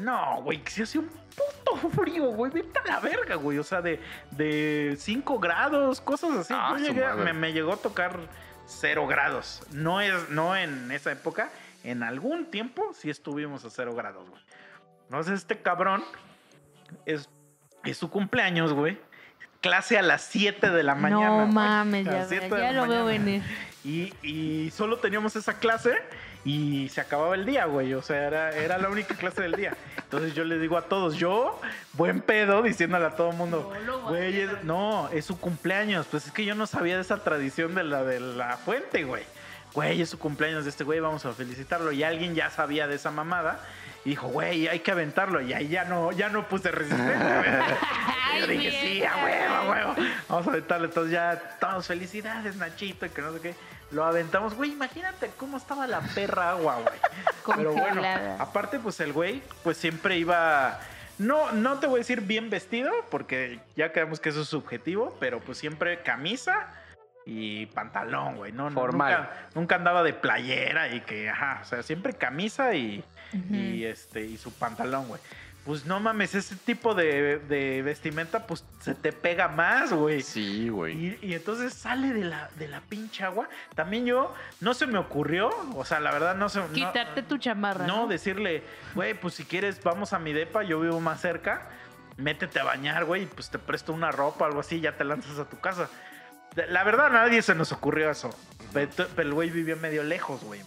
[0.00, 2.50] No, güey, que se hace un puto frío, güey.
[2.52, 3.58] Vete a la verga, güey.
[3.58, 6.54] O sea, de, de 5 grados, cosas así.
[6.56, 8.18] Ah, Yo llegué- me, me llegó a tocar
[8.66, 9.62] 0 grados.
[9.72, 11.50] No, es, no en esa época.
[11.84, 14.42] En algún tiempo sí estuvimos a 0 grados, güey.
[15.04, 16.04] Entonces, este cabrón
[17.06, 17.28] es,
[17.84, 18.98] es su cumpleaños, güey.
[19.60, 21.28] Clase a las 7 de la mañana.
[21.28, 21.48] no güey.
[21.52, 23.42] mames, A ya, las ve- 7 de ya lo veo venir.
[23.84, 25.94] Y, y solo teníamos esa clase
[26.44, 27.92] y se acababa el día, güey.
[27.94, 29.76] O sea, era, era la única clase del día.
[29.96, 31.60] Entonces yo le digo a todos, yo,
[31.92, 33.72] buen pedo, diciéndole a todo el mundo,
[34.08, 36.06] güey, no, es su cumpleaños.
[36.10, 39.22] Pues es que yo no sabía de esa tradición de la de la fuente, güey.
[39.74, 41.92] Güey, es su cumpleaños de este güey, vamos a felicitarlo.
[41.92, 43.60] Y alguien ya sabía de esa mamada.
[44.04, 45.42] Y dijo, güey, hay que aventarlo.
[45.42, 47.78] Y ahí ya no, ya no puse resistencia.
[48.34, 49.94] Y yo dije, sí, a huevo, a huevo.
[50.28, 50.86] Vamos a aventarlo.
[50.86, 53.54] Entonces ya todos felicidades, Nachito, y que no sé qué.
[53.90, 54.54] Lo aventamos.
[54.54, 56.98] Güey, imagínate cómo estaba la perra agua, güey.
[57.56, 58.02] Pero bueno,
[58.38, 60.78] aparte, pues el güey, pues siempre iba.
[61.18, 65.14] No, no te voy a decir bien vestido, porque ya creemos que eso es subjetivo,
[65.20, 66.68] pero pues siempre camisa
[67.26, 68.52] y pantalón, güey.
[68.52, 69.12] No, Formal.
[69.12, 73.04] Nunca, nunca andaba de playera y que, ajá, o sea, siempre camisa y,
[73.50, 75.20] y este y su pantalón, güey.
[75.64, 80.22] Pues no mames, ese tipo de, de vestimenta, pues se te pega más, güey.
[80.22, 80.96] Sí, güey.
[80.96, 83.46] Y, y entonces sale de la, de la pinche agua.
[83.74, 86.60] También yo, no se me ocurrió, o sea, la verdad no se...
[86.60, 87.86] no- Quitarte tu chamarra.
[87.86, 88.62] no, decirle,
[88.94, 91.68] güey, pues si quieres, vamos a mi depa, yo vivo más cerca,
[92.16, 95.38] métete a bañar, güey, y pues te presto una ropa, algo así, ya te lanzas
[95.38, 95.90] a tu casa.
[96.70, 98.30] La verdad, a nadie se nos ocurrió eso.
[98.72, 100.60] Pero, pero el güey vivía medio lejos, güey.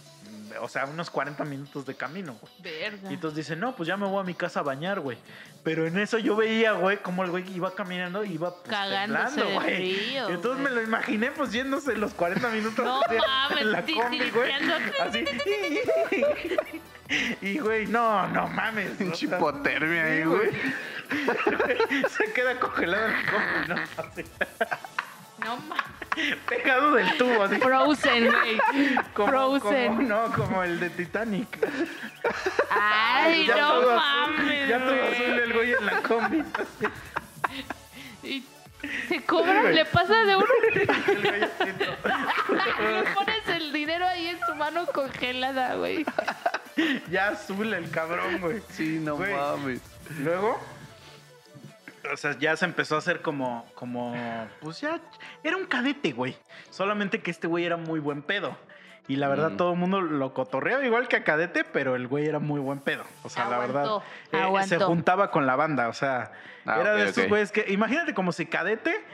[0.60, 2.52] O sea, unos 40 minutos de camino, güey.
[2.60, 3.10] Verga.
[3.10, 5.18] Y entonces dice, no, pues ya me voy a mi casa a bañar, güey.
[5.62, 9.36] Pero en eso yo veía, güey, cómo el güey iba caminando y iba pues, Cagándose
[9.40, 9.96] temblando, de güey.
[9.96, 10.74] frío, Y entonces güey.
[10.74, 14.30] me lo imaginé, pues yéndose los 40 minutos No así, mames, en la sí, combi,
[14.30, 14.52] güey.
[15.00, 15.24] Así.
[17.42, 18.92] Y, güey, no, no mames.
[18.94, 20.50] o Pinche sea, hipotermia ahí, güey.
[22.10, 23.74] Se queda congelado en la combi, ¿no?
[24.02, 24.24] Así,
[25.44, 26.36] No mames.
[26.48, 27.56] pegado del tubo, así.
[27.56, 28.58] Frozen, güey.
[29.14, 29.86] Como, Frozen.
[29.96, 31.58] como- no, como el de Titanic.
[32.70, 34.68] Ay, Ya no todo azul, mames.
[34.68, 36.44] Ya todo azul el güey en la combi.
[38.22, 38.44] Y
[39.08, 40.46] se cobra, le pasa de uno.
[40.74, 40.86] Le
[43.14, 46.04] pones el dinero ahí en su mano congelada, güey.
[47.10, 48.62] Ya azul el cabrón, güey.
[48.70, 49.32] Sí, no Güey.
[49.34, 49.80] mames.
[50.20, 50.60] Luego,
[52.12, 54.14] o sea, ya se empezó a hacer como, como,
[54.60, 55.00] pues ya,
[55.42, 56.36] era un cadete, güey.
[56.70, 58.56] Solamente que este güey era muy buen pedo.
[59.06, 59.56] Y la verdad, Mm.
[59.58, 62.78] todo el mundo lo cotorreaba igual que a Cadete, pero el güey era muy buen
[62.78, 63.04] pedo.
[63.22, 64.00] O sea, la verdad,
[64.32, 65.88] Aguantó, eh, se juntaba con la banda.
[65.88, 66.32] O sea,
[66.64, 67.28] Ah, era de esos ok.
[67.28, 67.66] güeyes que.
[67.68, 69.04] Imagínate como si Cadete,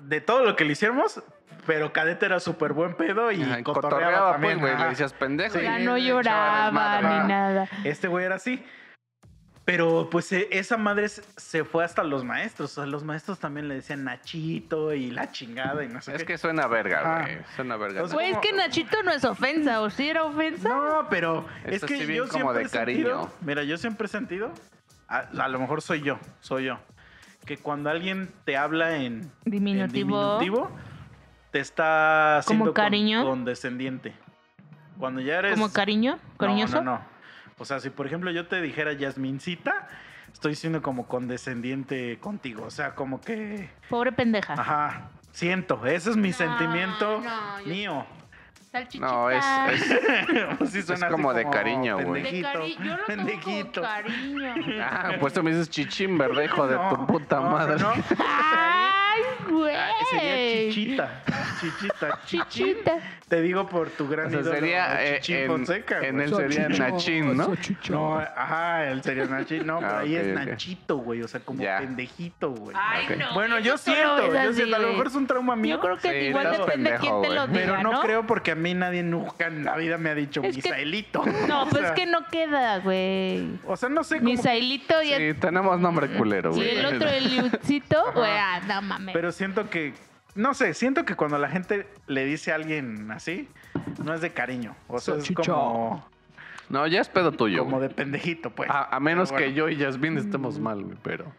[0.00, 1.22] de todo lo que le hiciéramos,
[1.66, 4.52] pero Cadete era súper buen pedo y Ajá, cotorreaba, cotorreaba, también.
[4.58, 4.74] pues, güey.
[4.74, 4.84] ajá.
[4.84, 5.56] Le decías pendejo.
[5.58, 5.64] Sí.
[5.64, 7.68] Ya y no lloraba ni nada.
[7.84, 8.62] Este güey era así.
[9.64, 12.72] Pero pues e- esa madre se- fue hasta los maestros.
[12.72, 16.18] O sea, los maestros también le decían Nachito y la chingada y no sé Es
[16.18, 16.26] qué.
[16.26, 17.38] que suena verga, güey.
[17.56, 18.02] Suena verga.
[18.02, 20.68] Güey, es que Nachito no es ofensa, ¿o sí era ofensa?
[20.68, 23.10] No, pero es que sí bien yo como siempre de he sentido.
[23.22, 23.32] cariño.
[23.40, 24.52] Mira, yo siempre he sentido.
[25.08, 26.78] A, a lo mejor soy yo, soy yo.
[27.46, 30.70] Que cuando alguien te habla en en Diminutivo.
[31.50, 33.24] te está haciendo con- cariño?
[33.24, 34.12] condescendiente.
[34.98, 35.54] Cuando ya eres.
[35.54, 36.18] ¿Como cariño?
[36.38, 36.76] ¿Cariñoso?
[36.82, 37.13] No, no, no.
[37.58, 39.88] O sea, si por ejemplo yo te dijera Yasmincita,
[40.32, 42.64] estoy siendo como condescendiente contigo.
[42.66, 43.70] O sea, como que.
[43.88, 44.54] Pobre pendeja.
[44.54, 45.08] Ajá.
[45.32, 48.06] Siento, ese es mi No, sentimiento no, yo- mío.
[48.72, 49.06] Salchichita.
[49.06, 52.22] No, es, es- Sí suena así como de cariño, güey.
[52.24, 53.80] De pendejito, cari- Yo lo pendejito.
[53.80, 54.54] con cariño.
[54.82, 57.84] Ah, pues tú me dices chichín, ¿verdad, hijo de No, tu puta no, madre?
[59.54, 59.64] No.
[59.66, 59.76] ¡Ay, güey!
[59.76, 61.22] Ah, Sería chichita.
[61.60, 62.20] Chichita.
[62.26, 62.48] Chichita.
[62.48, 62.92] Chichita.
[63.28, 66.06] Te digo por tu gran O sea, ídolo, sería eh, Chichín en, Fonseca.
[66.06, 67.54] en él sería Nachín, ¿no?
[67.88, 69.64] No, ajá, él sería Nachito.
[69.64, 70.44] No, pero Ah, ahí ok, es ok.
[70.44, 71.22] Nachito, güey.
[71.22, 71.78] O sea, como Ya.
[71.78, 72.76] pendejito, güey.
[72.78, 73.16] Ay, Ok.
[73.18, 73.34] no.
[73.34, 75.76] Bueno, yo siento, yo siento, a lo mejor es un trauma mío.
[75.76, 78.50] Yo creo que Sí, igual depende pendejo, quién te lo diga, Pero no, creo porque
[78.50, 81.24] a mí nadie nunca en la vida me ha dicho Es que- Misaelito.
[81.48, 83.48] No, O pues sea, es que no queda, güey.
[83.66, 84.30] O sea, no sé cómo.
[84.30, 86.76] Misailito y, Sí, tenemos nombre culero, y güey.
[86.78, 89.14] el otro, el Liucito, güey, ah, no mames.
[89.14, 89.94] Pero siento que.
[90.34, 93.48] No sé, siento que cuando la gente le dice a alguien así,
[94.02, 94.74] no es de cariño.
[94.88, 96.04] O sea, es como,
[96.68, 97.62] No, ya es pedo tuyo.
[97.64, 97.88] como güey.
[97.88, 98.68] de pendejito, pues.
[98.68, 101.32] A, a menos que yo y Yasmin estemos mal, güey, pero.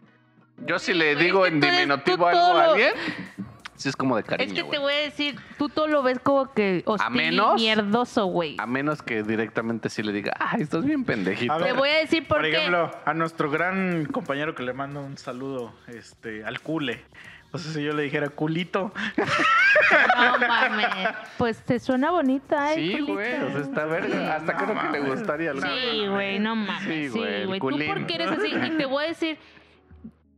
[0.64, 2.92] Yo si le digo es que en diminutivo algo todo a alguien,
[3.74, 6.18] sí es como de es cariño, que te voy a decir, tú todo lo ves
[6.18, 8.56] como que hostil menos- y mierdoso, güey.
[8.58, 11.52] A menos que directamente sí le diga, ay, estás bien pendejito.
[11.52, 12.56] A Te voy a decir por, Por qué.
[12.56, 17.04] ejemplo, a nuestro gran compañero que le mando un saludo, este, al cule.
[17.52, 18.92] O sea, si yo le dijera culito.
[20.16, 21.08] No mames.
[21.38, 22.76] Pues te suena bonita, ¿eh?
[22.76, 24.36] Sí, güey, o sea, está verga.
[24.36, 25.06] Hasta No creo que mames.
[25.06, 25.62] gustaría algo.
[25.66, 26.82] Sí, güey, no mames.
[27.12, 27.44] Sí, güey.
[27.44, 27.88] Tú culín.
[27.92, 28.48] porque eres así.
[28.48, 29.38] Y te voy a decir,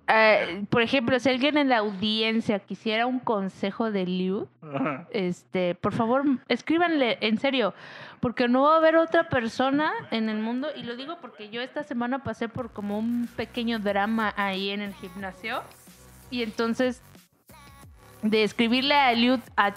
[0.07, 4.49] eh, por ejemplo, si alguien en la audiencia quisiera un consejo de Liu,
[5.11, 7.75] este, por favor, escríbanle, en serio,
[8.21, 11.61] porque no va a haber otra persona en el mundo, y lo digo porque yo
[11.61, 15.63] esta semana pasé por como un pequeño drama ahí en el gimnasio,
[16.31, 17.03] y entonces,
[18.23, 19.75] de escribirle a Eliud a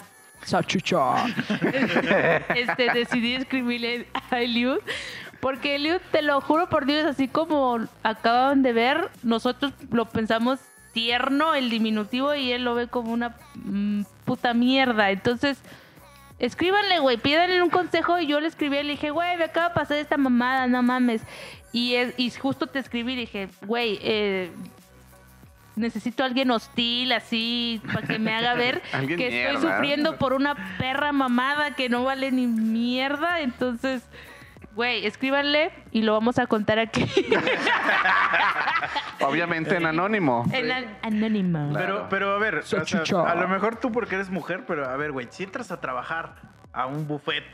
[2.56, 4.78] este, decidí escribirle a Eliud.
[5.40, 10.60] Porque Eliud, te lo juro por Dios, así como acaban de ver, nosotros lo pensamos
[10.92, 15.10] tierno, el diminutivo, y él lo ve como una mm, puta mierda.
[15.10, 15.58] Entonces,
[16.38, 18.20] escríbanle, güey, pídanle un consejo.
[18.20, 21.22] Y yo le escribí, le dije, güey, me acaba de pasar esta mamada, no mames.
[21.72, 24.50] Y, es, y justo te escribí, dije, güey, eh,
[25.76, 30.54] necesito a alguien hostil, así, para que me haga ver que estoy sufriendo por una
[30.78, 33.40] perra mamada que no vale ni mierda.
[33.40, 34.02] Entonces,
[34.74, 37.04] güey, escríbanle y lo vamos a contar aquí
[39.20, 40.44] Obviamente en anónimo.
[40.52, 41.70] en an- anónimo.
[41.72, 41.86] Claro.
[41.86, 42.82] Pero, pero a ver, o sea,
[43.26, 46.34] a lo mejor tú porque eres mujer, pero a ver, güey, si entras a trabajar
[46.72, 47.44] a un buffet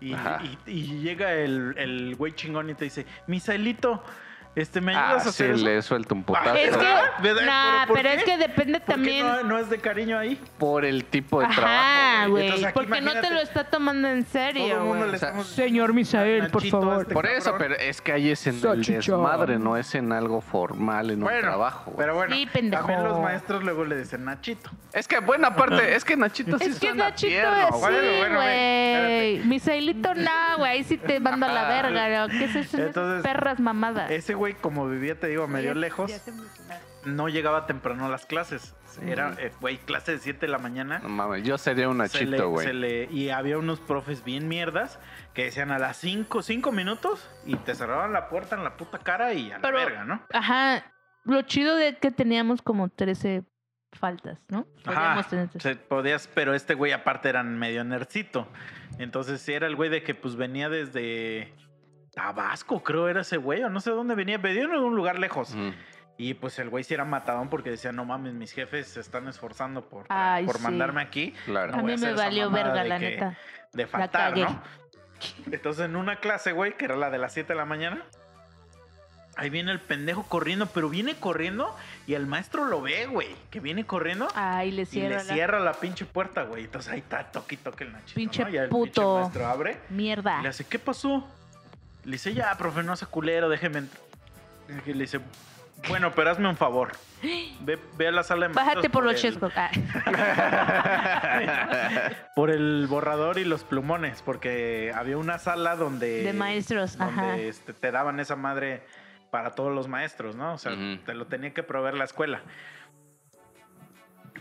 [0.00, 0.14] y-
[0.66, 4.02] y llega el, el güey chingón y te dice, Misaelito,
[4.54, 5.64] este, ¿me Ah, ayudas a sí, hacer eso?
[5.64, 6.54] le suelto un putazo.
[6.54, 6.86] Es que.
[7.22, 8.14] ¿Pero nah, por pero qué?
[8.16, 9.26] es que depende ¿Por qué también.
[9.26, 10.38] no, no es de cariño ahí?
[10.58, 12.30] Por el tipo de Ajá, trabajo.
[12.30, 12.72] güey.
[12.74, 15.10] Porque no te lo está tomando en Todo serio, el mundo güey.
[15.10, 15.46] le O sea, estamos...
[15.48, 17.02] Señor Misael, por favor.
[17.02, 17.68] este Por eso, cabrón.
[17.78, 21.30] pero es que ahí es en el desmadre, no es en algo formal, en un
[21.40, 21.94] trabajo.
[21.96, 22.82] pero bueno, Sí, pendejo.
[22.86, 24.70] también los maestros luego le dicen Nachito.
[24.92, 27.80] Es que buena parte, es que Nachito sí Es que suena Nachito tierno, es güey.
[27.80, 29.34] Bueno, sí, bueno, güey, güey.
[29.34, 29.48] espérate.
[29.48, 30.70] Misaelito, no, güey.
[30.72, 32.28] Ahí sí te mando a la verga.
[32.28, 32.78] ¿Qué es eso?
[32.82, 34.10] Esas perras mamadas.
[34.10, 36.12] Ese güey, como vivía, te digo, medio Ya- lejos,
[37.04, 38.74] no llegaba temprano a las clases.
[39.00, 40.98] Era, eh, güey, clase de 7 de la mañana.
[40.98, 43.08] No mames, yo sería un Nachito, güey.
[43.10, 44.98] y había unos profes bien mierdas
[45.32, 48.98] que decían a las 5 cinco minutos y te cerraban la puerta en la puta
[48.98, 50.22] cara y a Pero- la verga, ¿no?
[50.32, 50.92] Ajá.
[51.24, 53.44] Lo chido de que teníamos como 13
[53.92, 54.64] faltas, ¿no?
[54.84, 55.68] Podíamos Ajá, tener 13.
[55.74, 58.48] se podías, pero este güey aparte era medio nercito.
[58.98, 61.54] Entonces sí era el güey de que pues venía desde
[62.14, 65.54] Tabasco, creo era ese güey, o no sé dónde venía, venía en algún lugar lejos.
[65.54, 65.70] Mm.
[66.18, 69.26] Y pues el güey sí era matadón porque decía, no mames, mis jefes se están
[69.28, 70.62] esforzando por, Ay, por sí.
[70.62, 71.34] mandarme aquí.
[71.46, 71.74] Claro.
[71.74, 73.38] A mí a hacer me valió verga, de la que- neta.
[73.72, 74.36] De faltar.
[74.36, 74.62] ¿no?
[75.50, 78.02] Entonces en una clase, güey, que era la de las 7 de la mañana,
[79.34, 81.74] Ahí viene el pendejo corriendo, pero viene corriendo
[82.06, 83.34] y el maestro lo ve, güey.
[83.50, 86.64] Que viene corriendo Ay, le y cierra le la cierra la pinche puerta, güey.
[86.64, 88.14] Entonces ahí está, toque y toque el Nachito.
[88.14, 88.50] Pinche ¿no?
[88.50, 88.82] Y el puto.
[88.84, 90.38] pinche maestro abre mierda.
[90.40, 91.26] y le hace, ¿qué pasó?
[92.04, 93.78] Le dice, ya, profe, no sea culero, déjeme.
[93.80, 94.02] entrar".
[94.86, 95.20] Y le dice,
[95.88, 96.92] bueno, pero hazme un favor.
[97.60, 99.52] Ve, ve a la sala de maestros Bájate por los el- chescos.
[99.56, 99.70] Ah,
[102.34, 106.22] por el borrador y los plumones, porque había una sala donde...
[106.22, 107.36] De maestros, donde ajá.
[107.36, 108.82] este, te daban esa madre
[109.30, 110.54] para todos los maestros, ¿no?
[110.54, 110.72] O sea,
[111.06, 112.40] te lo tenía que proveer la escuela.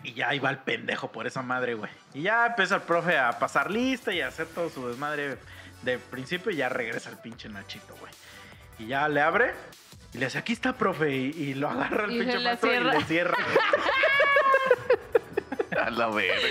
[0.03, 1.91] Y ya iba el pendejo por esa madre, güey.
[2.13, 5.37] Y ya empieza el profe a pasar lista y a hacer todo su desmadre
[5.83, 8.11] de principio y ya regresa el pinche Nachito, güey.
[8.79, 9.53] Y ya le abre
[10.13, 11.11] y le dice, aquí está, profe.
[11.15, 13.37] Y, y lo agarra el Y pinche maestro y le cierra.
[15.81, 16.47] A la verga.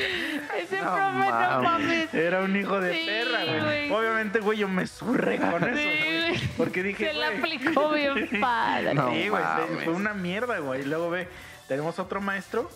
[0.59, 1.13] Ese No profe
[1.53, 2.15] no mames.
[2.15, 3.91] Era un hijo de Sí, perra, güey.
[3.93, 6.29] Obviamente, güey, yo me surré con eso, Sí, güey.
[6.31, 6.49] güey.
[6.57, 8.95] Porque dije, Se la aplicó bien padre.
[8.95, 9.43] No sí, güey,
[9.85, 10.81] fue una mierda, güey.
[10.81, 11.29] Y luego ve,
[11.69, 12.71] tenemos otro maestro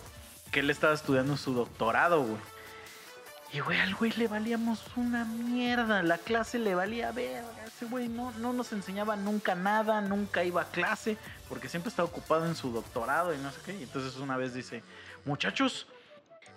[0.51, 2.41] que él estaba estudiando su doctorado, güey.
[3.55, 6.03] Y, güey, al güey le valíamos una mierda.
[6.03, 7.47] La clase le valía verga.
[7.65, 11.17] Ese güey no, no nos enseñaba nunca nada, nunca iba a clase,
[11.47, 13.77] porque siempre estaba ocupado en su doctorado y no sé qué.
[13.79, 14.83] Y entonces una vez dice,
[15.23, 15.87] muchachos,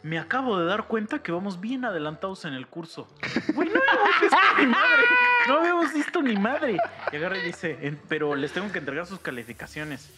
[0.02, 3.08] me acabo de dar cuenta que vamos bien adelantados en el curso.
[3.54, 5.02] Güey, no habíamos visto ni madre.
[5.46, 6.78] No habíamos visto ni madre.
[7.12, 10.10] Y agarra y dice, "En- pero les tengo que entregar sus calificaciones.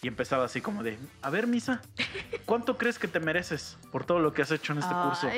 [0.00, 1.82] Y empezaba así como de, a ver, Misa,
[2.46, 5.28] ¿cuánto crees que te mereces por todo lo que has hecho en este curso?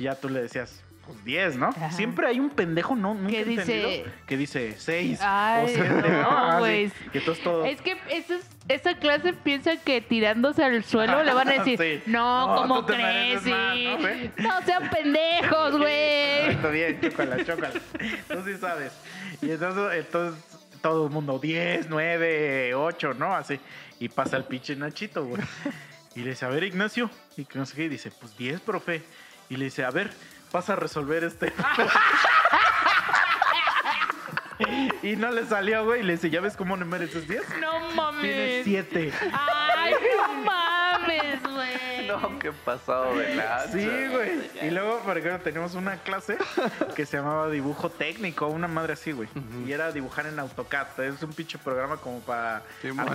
[0.00, 1.68] Y ya tú le decías, pues 10, ¿no?
[1.68, 1.92] Ajá.
[1.92, 3.14] Siempre hay un pendejo, ¿no?
[3.14, 5.18] Nunca he dice- que dice 6.
[5.22, 6.90] Ay, no, güey.
[7.12, 7.64] Y entonces todo...
[7.64, 11.78] Es que esa, es- esa clase piensa que tirándose al suelo le van a decir,
[11.80, 12.02] Sí.
[12.06, 13.44] no, No, ¿cómo crees?
[13.46, 14.30] más, Sí.
[14.38, 16.50] ¿no, no sean pendejos, güey.
[16.50, 17.72] Está bien, chócala, chócala.
[18.28, 18.92] Tú sí sabes.
[19.42, 20.42] Y entonces, entonces
[20.80, 23.34] todo el mundo, 10, 9, 8, ¿no?
[23.34, 23.60] Así.
[23.98, 25.42] Y pasa el pinche Nachito, güey.
[26.14, 27.10] Y le dice, a ver, Ignacio.
[27.36, 27.84] Y que no sé qué.
[27.84, 29.02] Y dice, pues 10, profe.
[29.50, 30.10] Y le dice, a ver,
[30.52, 31.52] pasa a resolver este.
[35.02, 36.00] y no le salió, güey.
[36.00, 37.42] Y le dice, ¿ya ves cómo no mereces 10?
[37.60, 38.64] No Tienes mames.
[38.64, 39.12] 7.
[39.32, 42.06] Ay, no mames, güey.
[42.06, 43.72] No, qué pasado de lanza.
[43.72, 44.50] Sí, güey.
[44.62, 46.38] Y luego, por ejemplo, teníamos una clase
[46.94, 49.28] que se llamaba dibujo técnico, una madre así, güey.
[49.66, 51.00] Y era dibujar en AutoCAD.
[51.00, 53.08] Es un pinche programa como para Sí, man.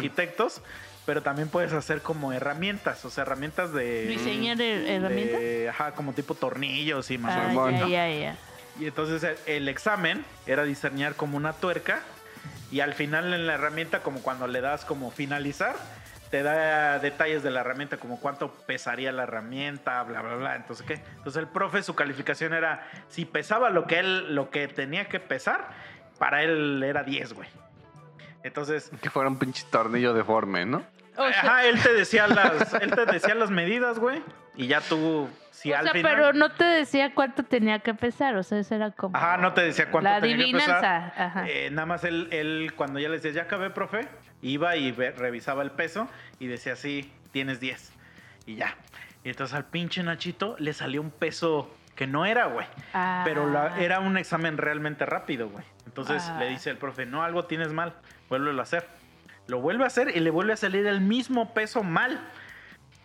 [1.06, 4.08] Pero también puedes hacer como herramientas, o sea, herramientas de...
[4.08, 5.40] ¿Diseñar her- herramientas?
[5.40, 7.68] de- ajá, como tipo tornillos y más o Ah, menos.
[7.70, 7.90] Simón.
[7.92, 8.36] ya, ya, ya.
[8.80, 12.00] Y entonces el, el examen era diseñar como una tuerca
[12.72, 15.76] y al final en la herramienta, como cuando le das como finalizar,
[16.32, 20.56] te da detalles de la herramienta, como cuánto pesaría la herramienta, bla, bla, bla.
[20.56, 20.96] Entonces, ¿qué?
[21.18, 25.20] Entonces el profe, su calificación era, si pesaba lo que él, lo que tenía que
[25.22, 25.70] pesar,
[26.18, 27.48] para él era 10, güey.
[28.44, 30.84] Entonces, Que fuera un pinche tornillo deforme, ¿no?
[31.18, 34.22] O sea, ajá, él te decía las, él te decía las medidas, güey.
[34.58, 36.14] Y ya tú, si o al sea, final...
[36.16, 39.16] pero no te decía cuánto tenía que pesar, o sea, eso era como...
[39.18, 40.72] Ajá, no te decía cuánto La tenía que pesar.
[40.86, 41.46] adivinanza, ajá.
[41.50, 44.08] Eh, nada más él, él, cuando ya le decías, ya acabé, profe,
[44.42, 46.08] iba y ve- revisaba el peso
[46.40, 47.92] y decía, sí, tienes 10.
[48.46, 48.76] Y ya.
[49.26, 52.66] Y entonces al pinche Nachito le salió un peso que no era, güey.
[52.94, 53.24] Ah.
[53.26, 55.66] Pero la- era un examen realmente rápido, güey.
[55.86, 56.38] Entonces Ah.
[56.40, 57.94] le dice el profe, no, algo tienes mal,
[58.30, 58.88] vuélvelo a hacer.
[59.48, 62.20] Lo vuelve a hacer y le vuelve a salir el mismo peso mal.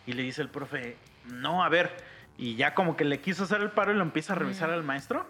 [0.05, 1.95] Y le dice el profe, no, a ver.
[2.37, 4.83] Y ya como que le quiso hacer el paro y lo empieza a revisar al
[4.83, 5.29] maestro.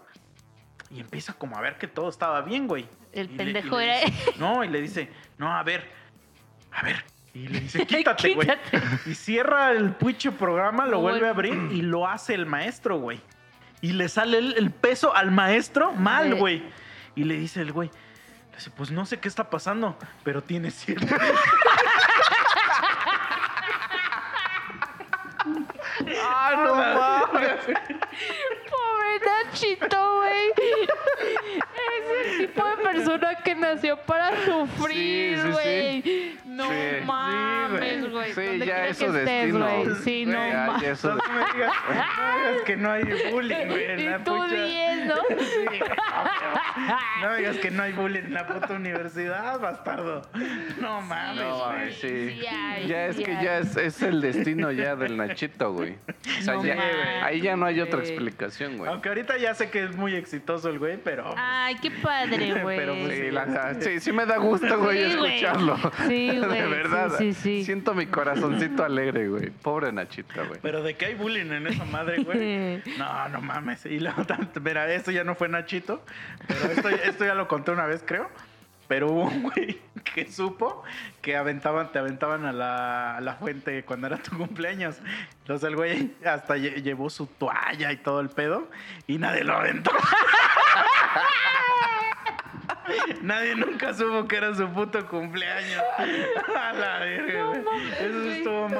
[0.90, 2.86] Y empieza como a ver que todo estaba bien, güey.
[3.12, 5.88] El Y pendejo le era- dice- no, y le dice, no, a ver,
[6.72, 7.04] a ver.
[7.34, 8.48] Y le dice, quítate, güey.
[9.06, 13.20] Y cierra el puiche programa, lo vuelve a abrir y lo hace el maestro, güey.
[13.80, 16.62] Y le sale el, el peso al maestro mal, güey.
[17.14, 17.90] Y le dice el güey,
[18.52, 21.06] le dice, pues no sé qué está pasando, pero tiene cierto.
[26.22, 26.74] ¡Ah, no
[27.32, 27.64] mames!
[28.70, 30.52] Pobre Nachito, güey.
[32.02, 35.50] Es el tipo de persona que nació para sufrir, Sí, sí, sí.
[35.52, 36.38] güey.
[36.46, 36.76] No Sí.
[37.06, 38.32] mames, güey.
[38.34, 39.58] Sí, ya es que su estés, destino.
[39.66, 39.96] güey.
[40.04, 41.04] Sí, no Güey, Ya, mames.
[41.04, 43.84] No me digas, no me digas que no hay bullying, güey.
[43.84, 45.14] en la Y tú pucha- 10, ¿no?
[45.38, 45.80] Sí,
[47.22, 50.22] no me digas que no hay bullying en la puta universidad, bastardo.
[50.80, 51.66] No mames, No, güey.
[51.68, 52.08] mames, sí.
[52.40, 53.44] Sí hay, Ya es que hay.
[53.44, 55.96] ya es, es el destino ya del Nachito, güey.
[56.38, 58.90] O sea, No ya- mames, ahí ya no hay otra explicación, güey.
[58.90, 61.34] Aunque ahorita ya sé que es muy exitoso el güey, pero.
[61.36, 62.76] Ay, qué padre, güey.
[62.82, 65.76] Pero, pues, Sí, la- sí, sí me da gusto, güey, Sí, escucharlo.
[66.08, 67.12] Sí, güey, De verdad.
[67.18, 67.64] sí, sí, sí.
[67.64, 69.50] Siento mi corazoncito alegre, güey.
[69.50, 70.60] Pobre Nachito, güey.
[70.62, 72.82] Pero de que hay bullying en esa madre, güey.
[72.98, 73.86] No, no mames.
[73.86, 76.04] Y luego, tanto- mira, esto ya no fue Nachito,
[76.46, 78.28] pero esto, esto ya lo conté una vez, creo.
[78.92, 80.82] Pero hubo un güey que supo
[81.22, 84.98] que aventaban, te aventaban a la, la fuente cuando era tu cumpleaños.
[85.38, 88.68] Entonces el güey hasta lle- llevó su toalla y todo el pedo
[89.06, 89.90] y nadie lo aventó.
[93.22, 95.82] Nadie nunca supo que era su puto cumpleaños.
[96.58, 97.51] A la verga,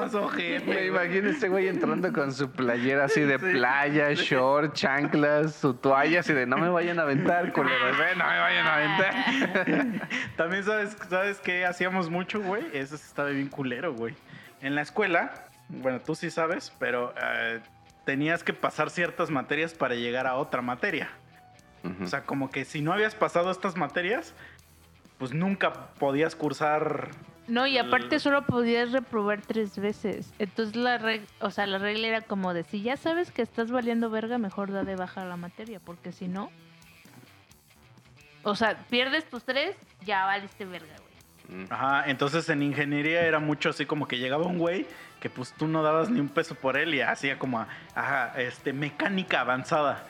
[0.02, 0.64] más Me ojete.
[0.64, 0.86] güey.
[0.88, 6.32] imagino ese güey entrando con su playera así de playa, short, chanclas, su toalla así
[6.32, 10.08] de no me vayan a aventar, culeros, eh, no me vayan a aventar.
[10.36, 12.64] También sabes, ¿sabes qué hacíamos mucho, güey?
[12.72, 14.14] Eso estaba bien culero, güey.
[14.60, 15.32] En la escuela,
[15.68, 17.60] bueno, tú sí sabes, pero eh,
[18.04, 21.10] tenías que pasar ciertas materias para llegar a otra materia.
[22.00, 24.34] O sea, como que si no habías pasado estas materias,
[25.18, 27.08] pues nunca podías cursar.
[27.52, 30.32] No, y aparte solo podías reprobar tres veces.
[30.38, 33.70] Entonces la regla, o sea, la regla era como de si ya sabes que estás
[33.70, 36.50] valiendo verga, mejor da de baja la materia, porque si no,
[38.42, 39.76] o sea, pierdes tus tres,
[40.06, 41.66] ya valiste verga, güey.
[41.68, 44.86] Ajá, entonces en ingeniería era mucho así como que llegaba un güey
[45.20, 48.72] que pues tú no dabas ni un peso por él y hacía como, ajá, este,
[48.72, 50.06] mecánica avanzada.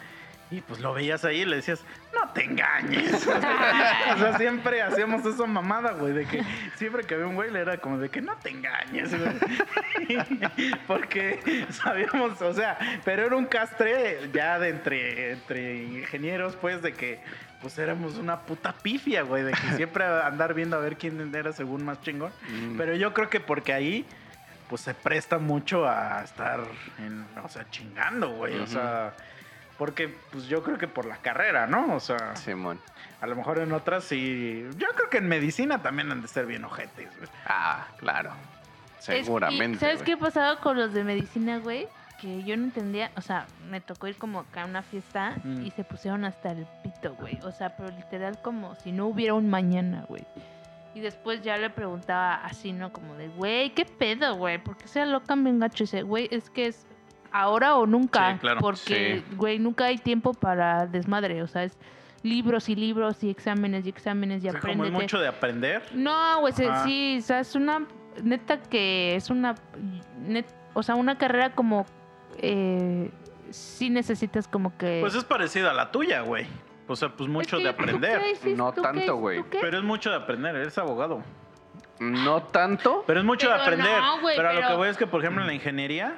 [0.53, 1.81] Y pues lo veías ahí y le decías,
[2.12, 3.15] no te engañes.
[3.27, 6.45] o sea, siempre hacíamos esa mamada, güey, de que
[6.77, 10.19] siempre que había un güey le era como de que no te engañes, güey.
[10.87, 16.93] Porque sabíamos, o sea, pero era un castre ya de entre, entre ingenieros, pues, de
[16.93, 17.20] que
[17.62, 21.53] pues éramos una puta pifia, güey, de que siempre andar viendo a ver quién era
[21.53, 22.33] según más chingón.
[22.51, 22.77] Mm.
[22.77, 24.05] Pero yo creo que porque ahí
[24.69, 26.61] pues se presta mucho a estar
[26.99, 29.15] en, o sea, chingando, güey, o sea,
[29.78, 31.94] porque pues yo creo que por la carrera, ¿no?
[31.94, 32.78] O sea, Simón.
[33.20, 36.47] a lo mejor en otras sí, yo creo que en medicina también han de ser
[36.47, 37.28] bien ojetes, güey.
[37.47, 38.32] Ah, claro.
[38.99, 39.78] Es- Seguramente.
[39.78, 40.07] ¿Sabes güey.
[40.07, 41.89] qué pasaba con los de medicina, güey?
[42.20, 45.62] Que yo no entendía, o sea, me tocó ir como acá a una fiesta Mm.
[45.66, 47.39] y se pusieron hasta el pito, güey.
[47.43, 50.24] O sea, pero literal como si no hubiera un mañana, güey.
[50.94, 52.93] Y después ya le preguntaba así, ¿no?
[52.93, 54.59] Como de, güey, ¿qué pedo, güey?
[54.59, 55.82] ¿Por qué se alocan bien gacho?
[55.82, 56.86] Y dice, güey, es que es
[57.32, 58.32] ahora o nunca.
[58.34, 58.60] Sí, claro.
[58.60, 59.34] Porque, Sí.
[59.36, 61.42] güey, nunca hay tiempo para desmadre.
[61.42, 61.76] O sea, es
[62.22, 65.02] libros y libros y exámenes y exámenes y O sea, como es apréndete.
[65.02, 65.82] mucho de aprender.
[65.94, 66.84] No, güey, se- Ajá.
[66.84, 67.86] sí, o sea, es una
[68.22, 69.54] neta que es una
[70.20, 71.84] net- o sea, una carrera como
[72.38, 73.10] eh,
[73.50, 76.46] sí necesitas como que Pues es parecida a la tuya, güey.
[76.88, 78.20] O sea, pues mucho Es de que, ¿tú aprender.
[78.56, 79.42] No ¿Tú qué tanto, güey.
[79.60, 81.22] Pero es mucho de aprender, eres abogado.
[82.00, 83.04] No tanto.
[83.06, 84.00] Pero es mucho de Pero aprender.
[84.00, 86.16] no, güey, pero a lo pero- que voy es que, por ejemplo, en la ingeniería,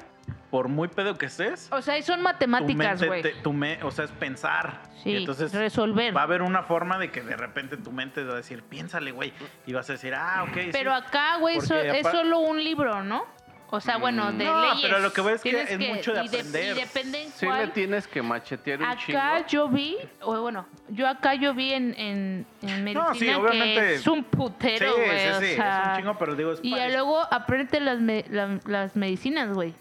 [0.55, 3.23] por muy pedo que estés, O sea, y son matemáticas, güey.
[3.23, 4.83] te- tu me- o sea, es pensar.
[5.03, 6.17] Sí, y entonces resolver.
[6.17, 9.11] va a haber una forma de que de repente tu mente va a decir, piénsale,
[9.11, 9.33] güey.
[9.67, 10.57] Y vas a decir, ah, ok.
[10.71, 11.03] Pero sí.
[11.09, 13.25] acá, güey, so- es solo un libro, ¿no?
[13.71, 14.79] O sea, bueno, de No, leyes.
[14.83, 16.77] pero lo que voy es que Tienes es mucho de y de- aprender.
[16.77, 17.59] Y depende en Sí cuál.
[17.59, 19.19] le tienes que machetear un chingo.
[19.19, 23.29] Acá yo vi, o bueno, yo acá yo vi en, en, en medicina No, sí,
[23.31, 23.81] obviamente.
[23.81, 25.19] que es un putero, sí, güey.
[25.19, 27.99] sí, o sí, sea, es un chingo, pero digo, es Y ya luego aprende las,
[27.99, 29.75] me- la- las medicinas, güey.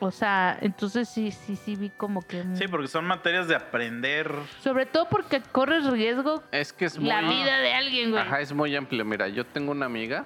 [0.00, 2.44] O sea, entonces sí, sí, sí vi como que...
[2.54, 4.32] Sí, porque son materias de aprender.
[4.60, 7.08] Sobre todo porque corres riesgo Es que es muy...
[7.08, 8.22] la vida de alguien, güey.
[8.22, 9.04] Ajá, es muy amplio.
[9.04, 10.24] Mira, yo tengo una amiga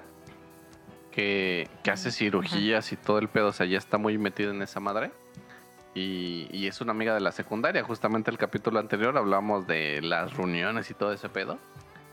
[1.11, 4.61] que, que hace cirugías y todo el pedo, o sea, ya está muy metida en
[4.61, 5.11] esa madre.
[5.95, 7.83] Y, y es una amiga de la secundaria.
[7.83, 11.57] Justamente el capítulo anterior hablamos de las reuniones y todo ese pedo.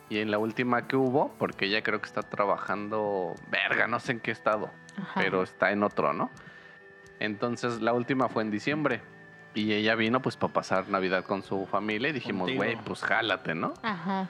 [0.08, 4.12] Y en la última que hubo, porque ella creo que está trabajando, verga, no sé
[4.12, 5.20] en qué estado, Ajá.
[5.20, 6.30] pero está en otro, ¿no?
[7.20, 9.02] Entonces la última fue en diciembre.
[9.54, 13.54] Y ella vino pues para pasar Navidad con su familia y dijimos, güey, pues jálate,
[13.54, 13.74] ¿no?
[13.82, 14.28] Ajá.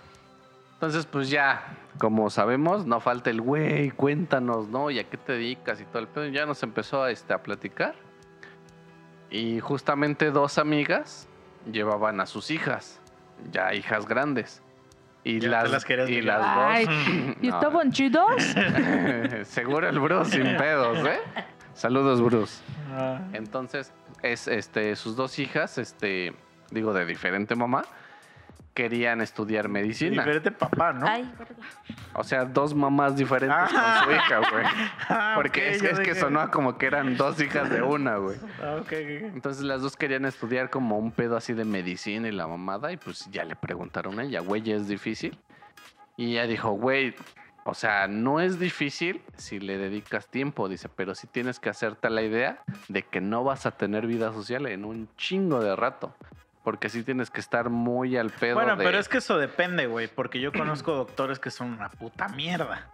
[0.74, 1.62] Entonces, pues ya,
[1.98, 4.90] como sabemos, no falta el güey, cuéntanos, ¿no?
[4.90, 6.26] ¿Y a qué te dedicas y todo el pedo?
[6.28, 7.94] Ya nos empezó a, este, a platicar.
[9.30, 11.28] Y justamente dos amigas
[11.70, 12.98] llevaban a sus hijas,
[13.52, 14.62] ya hijas grandes.
[15.22, 16.94] Y Ya las, y las Ay, dos.
[17.42, 18.42] ¿Y No, estaban chidos?
[19.44, 21.20] Seguro el Bruce sin pedos, ¿eh?
[21.74, 22.62] Saludos, Bruce.
[22.92, 23.20] Ah.
[23.32, 23.92] Entonces,
[24.22, 26.34] es este, sus dos hijas, este,
[26.70, 27.84] digo, de diferente mamá,
[28.74, 30.22] querían estudiar medicina.
[30.22, 31.06] Diferente papá, ¿no?
[31.06, 31.30] Ay.
[32.14, 34.02] O sea, dos mamás diferentes Ah.
[34.04, 34.64] con su hija, güey.
[35.08, 38.36] Ah, Porque ok, es, es que sonó como que eran dos hijas de una, güey.
[38.62, 39.34] Ah, ok, ok, ok.
[39.34, 42.92] Entonces las dos querían estudiar como un pedo así de medicina y la mamada.
[42.92, 45.36] Y pues ya le preguntaron a ella, güey, ¿es difícil?
[46.16, 47.14] Y ella dijo, güey,
[47.64, 52.08] o sea, no es difícil si le dedicas tiempo, dice, pero sí tienes que hacerte
[52.10, 56.14] la idea de que no vas a tener vida social en un chingo de rato.
[56.62, 59.86] Porque sí tienes que estar muy al pedo Bueno, de- pero es que eso depende,
[59.86, 62.90] güey, porque yo conozco doctores que son una puta mierda.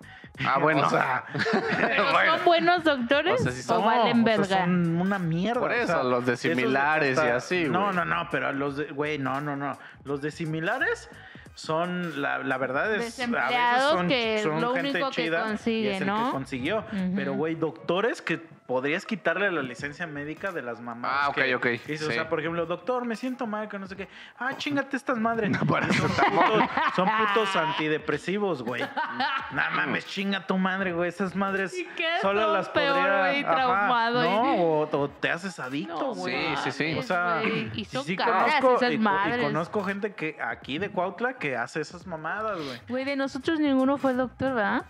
[0.47, 0.87] Ah, bueno.
[0.87, 1.25] O sea,
[1.77, 2.37] ¿Pero bueno.
[2.37, 4.61] son buenos doctores O sea, sí o son- valen o sea, verga?
[4.65, 5.61] son una mierda.
[5.61, 7.97] Por o eso, sea, los de similares y así, No, güey.
[7.97, 9.77] no, no, pero los de, güey, no, no, no.
[10.05, 11.11] Los de similares,
[11.57, 15.43] son, la, la verdad es, a veces son, que son lo gente único que chida
[15.43, 16.27] consigue, y es el ¿no?
[16.27, 16.85] que consiguió.
[17.15, 21.11] Pero, güey, doctores que podrías quitarle la licencia médica de las mamás.
[21.15, 21.99] Ah, ok, que ok, O sí.
[21.99, 24.09] sea, por ejemplo, doctor, me siento mal, que no sé qué.
[24.39, 25.57] Ah, chingate estas madres.
[25.69, 26.63] para eso son, putos,
[26.97, 28.83] son putos antidepresivos, güey.
[28.83, 31.09] No mames, chinga tu madre, güey.
[31.09, 33.19] Esas madres Y quedas solo las peor, podría...
[33.21, 36.57] güey, Ajá, traumado y- No, o, o te haces adicto, No, güey.
[36.57, 36.99] Sí, sí, sí.
[36.99, 37.43] O sea,
[37.75, 39.43] y son sí caras conozco, esas y, co- y madres.
[39.45, 42.81] conozco gente que aquí de Cuautla que hace esas mamadas, güey.
[42.89, 44.85] Güey, de nosotros ninguno fue doctor, ¿verdad?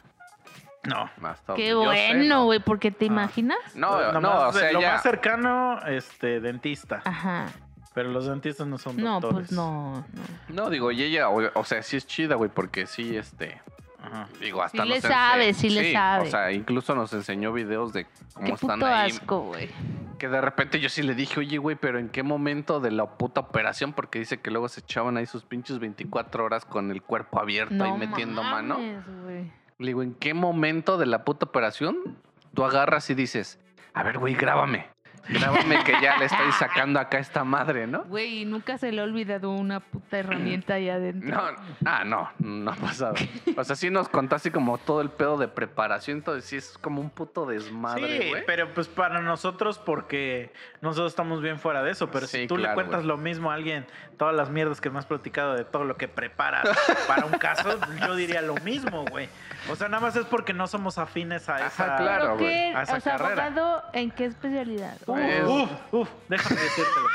[0.86, 1.10] No.
[1.28, 2.44] Hasta Qué yo bueno, no.
[2.44, 3.58] güey, porque te imaginas.
[3.74, 4.92] No, Pues no, nomás o sea, lo ya.
[4.92, 7.02] más cercano, este, dentista.
[7.04, 7.46] Ajá.
[7.94, 9.48] Pero los dentistas no son No, doctores.
[9.48, 10.04] pues no.
[10.48, 10.64] no.
[10.64, 13.60] No, digo, y ella, o, o sea, sí es chida, güey, porque sí, este.
[14.02, 14.28] Ajá.
[14.40, 16.28] Digo, hasta Sí le sabe, sí le sabe.
[16.28, 19.10] O sea, incluso nos enseñó videos de cómo Qué están puto ahí.
[19.10, 19.70] asco, güey.
[20.18, 23.06] Que de repente yo sí le dije, oye, güey, pero ¿en qué momento de la
[23.06, 23.92] puta operación?
[23.94, 27.74] Porque dice que luego se echaban ahí sus pinches 24 horas con el cuerpo abierto
[27.74, 28.74] No ahí metiendo mano.
[28.78, 29.52] mames, güey.
[29.78, 32.16] Le digo, ¿en qué momento de la puta operación
[32.54, 33.60] tú agarras y dices,
[33.92, 34.95] a ver, güey, grábame?
[35.28, 38.04] Grábame que ya le estoy sacando acá esta madre, ¿no?
[38.04, 41.30] Güey, y nunca se le ha olvidado una puta herramienta ahí adentro.
[41.30, 41.42] No,
[41.84, 43.14] ah, no, no ha pasado.
[43.56, 47.00] O sea, sí nos contaste como todo el pedo de preparación, entonces sí es como
[47.00, 48.44] un puto desmadre, Sí, güey.
[48.46, 52.10] pero pues para nosotros, porque nosotros estamos bien fuera de eso.
[52.10, 53.08] Pero Sí, si tú claro, le cuentas güey.
[53.08, 53.86] lo mismo a alguien,
[54.18, 56.66] todas las mierdas que me has platicado de todo lo que preparas
[57.08, 59.28] para un caso, yo diría lo mismo, güey.
[59.70, 61.96] O sea, nada más es porque no somos afines a Ajá, esa.
[61.96, 62.22] claro.
[62.22, 62.72] ¿Pero güey, qué?
[62.76, 63.46] a esa O sea, carrera.
[63.46, 64.96] abogado, ¿en qué especialidad?
[65.16, 67.06] Uf, uf, uf, déjame decírtelo.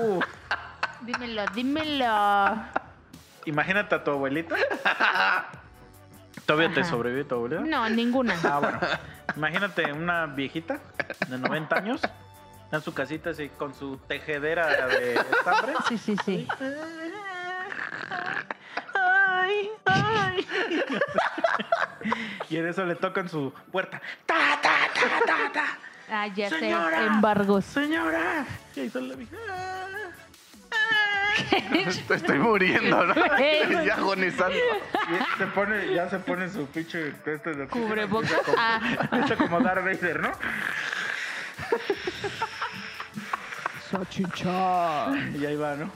[0.00, 0.24] Uf,
[1.02, 2.56] Dímelo, dímelo.
[3.44, 4.54] imagínate a tu abuelita.
[6.46, 6.90] ¿Todavía te Ajá.
[6.90, 7.62] sobrevive tu abuelita?
[7.62, 8.34] No, ninguna.
[8.44, 8.78] Ah, bueno.
[9.36, 10.78] Imagínate una viejita
[11.28, 12.00] de 90 años
[12.70, 15.74] en su casita así con su tejedera de estambre.
[15.88, 16.48] Sí, sí, sí.
[18.94, 20.46] Ay, ay.
[22.48, 24.00] Y en eso le tocan su puerta.
[24.26, 25.64] Ta, ta, ta, ta, ta.
[26.14, 26.98] Ah, ya Señora.
[26.98, 27.64] sé, embargos.
[27.64, 28.44] Señora.
[28.76, 29.36] Y ahí sale la vieja.
[31.88, 33.14] Estoy, estoy muriendo, ¿no?
[33.84, 34.54] Ya agonizando.
[34.54, 38.30] Y se pone, ya se pone su pinche este de Cubrebocas.
[38.30, 38.80] empieza como- Ah.
[39.10, 40.32] empieza como Darth Vader, ¿no?
[45.38, 45.90] Y ahí va, ¿no?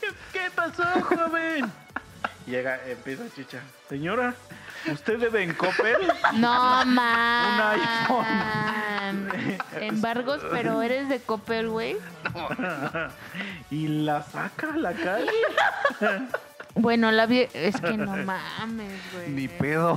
[0.00, 1.70] ¿Qué, qué pasó, joven?
[2.46, 3.60] Llega, empieza Chicha.
[3.88, 4.34] Señora,
[4.92, 5.96] ¿usted debe en Coppel?
[6.34, 7.54] No, man.
[7.54, 8.26] Un iPhone.
[9.80, 11.96] Embargos, pero eres de Coppel, güey.
[13.70, 15.30] y la saca a la calle.
[16.74, 17.48] Bueno, la vi...
[17.54, 19.30] Es que no mames, güey.
[19.30, 19.96] Ni pedo.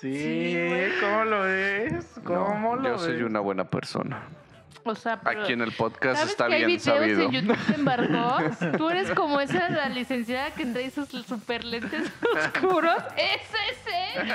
[0.00, 0.54] Sí.
[1.00, 2.06] ¿cómo lo ves?
[2.24, 3.02] ¿Cómo No, lo yo ves?
[3.02, 4.22] soy una buena persona.
[4.88, 5.42] O sea, pero...
[5.42, 7.22] Aquí en el podcast ¿Sabes está que hay bien videos sabido.
[7.22, 8.76] en YouTube?
[8.78, 12.10] Tú eres como esa la licenciada que trae sus super lentes
[12.54, 12.96] oscuros.
[13.16, 14.30] ¡Es ese!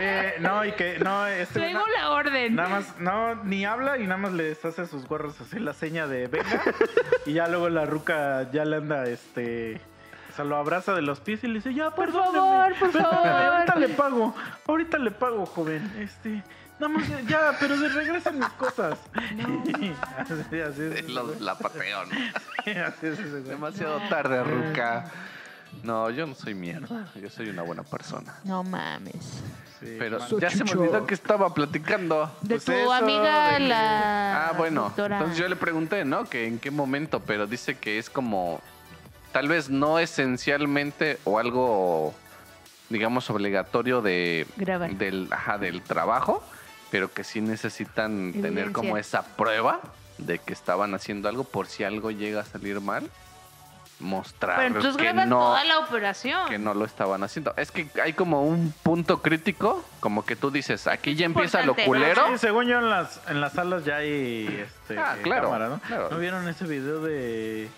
[0.00, 2.54] Eh, no, y que no, este Traigo na- la orden.
[2.54, 5.72] nada más, no, ni habla y nada más les hace a sus gorros así la
[5.72, 6.62] seña de venga.
[7.26, 9.80] y ya luego la ruca ya le anda, este.
[10.32, 13.26] O sea, lo abraza de los pies y le dice, ya, Por favor, por favor.
[13.26, 14.34] Ahorita le pago,
[14.66, 15.92] ahorita le pago, joven.
[16.00, 16.42] Este,
[16.78, 18.98] nada más, ya, pero de regresen mis cosas.
[20.18, 21.08] así, así es.
[21.10, 22.12] Los- la pateo, ¿no?
[22.86, 23.44] así es.
[23.46, 25.10] Demasiado tarde, Ruca.
[25.82, 27.08] No, yo no soy mierda.
[27.20, 28.32] Yo soy una buena persona.
[28.44, 29.42] No mames.
[29.80, 30.28] Sí, Pero man.
[30.40, 32.32] ya se me olvidó que estaba platicando.
[32.42, 34.48] De Pues tu eso, amiga, de que- la.
[34.48, 34.82] Ah, bueno.
[34.84, 35.16] doctora.
[35.18, 36.24] Entonces yo le pregunté, ¿no?
[36.26, 38.60] Que en qué momento, pero dice que es como,
[39.32, 42.14] tal vez no esencialmente o algo,
[42.88, 44.92] digamos, obligatorio de, Grabar.
[44.92, 46.42] del, ajá, del trabajo,
[46.94, 48.72] pero que sí necesitan tener Evidencia.
[48.72, 49.80] como esa prueba
[50.18, 53.10] de que estaban haciendo algo por si algo llega a salir mal,
[53.98, 56.48] mostrar Pero entonces que no toda la operación.
[56.48, 57.52] que no lo estaban haciendo.
[57.56, 61.74] Es que hay como un punto crítico, como que tú dices, aquí ya empieza lo
[61.74, 62.28] culero.
[62.28, 65.80] Sí, según yo en las, en las salas ya hay este, Ah, claro, cámara, ¿no?
[65.80, 66.10] claro.
[66.12, 67.68] ¿No vieron ese video de,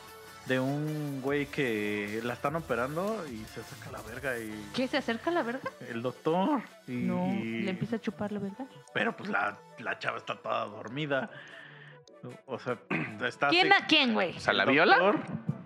[0.46, 4.86] de un güey que la están operando y se saca la verga y ¿Qué?
[4.86, 5.68] ¿Se acerca a la verga?
[5.88, 7.26] el doctor y No.
[7.26, 8.64] Le empieza a chupar la verga.
[8.94, 11.30] pero pues la, la chava está toda dormida.
[12.46, 12.78] O sea,
[13.26, 14.36] está ¿Quién así- a quién, güey?
[14.36, 15.14] O sea, ¿la viola?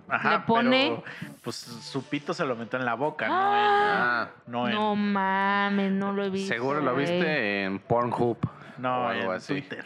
[0.09, 1.05] Ajá, Le pone- pero,
[1.43, 5.13] pues su pito se lo metió en la boca, Ah, no en, no No en-
[5.13, 6.53] mames, no lo he visto.
[6.53, 8.37] seguro lo viste en Pornhub
[8.79, 9.53] no, o algo en así.
[9.53, 9.85] Twitter.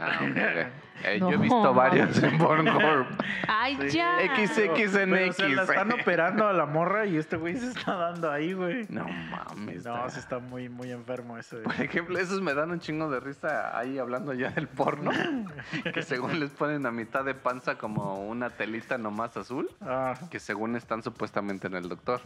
[0.00, 0.18] Ah.
[1.02, 3.06] Eh, Yo he visto varios en Pornhub.
[3.48, 3.96] Ay, Sí.
[3.96, 4.18] ya.
[4.36, 7.68] XX en Pero, o sea, la están operando a la morra y este güey se
[7.68, 8.84] está dando ahí, güey.
[8.90, 9.82] No mames.
[9.86, 11.56] No, sí está muy, muy enfermo ese.
[11.60, 15.10] Por ejemplo, esos me dan un chingo de risa ahí hablando ya del porno.
[15.94, 19.70] que según les ponen a mitad de panza como una telita nomás azul.
[19.80, 22.20] Ah, Que según están supuestamente en el doctor.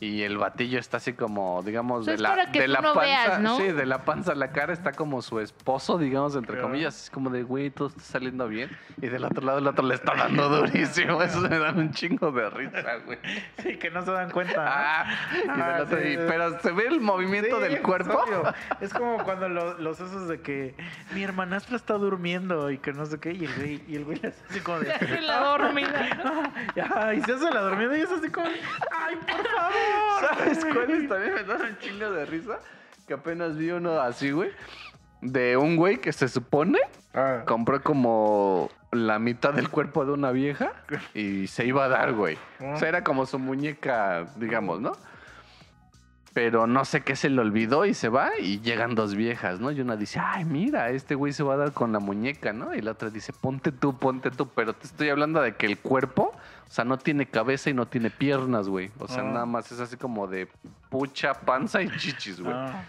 [0.00, 3.00] Y el batillo está así como, digamos, Eso de la, de la panza.
[3.00, 3.56] veas, ¿no?
[3.56, 7.04] Sí, de la panza a la cara está como su esposo, digamos, entre comillas.
[7.04, 8.70] Es como de, güey, todo está saliendo bien.
[9.02, 11.20] Y del otro lado, el otro le está dando durísimo.
[11.20, 13.18] Eso me dan un chingo de risa, güey.
[13.60, 14.54] sí, que no se dan cuenta.
[14.54, 14.62] ¿no?
[14.70, 16.08] Ah, y del Ah, otro- sí.
[16.10, 18.22] y- pero se ve el movimiento Sí, del cuerpo.
[18.80, 20.76] Es como cuando lo- los esos de que
[21.12, 24.18] mi hermanastra está durmiendo y que no sé qué, y el güey, y el güey
[24.20, 24.92] le hace así como de.
[25.08, 26.70] Hace la dormida.
[26.76, 29.87] Ya, y se hace la dormida y es así como, ¡ay, por favor!
[30.20, 32.58] ¿Sabes cuáles también me dan un chingo de risa?
[33.06, 34.50] Que apenas vi uno así, güey.
[35.20, 36.78] De un güey que se supone
[37.14, 40.72] Ah, compró como la mitad del cuerpo de una vieja
[41.14, 42.38] y se iba a dar, güey.
[42.60, 44.92] O sea, era como su muñeca, digamos, ¿no?
[46.40, 49.72] Pero no sé qué se le olvidó y se va y llegan dos viejas, ¿no?
[49.72, 52.76] Y una dice, ay, mira, este güey se va a dar con la muñeca, ¿no?
[52.76, 54.46] Y la otra dice, ponte tú, ponte tú.
[54.54, 57.86] Pero te estoy hablando de que el cuerpo, o sea, no tiene cabeza y no
[57.86, 58.92] tiene piernas, güey.
[59.00, 59.32] O sea, Ah.
[59.32, 60.46] nada más es así como de
[60.90, 62.54] pucha, panza y chichis, güey.
[62.54, 62.84] ah.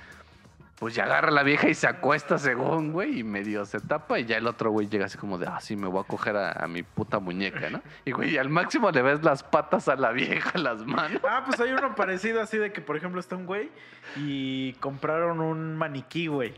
[0.79, 4.17] Pues ya agarra a la vieja y se acuesta según, güey, y medio se tapa
[4.17, 6.37] y ya el otro güey llega así como de, ah, sí, me voy a coger
[6.37, 7.81] a, a mi puta muñeca, ¿no?
[8.05, 11.21] Y güey, al máximo le ves las patas a la vieja, las manos.
[11.29, 13.69] Ah, pues hay uno parecido así de que, por ejemplo, está un güey
[14.15, 16.53] y compraron un maniquí, güey.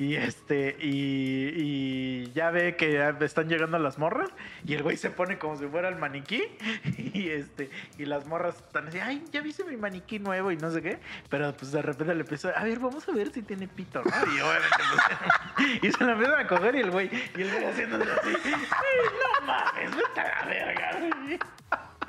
[0.00, 4.30] Y este, y, y ya ve que están llegando las morras
[4.64, 6.42] y el güey se pone como si fuera el maniquí
[6.96, 7.68] y este,
[7.98, 10.98] y las morras están así, ay, ya viste mi maniquí nuevo y no sé qué,
[11.28, 14.10] pero pues de repente le empieza, a ver, vamos a ver si tiene pito, ¿no?
[14.10, 17.64] Y obviamente, pues, y se lo empiezan a coger y el güey, y el güey
[17.66, 21.38] haciéndose así, no mames, vete a la verga.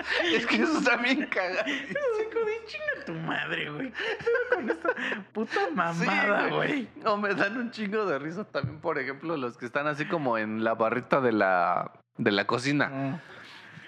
[0.33, 1.61] Es que eso está bien cagado.
[1.61, 3.91] Así como de chinga tu madre, güey.
[3.91, 6.87] ¿Qué pedo con esta puta mamada, güey?
[7.03, 10.37] No, me dan un chingo de risa también, por ejemplo, los que están así como
[10.37, 13.21] en la barrita de la, de la cocina.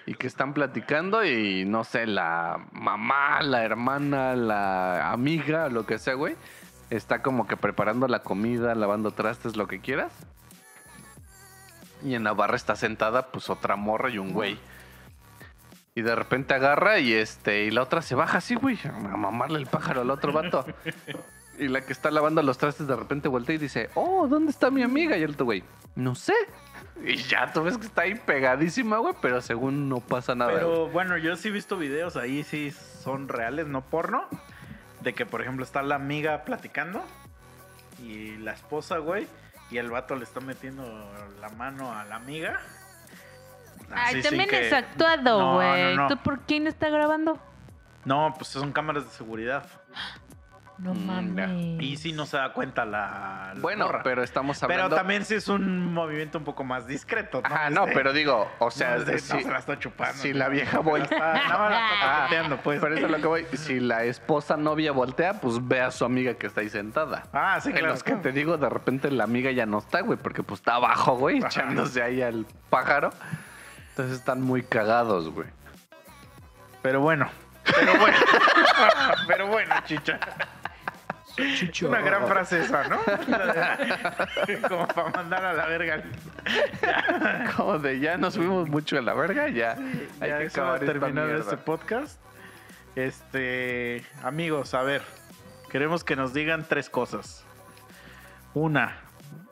[0.06, 5.98] y que están platicando y no sé, la mamá, la hermana, la amiga, lo que
[5.98, 6.35] sea, güey,
[6.90, 10.11] está como que preparando la comida, lavando trastes, lo que quieras.
[12.03, 14.60] Y en la barra está sentada pues otra morra y un güey.
[15.95, 19.60] Y de repente agarra y este y la otra se baja así, güey, a mamarle
[19.60, 20.65] el pájaro al otro vato.
[21.60, 24.72] Y la que está lavando los trastes de repente voltea y dice, oh, ¿dónde está
[24.72, 25.15] mi amiga?
[25.18, 25.64] Y el otro güey,
[25.94, 26.34] no sé.
[27.06, 30.52] Y ya tú ves que está ahí pegadísima, güey, pero según no pasa nada.
[30.52, 30.64] güey.
[30.64, 34.28] Pero bueno, yo sí he visto videos ahí, sí son reales, no porno.
[35.02, 37.03] De que, por ejemplo, está la amiga platicando
[38.02, 39.28] y la esposa, güey,
[39.70, 40.84] y el vato le está metiendo
[41.40, 42.61] la mano a la amiga.
[43.95, 45.95] Ay, también que- es actuado, No, güey.
[45.95, 46.07] no, no.
[46.10, 47.38] ¿Tú por quién está grabando?
[48.06, 49.65] No, pues son cámaras de seguridad.
[50.80, 51.82] No Mm, mames.
[51.84, 54.02] Y sí no se da cuenta la, la bueno, morra.
[54.03, 54.95] pero estamos Pero hablando...
[54.95, 57.41] también sí es un movimiento un poco más discreto.
[57.41, 57.48] ¿no?
[57.48, 59.78] Ajá, no, de- pero digo, o sea, no, es de- si, no se la está
[59.80, 60.15] chupando.
[60.18, 60.40] si ¿no?
[60.40, 62.80] la vieja No, voltea- la está- nada más la está Ah, toqueteando, pues.
[62.82, 63.45] por eso es lo que voy.
[63.53, 67.24] Si la esposa novia voltea, pues ve a su amiga que está ahí sentada.
[67.32, 67.90] Ah, sí, en claro.
[67.94, 70.76] los que te digo, de repente la amiga ya no está, güey, porque pues está
[70.76, 73.11] abajo, güey, echándose ahí al pájaro.
[73.94, 75.45] Entonces están muy cagados, güey.
[76.82, 77.30] Pero bueno.
[77.64, 78.18] Pero bueno.
[79.28, 80.20] pero bueno, chicha.
[81.88, 82.98] Una gran frase esa, ¿no?
[84.68, 86.03] Como para mandar a la verga.
[87.56, 89.78] Como de ya nos fuimos mucho a la verga, ya.
[90.20, 91.44] hay ya que acabar terminar mierda.
[91.44, 92.20] este podcast.
[92.95, 95.03] Este, amigos, a ver,
[95.70, 97.45] queremos que nos digan tres cosas.
[98.56, 98.98] Una,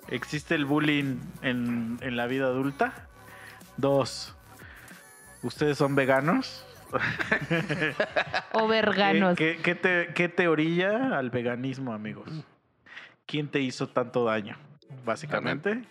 [0.07, 3.07] ¿existe el bullying en, en la vida adulta?
[3.81, 4.35] Dos,
[5.41, 6.63] ¿ustedes son veganos?
[8.51, 9.35] O verganos.
[9.35, 12.29] ¿Qué, qué, qué te, qué te orilla al veganismo, amigos?
[13.25, 14.55] ¿Quién te hizo tanto daño?
[15.03, 15.83] Básicamente.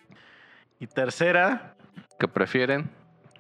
[0.79, 1.75] Y tercera,
[2.19, 2.89] ¿Qué prefieren?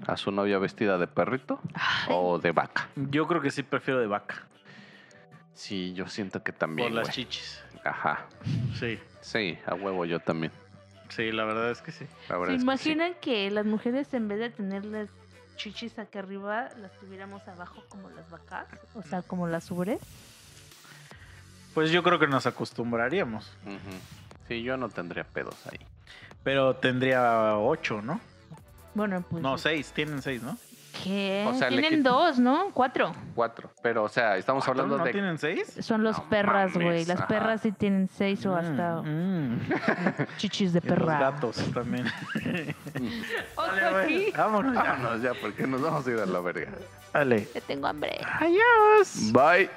[0.09, 1.61] ¿A su novia vestida de perrito
[2.09, 2.89] o de vaca?
[2.97, 4.47] yo creo que sí prefiero de vaca.
[5.55, 6.93] Sí, yo siento que Por también.
[6.95, 7.15] las güey.
[7.15, 7.63] chichis.
[7.85, 8.27] Ajá.
[8.79, 10.51] Sí, Sí, a huevo yo también.
[11.11, 12.07] Sí, la verdad es que sí.
[12.29, 12.63] La ¿Se es que sí.
[12.63, 15.09] imaginan que las mujeres en vez de tener las
[15.57, 18.67] chichis aquí arriba, las tuviéramos abajo como las vacas?
[18.95, 20.01] O sea, como las ubres.
[21.75, 23.53] Pues yo creo que nos acostumbraríamos.
[24.49, 25.79] Sí, yo no tendría pedos ahí.
[26.43, 28.21] Pero tendría ocho, ¿no?
[28.95, 29.43] Bueno, pues.
[29.43, 30.57] No, seis, tienen seis, ¿no?
[31.03, 31.47] ¿Qué?
[31.49, 32.71] O sea, le Tienen quit- dos, ¿no?
[32.75, 33.13] Cuatro.
[33.35, 33.71] Cuatro.
[33.83, 35.13] Pero, o sea, estamos hablando ¿No de.
[35.13, 35.73] tienen seis?
[35.81, 37.05] Son los No perras, güey.
[37.05, 37.29] Las ajá.
[37.29, 39.61] perras sí tienen seis o hasta Mm, mm.
[40.37, 41.19] chichis de Y los perra.
[41.19, 42.07] gatos también.
[43.57, 44.33] Ojo aquí.
[44.37, 44.83] Vámonos ya.
[44.83, 46.71] Vámonos ya, porque nos vamos a ir a la verga.
[47.13, 47.49] Dale.
[47.55, 48.21] Ya tengo hambre.
[48.41, 49.33] Adiós.
[49.33, 49.69] Bye.